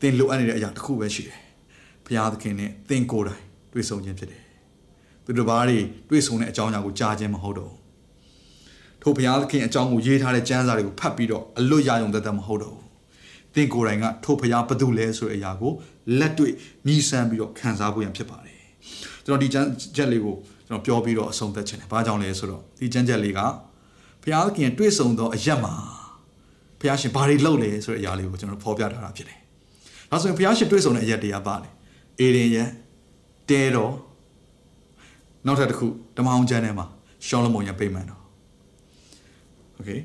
[0.00, 1.38] သင်လိုအပ်နေတဲ့အရာတစ်ခုပဲရှိတယ်
[2.04, 4.42] ဘုရားသခင်နဲ့သင်ကိုယ်တိုင်တွေ့ဆုံခြင်းဖြစ်တယ်
[5.24, 5.78] သူတို့ဘာတွေ
[6.10, 7.74] တွေ့ဆုံတဲ့အကြောင်းအရာကိုကြားခြင်းမဟုတ်တော့
[9.02, 12.86] ထို့ဘုရားသခင်အကြောင်းကိုရေးထားတဲ့ကျမ်းစာတွေကိုဖတ်ပြီးတော့အလွတ်ရယုံတတ်မဟုတ်တော့ဘူး
[13.54, 15.72] သင်ကိုယ်တိုင်ကထို့ဘုရားဘသူလဲဆိုတဲ့အရာကို
[16.18, 16.52] လက်တွေ့
[16.86, 18.58] မြည်ဆန်းပြီးတော့ခံစားဖို့ရန်ဖြစ်ပါတယ်
[19.24, 23.40] ကျွန်တော်ဒီကျမ်းချက်လေးကိုကျွန်တော်ပြောပြီးတော့အဆုံးသတ်ချင်တယ်။ဘာကြောင့်လဲဆိုတော့ဒီကျမ်းချက်လေးက
[24.30, 25.74] ဘုရားသခင်တွေ့ဆုံသောအရက်မှာ
[26.80, 29.38] ဘုရားရှင်ဘာတွေလုပ်လဲဆိုတဲ့အရာလေးကိုကျွန်တော်ဖော်ပြထားတာဖြစ်တယ်။
[30.10, 31.70] ဒါဆိုရင်ဘုရားရှင်တွေ့ဆုံတဲ့အရက်တရားပါလေ။
[32.20, 32.68] အေဒင်ရဲ့
[33.50, 33.94] တဲတော်
[35.46, 36.86] နောက်ထပ်တစ်ခုဓမ္မအောင်ကျမ်းထဲမှာ
[37.26, 38.22] ရှောလမုန်ရဲ့ပိမှန်တော်။
[39.78, 40.00] Okay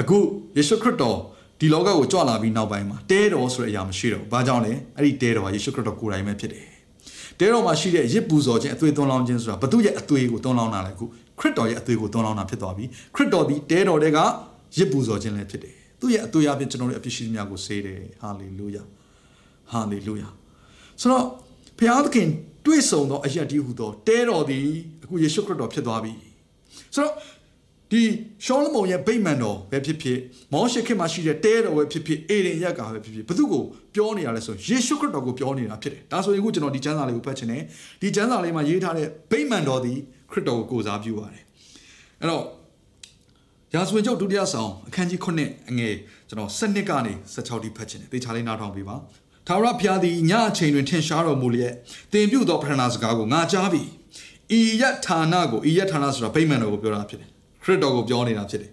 [0.00, 0.16] အခု
[0.56, 1.18] ယေရှုခရစ်တော်
[1.60, 6.66] ဒီလောကကိုကြွလာပြီးနောက်ပိုင်းမှာတဲတော်ဆိုတဲ့အရာမရှိတော့ဘူး။ဘာကြောင့်လဲ။အဲ့ဒီတဲတော်ကယေရှုခရစ်တော်ကိုယ်တိုင်ပဲဖြစ်တယ်။
[7.40, 11.04] တဲတော်မှာရှိတဲ့ရစ်ပူဇော်ခြင်းအသွေးသွန်းလောင်းခြင်းဆိုတာဘသူရဲ့အသွေးကိုသွန်းလောင်းတာလဲခု
[11.40, 12.84] ခရစ်တော်ရဲ့အသွေးကိုသွန်းလောင်းတာဖြစ်သွားပြီ
[13.14, 14.18] ခရစ်တော်ဒီတဲတော်တွေက
[14.76, 18.82] ရစ်ပူဇော်ခြင်းလည်းဖြစ်တယ်သူ့ရဲ့အသွေးအပြင်ကျွန်တော်တို့အပြစ်ရှိသမျှကိုဆေးတယ်ဟာလေလုယာ
[19.70, 20.28] ဟာလေလုယာ
[21.00, 21.24] ဆိုတော့
[21.78, 22.28] ဘုရားသခင်
[22.66, 24.68] တွေ့ဆုံသောအရာတည်းဟူသောတဲတော်သည်
[25.02, 26.12] အခုယေရှုခရစ်တော်ဖြစ်သွားပြီ
[26.94, 27.14] ဆိုတော့
[27.92, 28.02] ဒီ
[28.44, 30.18] ရှောလမုန်ရဲ့ဗိမာန်တော်ပဲဖြစ်ဖြစ်
[30.52, 33.62] မောရှေခေတ်မှာရှိတဲ့တဲတော်ပဲဖြစ်ဖြစ်အေဒင်ရက်ကပဲဖြစ်ဖြစ်ဘု து ကို
[33.94, 37.62] ပြောနေရလဲဆိုယေရှုခရစ်တော်ကိုပြောနေတာဖြစ်တယ်ဒါဆိုရင်အခုကျွန်တော်ဒီကျမ်းစာလေးကိုဖတ်ချင်တယ်
[38.02, 39.98] ဒီကျမ်းစာလေးမှာရေးထားတဲ့ဗိမာန်တော်သည်
[40.30, 41.44] ခရစ်တော်ကိုကိုးစားပြုပါတယ်
[42.20, 42.44] အဲ့တော့
[43.74, 45.94] ရာဇဝင်ကျုပ်ဒုတိယဆောင်အခန်းကြီး9အငယ်
[46.28, 48.96] ကျွန်တော်7နှစ်ကနေ16တိဖတ်ချင်တယ်သေချာလေးနားထောင်ပေးပါ
[49.46, 51.74] ထာဝရဘုရားသည်ညအချိန်တွင်ထင်ရှားတော်မူလျက်
[52.12, 53.82] တင်ပြုသောပထနာစကားကိုငါကြားပြီ
[54.58, 57.30] ဤယဌာနကိုဤယဌာနဆိုတာဗိမာန်တော်ကိုပြောတာဖြစ်တယ်
[57.62, 58.70] ခရစ်တော်ကိုပြောနေတာဖြစ်တယ်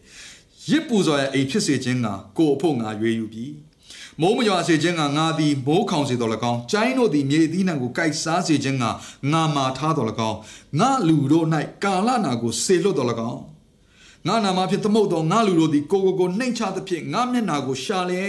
[0.69, 3.45] ရစ်ပူဇော်ရဲ့အိမ်ဖြစ်စေခြင်းကကိုအဖို့ငါရွေးယူပြီ
[4.21, 8.85] မိုးမရွာစေခြင်းကငါသည်မိုးခေါင်စေတော်၎င်းကျိုင်းတို့သည်မြေသီးနှံကိုကိုက်စားစေခြင်းက
[9.31, 10.37] ငါမာထားတော်၎င်း
[10.79, 11.45] ငါလူတို့၌
[11.83, 13.41] ကာလနာကိုဆေလွတ်တော်၎င်း
[14.27, 18.23] ငါနာမဖြင့်သမုတ်တော်ငါလူတို့သည်ကိုကိုကိုနှိမ်ချသဖြင့်ငါမျက်နာကိုရှာလဲ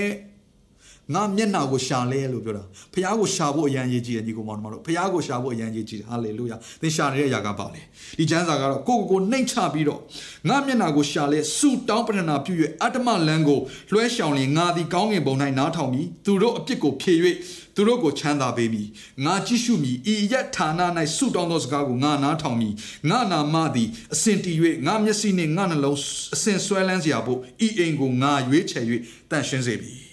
[1.15, 7.81] ငါမျက်နာကိုရှာလဲလို့ပြောတာဖះကိုရှာဖို့အရန်ရေးကြည့်တယ်ညီကောင်မောင်တို့ဖះကိုရှာဖို့အရန်ရေးကြည့်တယ်ဟာလေလုယာသင်ရှာနေတဲ့အရာကပါလေ
[8.19, 10.01] ဒီကျမ်းစာကတော့ကိုကိုကိုနှိမ်ချပြီးတော့
[10.49, 12.53] ငါမျက်နာကိုရှာလဲဆူတောင်းပတနာပြု၍
[12.83, 13.61] အတ္တမလန်းကို
[13.93, 17.15] လွှဲရှောင်လင်ငါသည်ကောင်းငင်ဘုံ၌နားထောင်ပြီးသူတို့အပြစ်ကိုဖြေ၍
[17.75, 18.89] သူတို့ကိုချမ်းသာပေးမည်
[19.25, 20.71] ငါကြည့်ရှုမည်ဤရက်ဌာန၌
[21.17, 22.75] ဆုတောင်းသောစကားကိုငါနားထောင်မည်
[23.11, 25.99] ငါနာမသည်အစဉ်တည်၍ငါမျက်စိနှင့်ငါနှလုံး
[26.35, 28.85] အစဉ်ဆွဲလန်းစရာဖို့ဤအိမ်ကိုငါရွေးချယ်၍
[29.31, 30.06] တန့်ရှင်းစေပြီ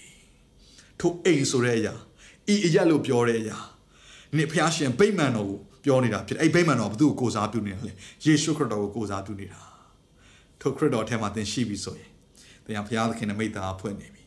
[1.03, 1.93] ထိုအိမ်ဆိုတဲ့အရာ
[2.53, 3.57] ဤအရက်လို့ပြောတဲ့အရာ
[4.37, 7.91] ဒီဖျားရှင်ဗိမာန်တော်ကိုပြောနေတာဖြစ်အဲ့ဗိမာန်တော်ဘု து ကိုကိုစားပြုနေတာလေ
[8.25, 9.59] ယေရှုခရစ်တော်ကိုကိုစားပြုနေတာ
[10.61, 12.09] ထိုခရစ်တော်ထဲမှာသင်ရှိပြီဆိုရင်
[12.65, 14.23] သင်ဟာဘုရားသခင်ရဲ့မိတ္တာဖွင့်နေပြီ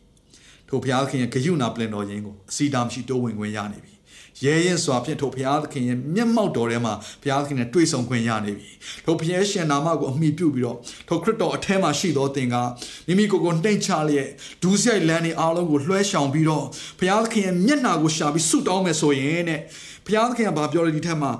[0.68, 3.94] ထိုဘုရားသခင်ရဲ့ဂယုဏပလင်တော်ရင်းကိုအစီတာမရှိတိုးဝင်ခွင့်ရနေပြီ
[4.44, 8.70] ရဲရင်စွာဖြင့်ထိုဘုရားသခင်ရဲ့မျက်မှောက်တော်ထဲမှာဘုရားသခင်နဲ့တွေ့ဆုံခွင့်ရနေပြီ
[9.04, 10.78] ထိုဘုရားရှင်နာမကိုအမိပြုပြီးတော့
[11.08, 12.56] ထိုခရစ်တော်အထဲမှာရှိတော်သင်က
[13.06, 14.28] မိမိကိုယ်ကိုနှိမ်ချလျက်
[14.62, 16.64] ဒူးဆိုင်လန်းနေအားလုံးကိုလွှဲရှောင်ပြီးတော့
[16.98, 19.60] ဘုရားသခင်ရဲ့မျက်နာကိုရှာပြီးဆုတောင်းမယ်ဆိုရင်တဲ့
[20.06, 21.30] ဘုရားသခင်ကဘာပြောလဲဒီထက်မှာ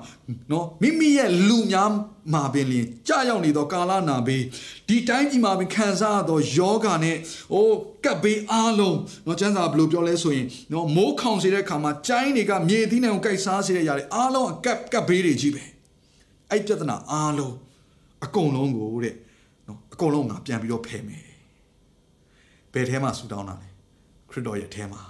[0.51, 1.89] နော်မိမိရဲ့လူများ
[2.33, 4.43] မှာပင်လင်ကြာရောက်နေသောကာလနာဘေး
[4.87, 7.17] ဒီတိုင်းကြီးမှာပင်ခံစားရသောယောဂနဲ့
[7.53, 7.67] ဟို
[8.05, 15.63] ကပ်ဘေးအားလုံးနော်ကျမ်းစာဘယ်လိုပြောလဲဆိုရင်နော်မိုးခေါင်စေတဲ့ခါမှာကျိုင်းတွေကမြေသီးနှံကိုကိုက်စားစေတဲ့ຢာတွေအားလုံးကပ်ကပ်ဘေးတွေကြီးပဲ
[16.51, 17.55] အဲ့ပြဿနာအားလုံး
[18.25, 19.15] အကုန်လုံးကိုတဲ့
[19.67, 21.25] နော်အကုန်လုံးငါပြန်ပြီးတော့ဖယ်မယ်
[22.73, 23.69] ဘယ်ထဲမှာဆူတောင်းတာလဲ
[24.29, 25.01] ခရစ်တော်ရဲ့ထဲမှာ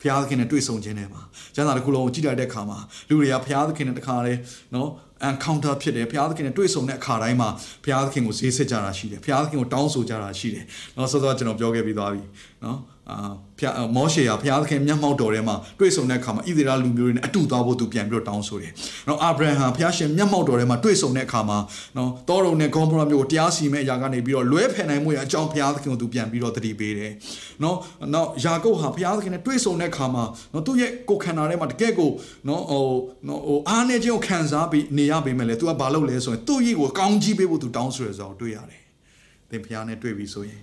[0.00, 1.22] ဘုရားသခင်နဲ့တွေ့ဆုံခြင်းနဲ့မှာ
[1.54, 2.78] ကျမ်းစာတစ်ခုလုံးကိုကြည့်လိုက်တဲ့အခါမှာ
[3.08, 4.34] လူတွေကဘုရားသခင်နဲ့တခါလေ
[4.74, 4.88] နော်
[5.28, 7.48] encounter ဖြစ်တယ်ဘုရားသခင်နဲ့တွေ့ဆုံတဲ့အခါတိုင်းမှာ
[7.84, 10.64] ဘုရားသခင်ကိုဈေးဆက်ကြတာရှိတယ်ဘုရားသခင်ကိုတောင်းဆိုကြတာရှိတယ်
[10.96, 12.22] နော်စောစောကျွန်တော်ပြောခဲ့ပြီးသွားပြီ
[12.64, 12.78] နော်
[13.10, 13.18] အာ
[13.58, 18.72] ဖျားမောရှေကဘုရားသခင်မျက်မှောက်တော်ထဲမှာတွေ့ဆုံတဲ့အခါမှာဣသရေလလူမျိုးတွေနဲ့အတူသွားဖို့သူပြန်ပြီးတော့တောင်းဆိုတယ်။
[19.08, 21.58] နော်အာဗြဟံဘုရားရှင်မျက်မှောက်တော်ထဲမှာတွေ့ဆုံတဲ့အခါမှာ
[21.96, 27.12] နော်တောရုံနဲ့ဂေါမရမျိုးကိုတရားစီမဲ့အရာကနေပြီးတော့လွဲဖယ်နိုင်မှုရအကြောင်းဘုရားသခင်ကိုသူပြန်ပြီးတော့တတိပေးတယ်။
[27.62, 27.76] နော်
[28.14, 32.10] နော်ယာကုပ်ဟာဘုရားသခင်နဲ့တွေ့ဆုံတဲ့အခါမှာနော်သူ့ရဲ့ကိုယ်ခန္ဓာထဲမှာတကယ်ကို
[32.48, 32.84] နော်ဟို
[33.28, 38.82] နော်ဟိုအားနေခြင်းကိုခံစားပြီးနေရပေမဲ့လေသူကဘာလုပ်လဲဆိုရင်သူ့ရဲ့ကိုကောင်းကြီးပေးဖို့သူတောင်းဆိုရဆိုတော့တွေ့ရတယ်။
[39.50, 40.62] သင်ဘုရားနဲ့တွေ့ပြီဆိုရင်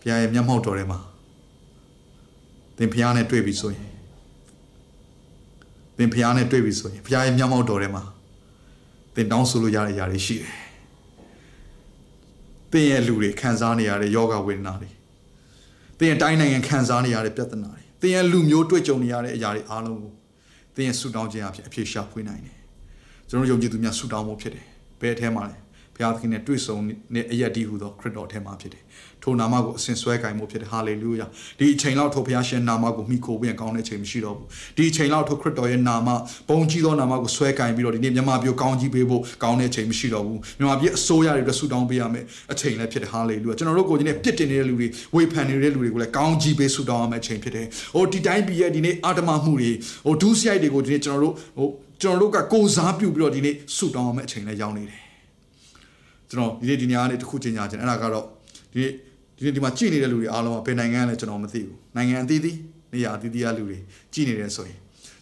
[0.00, 1.00] ဘုရားရဲ့မျက်မှောက်တော်ထဲမှာ
[2.80, 3.84] သင်ဖျားနဲ့တွေ့ပြီဆိုရင်
[5.98, 8.02] သင်ဖျားနဲ့တွေ့ပြီဆိုရင်ဖျားရဲ့မျက်မှောက်တော်ထဲမှာ
[9.14, 10.54] သင်တောင်းဆိုလို့ရတဲ့အရာတွေရှိတယ်
[12.72, 14.90] သင်ရဲ့လူတွေခံစားနေရတဲ့ယောဂဝေဒနာတွေ
[15.98, 20.12] သင်ရဲ့တိုင်းနိုင်ငံခံစားနေရတဲ့ပြဿနာတွေသင်ရဲ့လူမျိုးတွေ့ကြုံနေရတဲ့အရာတွေအားလုံးကို
[20.74, 22.58] သင်ရဲ့ဆူတောင်းခြင်းအဖြစ်အဖြစ်ရှာဖွေနိုင်တယ်
[23.28, 24.66] ကျွန်တော်ယုံကြည်သူများဆူတောင်းဖို့ဖြစ်တယ်
[25.00, 25.56] ဘယ်အထဲမှာလဲ
[25.94, 26.76] ဘုရားသခင်နဲ့တွေ့ဆုံ
[27.14, 28.84] တဲ့အယက်ဒီဟူသောခရစ်တော်ထဲမှာဖြစ်တယ်
[29.22, 31.26] ထိုနာမကိုအစဉ်ဆွဲကင်မှုဖြစ်တယ်ဟာလေလုယာ
[31.58, 34.46] ဒီအချိန်လောက်ထိုဘုရားရှင်နာမကိုမိခိုးပြန်ကောင်းတဲ့အချိန်မရှိတော့ဘူး
[34.76, 36.08] ဒီအချိန်လောက်ထိုခရစ်တော်ရဲ့နာမ
[36.48, 49.70] ဘုံကြီးသောနာမကိုဆွဲကင်ပြီးတော့ဒီနေ့မြမပြိုကောင်းကြီးပေးဖို့ကောင်းတဲ့အချိန်မရှိတော့ဘူးမြမပြည့်အစိုးရတွေအတွက်ဆူတောင်းပေးရမယ်အချိန်လည်းဖြစ်တယ်ဟာလေလုယာကျွန်တော်တို့ကိုဒီနေ့ပြစ်တင်နေတဲ့လူတွေဝေဖန်နေတဲ့လူတွေကိုလည်းကောင်းကြီးပေးဆူတောင်းရမယ့်အချိန်ဖြစ်တယ်ဟိုဒီတိုင်းပြည်ရဲ့ဒီနေ့အာတမမှုတွေ
[50.06, 51.68] ဟိုဒုစရိုက်တွေကိုဒီနေ့ကျွန်တော်တို့ဟို
[52.02, 55.00] ကျွန်တော်တို့ကကိုစားပြုပြီးတော့ဒီနေ့ဆူတောင်းရမယ့်အချိန်လည်းရောက်နေတယ်
[56.30, 58.24] ကျွန်တော်ဒီနေ့ဒီညကနေတစ်ခုချင်းညာခြင်းအဲ့ဒါကတော့
[58.72, 58.92] ဒီနေ့
[59.40, 62.56] ဒီနေ့ဒီမှာကြည်နေတဲ့လူတွေအားလုံးကဘယ်နိုင်ငံလဲကျွန်တော်မသိဘူးနိုင်ငံအသီးသီး
[62.92, 63.78] နေရာအသီးသီးကလူတွေ
[64.12, 64.78] ကြည်နေတယ်ဆိုရင်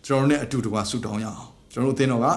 [0.06, 1.42] ကျွန်တော်တို့ ਨੇ အတူတူကဆူတောင်းရအောင်
[1.72, 2.28] ကျွန်တော်တို့အသင်းတော်က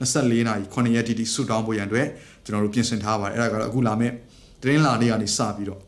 [0.00, 2.06] 24နာရီ9ရက်တိတိဆူတောင်းဖို့ရန်အတွက်
[2.44, 4.14] ကျွန်တော်တို့ပြင်ဆင်ထားပါတယ်အဲ့ဒါကတော့အခုလာမယ့်
[4.62, 5.80] တင်းလာနေ့ကနေစပြီးတော့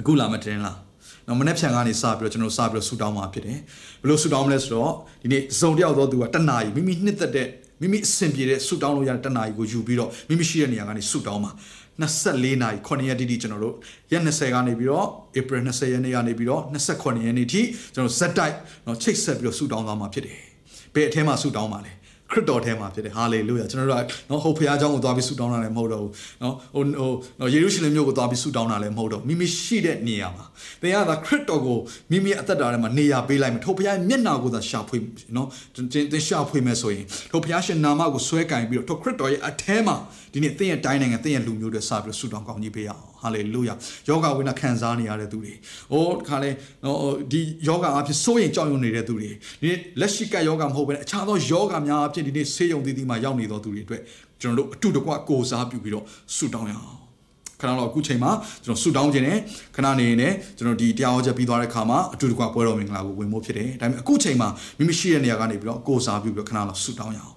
[0.00, 0.72] အခုလာမယ့်တင်းလာ
[1.26, 3.58] နော်မနေ့ဖြန်ကနေစပြီးတော့ကျွန်တော်စပြီးတော့ဆူတောင်းမှာဖြစ်တယ်
[4.00, 4.92] ဘယ်လိုဆူတောင်းမလဲဆိုတော့
[5.22, 7.48] ဒီနေ့စုံတယောက်သောသူကတနာရီမိမိနှစ်သက်တဲ့
[7.80, 11.52] မိမိအဆင်ပြေတဲ့ဆူတောင်းလို့ရတဲ့တနာရီကိုယူပြီးတော့မိမိရှိတဲ့နေရာကနေဆူတောင်းမှာ
[12.01, 13.75] 24နာရီ9ရက်တိတိကျွန်တော်တို့
[14.11, 15.07] ရက်20ကနေပြီးတော့
[15.39, 17.61] April 20ရက်နေ့ကနေပြီးတော့28ရက်နေ့ထိ
[17.93, 20.39] ကျွန်တော်ဇက်တိုက်เนาะချိတ်ဆက်ပြီးတော့ဆူတောင်းသွားမှာဖြစ်တယ်။
[20.93, 21.93] ဘယ်အထဲမှာဆူတောင်းမှာလဲ။
[22.31, 26.13] ခရစ်တော်ထဲမှာဖြစ်တယ်ဟာလေလုယာကျွန်တော်တို့ကနော်ဟုတ်ဖခင်เจ้าကိုသွားပြီးဆုတောင်းတာလည်းမဟုတ်တော့ဘူး
[26.43, 27.09] နော်ဟိုဟို
[27.39, 30.45] နော်ယေရုရှလင်မြို့ကိုသွားပြီးဆုတောင်းတာလည်းမဟုတ်တော့မိမိရှိတဲ့နေရာမှာ
[30.81, 31.77] သင်ကသာခရစ်တော်ကို
[32.11, 34.97] မိမိအသက်တာထဲမှာနေရာပေးလိုက်မယ်ထိုဖခင်မျက်နာကိုသာရှာဖွေ
[35.35, 35.47] နော်
[36.11, 39.95] သင်ရှာဖွေမယ်ဆိုရင်ထိုဖခင်ရှင်နာမကိုဆွဲကင်ပြီးတော့ထိုခရစ်တော်ရဲ့အထဲမှာ
[40.36, 43.74] ဒီနေ့သင်ရဲ့တိုင်းနိုင်ငံသင်ရဲ့လူမျိုးတွေစပြီးဆုတောင်းကောင်းကြီးပေးရအောင်ဟာလေလုယာ
[44.08, 45.52] ယောဂဝိနာခံစားနေရတဲ့သူတွေ
[45.92, 46.50] ဟိုခါလေ
[46.84, 46.98] နော်
[47.32, 49.30] ဒီယောဂအဖြစ်စိုးရင်ကြောက်ရွံ့နေတဲ့သူတွေ
[49.60, 54.02] ဒီနေ့လက်ရှိကယောဂမဟုတ်ဘဲအခြားသောယောဂများအဖြစ်ဒီနေ့ဆေးရုံတည်တည်မှာရောက်နေသောသူတွေအတွက်
[54.40, 56.04] ကျွန်တော်တို့အတူတကွကိုစားပြုပြီးတော့
[56.36, 57.06] ဆုတောင်းရအောင်
[57.60, 58.30] ခဏတော့အခုချိန်မှာ
[58.64, 59.38] ကျွန်တော်ဆူတောင်းခြင်းနဲ့
[59.76, 60.28] ခဏနေနေ
[60.58, 67.35] ကျွန်တော်ဒီတရားဟောချက်ပြီးသွားတဲ့ခါမှာအတူတကွပွဲတော်မင်္ဂလာကိုဝင်ဖို့ဖြစ်တယ်။ဒါပေမဲ့အခုချိန်မှာမိမိရှိတဲ့နေရာကနေပြီးတော့ကိုစားပြုပြီးတော့ခဏတော့ဆူတောင်းရအောင်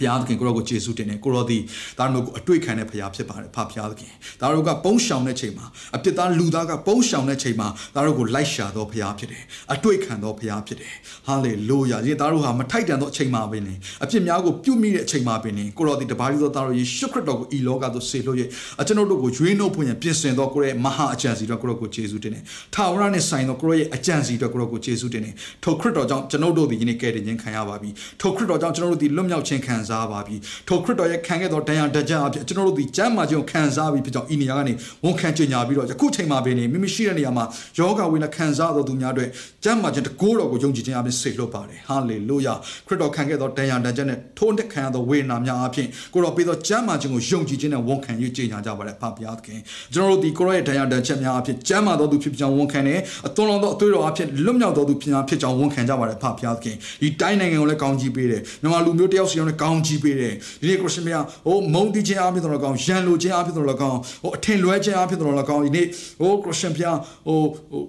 [0.00, 1.62] ဘုရားသခင်ကိုရောကိုယေရှုတင်တယ်ကိုရောသည်
[1.98, 9.42] ဒါတို့ကိုအတွေ့ခံတဲ့ဘုရားဖြစ်ပါတယ်ဖဘုရားသခင်ဒါတို့ကပုံရှောင်တဲ့ချိန်မှာအပြစ်သားလူသားကပုံရှောင်တဲ့ချိန်မှာဒါတို့ကိုလိုက်ရှာသောဘုရားဖြစ်တယ်
[9.74, 10.94] အတွေ့ခံသောဘုရားဖြစ်တယ်
[11.26, 18.38] ဟာလေလုယာဒီဒါတို့ဟာမထိုက်တန်သောအချိန်မှာပင်နေအပြစ်များကိုပြုမိတဲ့အချိန်မှာပင်နေကိုရောသည်တပါးရီသောဒါတို့ယေရှုခရစ်တော်ကိုဤလောကသို့ဆေလွှတ်၍
[18.80, 22.44] အကျွန်ုပ်တို့ကိုရွေးနှုတ်ဖွင့်ရပြင်ဆင်သောကိုရဲ့မဟာအကြံစီတော်ကိုရောကိုယေရှုတင်တယ်
[22.74, 25.34] ထာဝရနဲ့ဆိုင်သောကိုရောရဲ့အကြံစီတော်ကိုရောကိုယေရှုတင်တယ်
[25.64, 27.90] ထိုခရစ်တော်ကြောင့်ကျွန်ုပ်တို့သည်ယနေ့ကဲ့တင်ခြင်းခံရပါပြီ
[28.20, 30.36] ထိုခရစ်တော်ကြောင့်ကျွန်ုပ်တို့သည်လွတ်မြောက်ခြင်းခံစားပါပြီ
[30.68, 34.72] ထိုခရစ်တော်ရဲ့ခံခဲ့သောတရားတကြအဖြစ်ကျွန်တော်တို့ဒီကျမ်းမာခြင်းကိုခံစားပြီးဖြစ်ကြောင်းဤနေရာကနေ
[35.04, 37.44] ဝန်ခံကြေညာပြီးတော့ယခုချိန်မှာပင်နေမိမိရှိတဲ့နေရာမှာ
[37.78, 39.28] ယောဂဝိနခံစားသောသူများအတွက်
[39.64, 42.54] ကျမ်းမာခြင်းတကိုးတော်ကိုယုံကြည်ခြင်းအပြင်ဆေလွတ်ပါတယ်ဟာလေလုယာ
[42.86, 49.60] ခရစ်တော်ခံခဲ့သောတရားတကြနဲ့ထိုးတက်ခံရသောဝေဒနာများအဖြစ်ကိုတော်ပေးသောကျမ်းမာခြင်းကိုယုံကြည်ခြင်းနဲ့ဝန်ခံ၍ကြေညာကြပါတယ်ဖပါဘုရားသခင်
[49.94, 65.86] ကျွန်တော်တို့ဒီကိုရောရဲ့တရားတချက်များအဖြစ်ကျမ်းမာသောသူဖြစ်ကြောင်းဝန်ခံတယ်အသွန်လောင်းသောအသွေးတော်အဖြစ်လွတ်မြောက်သောသူဖြစ်ဖြစ်ကြောင်းဝန်ခံကြပါတယ်ဖပါဘုရားသခင်ဒီတိုင်းနိုင်ငံကိုလည်းကောင်းကြီးပေးတယ်မြန်မာလူမျိုးတယောက်စီအောင်လည်းကောင်းကြီးပေးတယ်ဒီနေ့ခရစ်ရှင်များဟိုမုန်းတီးခြင်းအဖြစ်တော်လည်းကောင်းရန်လိုခြင်းအဖြစ်တော်လည်းကောင်းဟိုအထင်လွဲခြင်းအဖြစ်တော်လည်းကောင်းဒီနေ့
[66.20, 67.82] ဟိုခရစ်ရှင်ဖျားဟိုဟို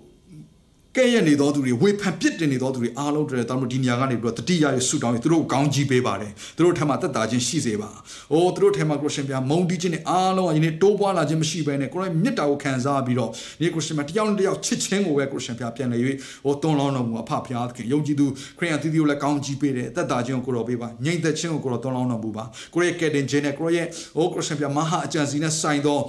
[0.98, 7.89] ကဲ့ရဲ့နေသောသူတွေဝေဖန်ပစ်တင်နေသောသူတွေအားလုံးတွေတောင်းလို့ဒီနေရာကနေပြီးတော့တတိယရဲ့ဆူတောင်းပြီးသူတို့ကောင်းကြီးပေးပါတယ်သူတို့ထက်မှတက်တာခြင်းရှိစေပါ။
[8.32, 13.30] အိုးသူတို့ထက်မှခရစ်ရှင်ပြမုန်တီးခြင်းနဲ့အားလုံးကယနေ့တိုးပွားလာခြင်းမရှိဘဲနဲ့ကိုရောမြတ်တာကိုခံစားပြီးတော့
[13.62, 16.00] ဒီခရစ်ရှင်ပြတယောက်နဲ့တယောက်ချစ်ခြင်းကိုပဲခရစ်ရှင်ပြပြန်လေ၍
[16.46, 18.26] ဟိုတွန်းလောင်းတော်မူအဖဖျားသခင်ယုံကြည်သူ
[18.58, 23.88] ခရိယန်သီးသီးကိုလည်းကောင်းကြီးပေးတယ်တက်တာခြင်းကိုကိုရောပေးပါငြိမ်သက်ခြင်းကိုကိုရောတွန်းလောင်းတော်မူပါကိုရဲ့ကယ်တင်ခြင်းနဲ့ကိုရဲ့
[24.18, 26.00] ဟိုခရစ်ရှင်ပြမဟာအကြံစီနဲ့ဆိုင်သော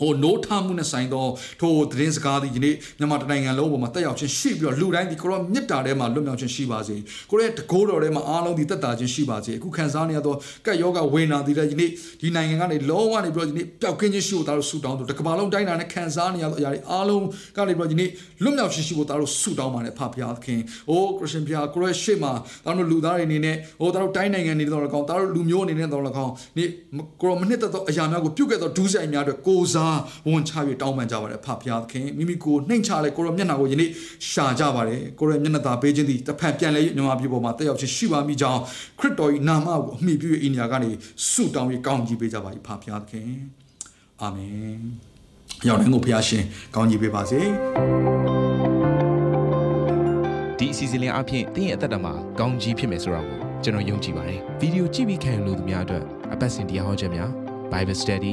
[0.00, 1.26] ဟိုနိုးထမှုနဲ့ဆိုင်သော
[1.60, 6.96] ထိုသတင်းစကားသည်ဒီနေ့မြန်မာတိုင်းလုံးပေါ်မှာတက်ရောက်ခြင်းရှိပြီးတော့လူတိုင်းဒီကိုရောမြစ်တာထဲမှာလွတ်မြောက်ခြင်းရှိပါစေ
[7.30, 10.34] ကိုရဲ့တကိုးတော်ထဲမှာအားလုံးဒီတက်တာခြင်းရှိပါစေအခုခံစားနေရသော
[10.66, 11.90] ကက်ယောဂဝေနာသည်လည်းဒီနေ့
[12.20, 17.24] ဒီနိုင်ငံကနေလုံးဝနေပြီးတော့ဒီနေ့ပျောက်ကင်းခြင်းရှိဖို့ဒါတို့ဆုတောင်းတို့တကဘာလုံးတိုင်းတာနဲ့ခံစားနေရသောအရာတွေအားလုံး
[17.56, 18.10] ကနေပြီးတော့ဒီနေ့
[18.42, 22.32] လွတ်မြောက်ခြင်းရှိဖို့ဒါတို့ဆုတောင်းပါနဲ့ဖဖျားသခင်အိုးခရစ်ရှင်ဖျားကိုရဲ့ရှေ့မှာ
[22.64, 26.64] ဒါတို့လူသားတွေအနေနဲ့ဟိုဒါတို့တိုင်းနိုင်ငံနေတော့လည်းကောင်းဒါတို့လူမျိုးအနေနဲ့တော့လည်းကောင်းဒီ
[27.20, 29.89] ကိုရောမနှစ်သက်သောအရာများကိုပြုတ်ခဲ့သောဒုစရိုက်များအတွက်ကိုစား
[30.28, 33.90] ဝန်ချ၍တောင်းပန်ကြပါတယ်ဖဖျားသခင်မိမိကိုနှိမ်ချလဲကိုရောမျက်နှာကိုယနေ့
[34.30, 38.60] ရှာကြပါတယ်ကိုရောမျက်နှာသာပေးခြင်းသည်တစ်ဖက်ပြန်လဲမြန်မာပြည်ပေါ်မှာတက်ရောက်ခြင်းရှိပါမိကြောင်း
[38.98, 40.90] ခရစ်တော်၏နာမကိုအမိပြု၍ဤနေရာကနေ
[41.30, 43.30] ဆုတောင်းပြီးကောင်းကြီးပေးကြပါ၏ဖဖျားသခင်
[44.20, 44.80] အာမင်
[45.68, 47.40] ရောက်တိုင်းကိုဖျားရှင်ကောင်းကြီးပေးပါစေ
[50.58, 57.30] ဒီအစီအစဉ်လေးအပြင်တင်းရဲ့အသက်တာမှာကောင်းကြီးဖြစ်မယ်ဆိုတာကိုကျွန်တော်ယုံကြည်ပါတယ်ဗီဒီယိုကြည့်ပြီးခံယူလို့သူများအတွက်အပတ်စဉ်တရားဟောခြင်းများ
[57.72, 58.32] Bible Study